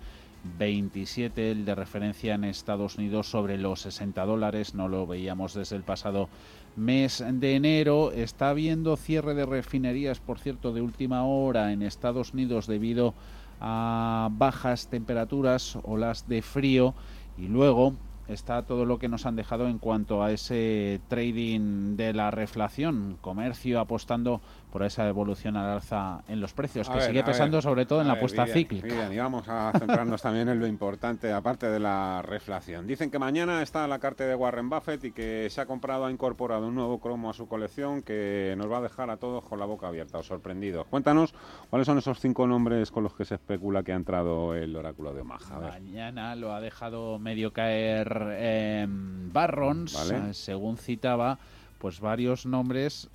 27, 0.58 1.52
el 1.52 1.66
de 1.66 1.76
referencia 1.76 2.36
en 2.36 2.44
Estados 2.44 2.98
Unidos 2.98 3.30
sobre 3.30 3.58
los 3.58 3.82
60 3.82 4.26
dólares, 4.26 4.74
no 4.74 4.88
lo 4.88 5.06
veíamos 5.06 5.54
desde 5.54 5.76
el 5.76 5.84
pasado 5.84 6.30
mes 6.76 7.24
de 7.28 7.56
enero. 7.56 8.12
Está 8.12 8.50
habiendo 8.50 8.98
cierre 8.98 9.34
de 9.34 9.46
refinerías, 9.46 10.20
por 10.20 10.39
cierto, 10.39 10.74
de 10.74 10.82
última 10.82 11.26
hora 11.26 11.72
en 11.72 11.82
Estados 11.82 12.34
Unidos 12.34 12.68
debido 12.68 13.14
a 13.60 14.30
bajas 14.32 14.88
temperaturas, 14.88 15.78
olas 15.84 16.28
de 16.28 16.42
frío 16.42 16.96
y 17.38 17.48
luego 17.48 17.94
está 18.28 18.64
todo 18.64 18.86
lo 18.86 18.98
que 18.98 19.10
nos 19.10 19.26
han 19.26 19.36
dejado 19.36 19.68
en 19.68 19.78
cuanto 19.78 20.24
a 20.24 20.32
ese 20.32 21.02
trading 21.08 21.96
de 21.96 22.14
la 22.14 22.32
reflación, 22.32 23.18
comercio 23.22 23.80
apostando 23.80 24.42
por 24.72 24.84
esa 24.84 25.07
evolución 25.07 25.57
al 25.57 25.69
alza 25.69 26.24
en 26.28 26.39
los 26.39 26.53
precios, 26.53 26.89
que 26.89 27.01
sigue 27.01 27.24
pesando 27.24 27.61
sobre 27.61 27.86
todo 27.86 28.01
en 28.01 28.07
la 28.07 28.13
apuesta 28.13 28.45
cíclica. 28.47 29.13
y 29.13 29.17
vamos 29.17 29.47
a 29.47 29.72
centrarnos 29.78 30.22
también 30.22 30.47
en 30.47 30.59
lo 30.59 30.65
importante, 30.65 31.32
aparte 31.34 31.67
de 31.67 31.80
la 31.80 32.22
reflación. 32.22 32.88
Dicen 32.88 33.11
que 33.11 33.19
mañana 33.19 33.61
está 33.61 33.86
la 33.88 33.99
carta 33.99 34.26
de 34.26 34.34
Warren 34.34 34.69
Buffett 34.69 35.03
y 35.03 35.11
que 35.11 35.49
se 35.49 35.59
ha 35.59 35.65
comprado, 35.65 36.05
ha 36.05 36.11
incorporado 36.11 36.67
un 36.67 36.76
nuevo 36.76 36.99
cromo 36.99 37.30
a 37.30 37.34
su 37.34 37.47
colección 37.47 38.01
que 38.01 38.55
nos 38.57 38.72
va 38.72 38.78
a 38.78 38.82
dejar 38.82 39.09
a 39.09 39.17
todos 39.17 39.43
con 39.43 39.59
la 39.59 39.65
boca 39.65 39.88
abierta 39.88 40.19
o 40.19 40.24
sorprendidos. 40.24 40.88
Cuéntanos 40.88 41.34
cuáles 41.69 41.86
son 41.86 41.97
esos 41.97 42.19
cinco 42.19 42.47
nombres 42.47 42.91
con 42.91 43.03
los 43.03 43.13
que 43.13 43.26
se 43.26 43.36
especula 43.36 43.84
que 43.84 43.91
ha 43.91 43.95
entrado 43.95 44.55
el 44.55 44.74
oráculo 44.76 45.13
de 45.13 45.22
Omaha. 45.22 45.59
Mañana 45.59 46.36
lo 46.36 46.53
ha 46.53 46.61
dejado 46.61 47.19
medio 47.19 47.51
caer 47.51 48.28
eh, 48.32 48.86
Barrons, 48.88 49.91
según 50.32 50.78
citaba, 50.78 51.39
pues 51.78 51.99
varios 51.99 52.45
nombres 52.45 53.09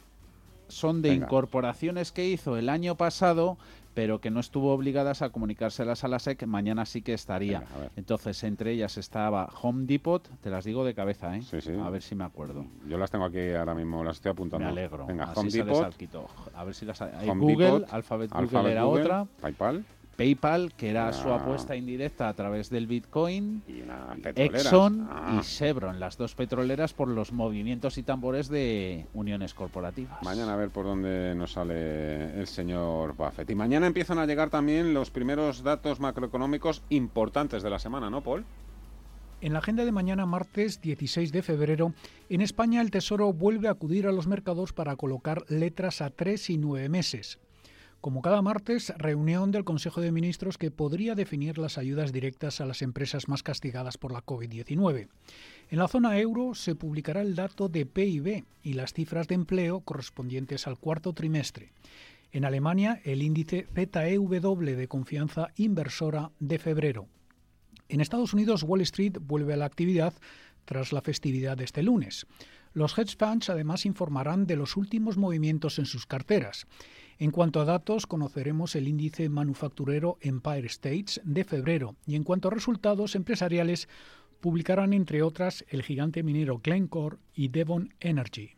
son 0.69 1.03
de 1.03 1.15
incorporaciones 1.15 2.13
que 2.13 2.29
hizo 2.29 2.57
el 2.57 2.69
año 2.69 2.97
pasado, 2.97 3.59
pero 3.95 4.21
que 4.21 4.31
no 4.31 4.41
estuvo 4.41 4.73
obligadas 4.73 5.23
a 5.23 5.31
comunicárselas 5.31 6.05
a 6.05 6.09
la 6.09 6.19
SEC, 6.19 6.47
mañana 6.47 6.85
sí 6.85 7.01
que 7.01 7.15
estaría. 7.15 7.65
Entonces, 7.97 8.45
entre 8.45 8.73
ellas 8.73 8.99
estaba 8.99 9.49
Home 9.63 9.87
Depot, 9.87 10.29
te 10.43 10.51
las 10.51 10.65
digo 10.65 10.85
de 10.85 10.95
cabeza, 10.95 11.35
¿eh? 11.37 11.43
A 11.83 11.91
ver 11.91 12.03
si 12.03 12.15
me 12.15 12.25
acuerdo. 12.25 12.67
Yo 12.89 12.99
las 12.99 13.11
tengo 13.11 13.25
aquí 13.25 13.53
ahora 13.53 13.75
mismo, 13.75 14.05
las 14.05 14.17
estoy 14.17 14.33
apuntando. 14.33 14.65
Me 14.65 14.71
alegro. 14.71 15.07
Venga, 15.07 15.33
Home 15.35 15.51
Depot. 15.51 15.95
A 16.55 16.65
ver 16.65 16.75
si 16.75 16.85
las... 16.85 17.01
Google, 17.27 17.87
Alphabet, 17.91 18.31
Google 18.31 18.71
era 18.71 18.87
otra. 18.87 19.27
PayPal. 19.41 19.85
PayPal, 20.17 20.73
que 20.75 20.91
era 20.91 21.13
su 21.13 21.29
ah. 21.29 21.37
apuesta 21.37 21.77
indirecta 21.77 22.29
a 22.29 22.35
través 22.35 22.71
del 22.71 22.87
Bitcoin, 22.87 23.63
Exxon 24.35 25.09
ah. 25.11 25.39
y 25.39 25.45
Chevron, 25.45 26.01
las 26.01 26.17
dos 26.17 26.35
petroleras 26.35 26.93
por 26.95 27.09
los 27.09 27.33
movimientos 27.33 27.99
y 27.99 28.03
tambores 28.03 28.49
de 28.49 29.07
uniones 29.15 29.55
corporativas. 29.55 30.23
Mañana 30.23 30.55
a 30.55 30.57
ver 30.57 30.71
por 30.71 30.87
dónde 30.87 31.35
nos 31.35 31.53
sale 31.53 32.39
el 32.39 32.47
señor 32.47 33.15
Buffett. 33.15 33.51
Y 33.51 33.55
mañana 33.55 33.87
empiezan 33.87 34.19
a 34.19 34.27
llegar 34.27 34.51
también 34.51 34.95
los 34.95 35.11
primeros 35.11 35.63
datos 35.63 36.01
macroeconómicos 36.01 36.83
importantes 36.89 37.63
de 37.63 37.71
la 37.71 37.79
semana, 37.79 38.11
¿no, 38.11 38.23
Paul? 38.23 38.45
En 39.43 39.53
la 39.53 39.59
agenda 39.59 39.85
de 39.85 39.93
mañana, 39.93 40.25
martes 40.25 40.81
16 40.81 41.31
de 41.31 41.43
febrero, 41.43 41.93
en 42.31 42.41
España 42.41 42.81
el 42.81 42.91
Tesoro 42.91 43.33
vuelve 43.35 43.69
a 43.69 43.73
acudir 43.73 44.07
a 44.07 44.13
los 44.13 44.27
mercados 44.27 44.73
para 44.73 44.97
colocar 44.97 45.45
letras 45.49 46.01
a 46.01 46.09
tres 46.09 46.49
y 46.49 46.57
nueve 46.57 46.89
meses. 46.89 47.39
Como 48.07 48.23
cada 48.23 48.41
martes, 48.41 48.95
reunión 48.99 49.51
del 49.51 49.65
Consejo 49.65 50.01
de 50.01 50.13
Ministros 50.13 50.59
que 50.59 50.71
podría 50.71 51.17
definir 51.17 51.59
las 51.59 51.77
ayudas 51.77 52.13
directas 52.13 52.61
a 52.61 52.65
las 52.65 52.81
empresas 52.83 53.27
más 53.27 53.43
castigadas 53.43 53.99
por 53.99 54.13
la 54.13 54.25
COVID-19. 54.25 55.09
En 55.71 55.79
la 55.81 55.89
zona 55.89 56.17
euro 56.21 56.55
se 56.55 56.77
publicará 56.77 57.21
el 57.21 57.35
dato 57.35 57.69
de 57.69 57.85
PIB 57.85 58.45
y 58.63 58.75
las 58.75 58.93
cifras 58.93 59.27
de 59.27 59.35
empleo 59.35 59.81
correspondientes 59.81 60.69
al 60.69 60.79
cuarto 60.79 61.15
trimestre. 61.15 61.73
En 62.31 62.45
Alemania, 62.45 63.01
el 63.03 63.23
índice 63.23 63.67
ZEW 63.75 64.77
de 64.77 64.87
confianza 64.87 65.49
inversora 65.57 66.31
de 66.39 66.61
febrero. 66.61 67.09
En 67.89 68.01
Estados 68.01 68.33
Unidos, 68.33 68.63
Wall 68.63 68.83
Street 68.83 69.19
vuelve 69.21 69.55
a 69.55 69.57
la 69.57 69.65
actividad 69.65 70.15
tras 70.65 70.93
la 70.93 71.01
festividad 71.01 71.57
de 71.57 71.65
este 71.65 71.83
lunes. 71.83 72.29
Los 72.73 72.97
hedge 72.97 73.17
funds 73.19 73.51
además 73.51 73.85
informarán 73.85 74.47
de 74.47 74.55
los 74.55 74.77
últimos 74.77 75.17
movimientos 75.17 75.81
en 75.81 75.87
sus 75.87 76.07
carteras. 76.07 76.69
En 77.19 77.31
cuanto 77.31 77.61
a 77.61 77.65
datos, 77.65 78.07
conoceremos 78.07 78.77
el 78.77 78.89
índice 78.89 79.31
manufacturero 79.31 80.19
Empire 80.21 80.67
States 80.67 81.21
de 81.25 81.45
febrero 81.45 81.97
y 82.07 82.15
en 82.15 82.25
cuanto 82.25 82.49
a 82.49 82.51
resultados 82.51 83.15
empresariales, 83.15 83.89
publicarán 84.41 84.93
entre 84.93 85.23
otras 85.23 85.65
el 85.69 85.83
gigante 85.83 86.23
minero 86.23 86.61
Glencore 86.63 87.17
y 87.35 87.49
Devon 87.49 87.95
Energy. 88.01 88.57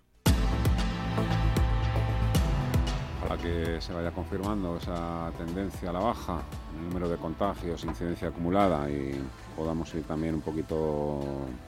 a 3.30 3.36
que 3.36 3.78
se 3.80 3.92
vaya 3.92 4.10
confirmando 4.10 4.78
esa 4.78 5.30
tendencia 5.36 5.90
a 5.90 5.92
la 5.92 5.98
baja, 5.98 6.42
el 6.74 6.88
número 6.88 7.10
de 7.10 7.18
contagios, 7.18 7.84
incidencia 7.84 8.28
acumulada 8.28 8.90
y 8.90 9.20
podamos 9.54 9.92
ir 9.94 10.04
también 10.04 10.36
un 10.36 10.40
poquito 10.40 11.20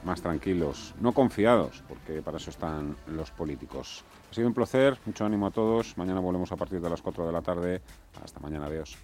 más 0.03 0.21
tranquilos, 0.21 0.95
no 0.99 1.13
confiados, 1.13 1.83
porque 1.87 2.23
para 2.23 2.37
eso 2.37 2.49
están 2.49 2.97
los 3.05 3.29
políticos. 3.29 4.03
Ha 4.31 4.33
sido 4.33 4.47
un 4.47 4.53
placer, 4.53 4.97
mucho 5.05 5.25
ánimo 5.25 5.47
a 5.47 5.51
todos. 5.51 5.97
Mañana 5.97 6.21
volvemos 6.21 6.49
a 6.53 6.55
partir 6.55 6.79
de 6.79 6.89
las 6.89 7.01
4 7.01 7.27
de 7.27 7.33
la 7.33 7.41
tarde. 7.41 7.81
Hasta 8.23 8.39
mañana, 8.39 8.67
adiós. 8.67 8.97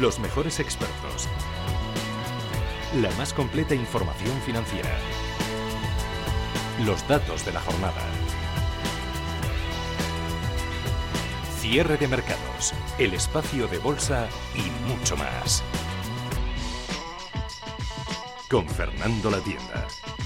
Los 0.00 0.18
mejores 0.18 0.58
expertos. 0.58 1.28
La 3.00 3.10
más 3.12 3.32
completa 3.32 3.76
información 3.76 4.36
financiera. 4.40 4.90
Los 6.84 7.06
datos 7.06 7.46
de 7.46 7.52
la 7.52 7.60
jornada. 7.60 8.02
Cierre 11.60 11.98
de 11.98 12.08
mercados, 12.08 12.74
el 12.98 13.14
espacio 13.14 13.68
de 13.68 13.78
bolsa 13.78 14.26
y 14.56 14.90
mucho 14.90 15.16
más. 15.16 15.62
Con 18.48 18.68
Fernando 18.68 19.28
La 19.28 19.40
Tienda. 19.40 20.25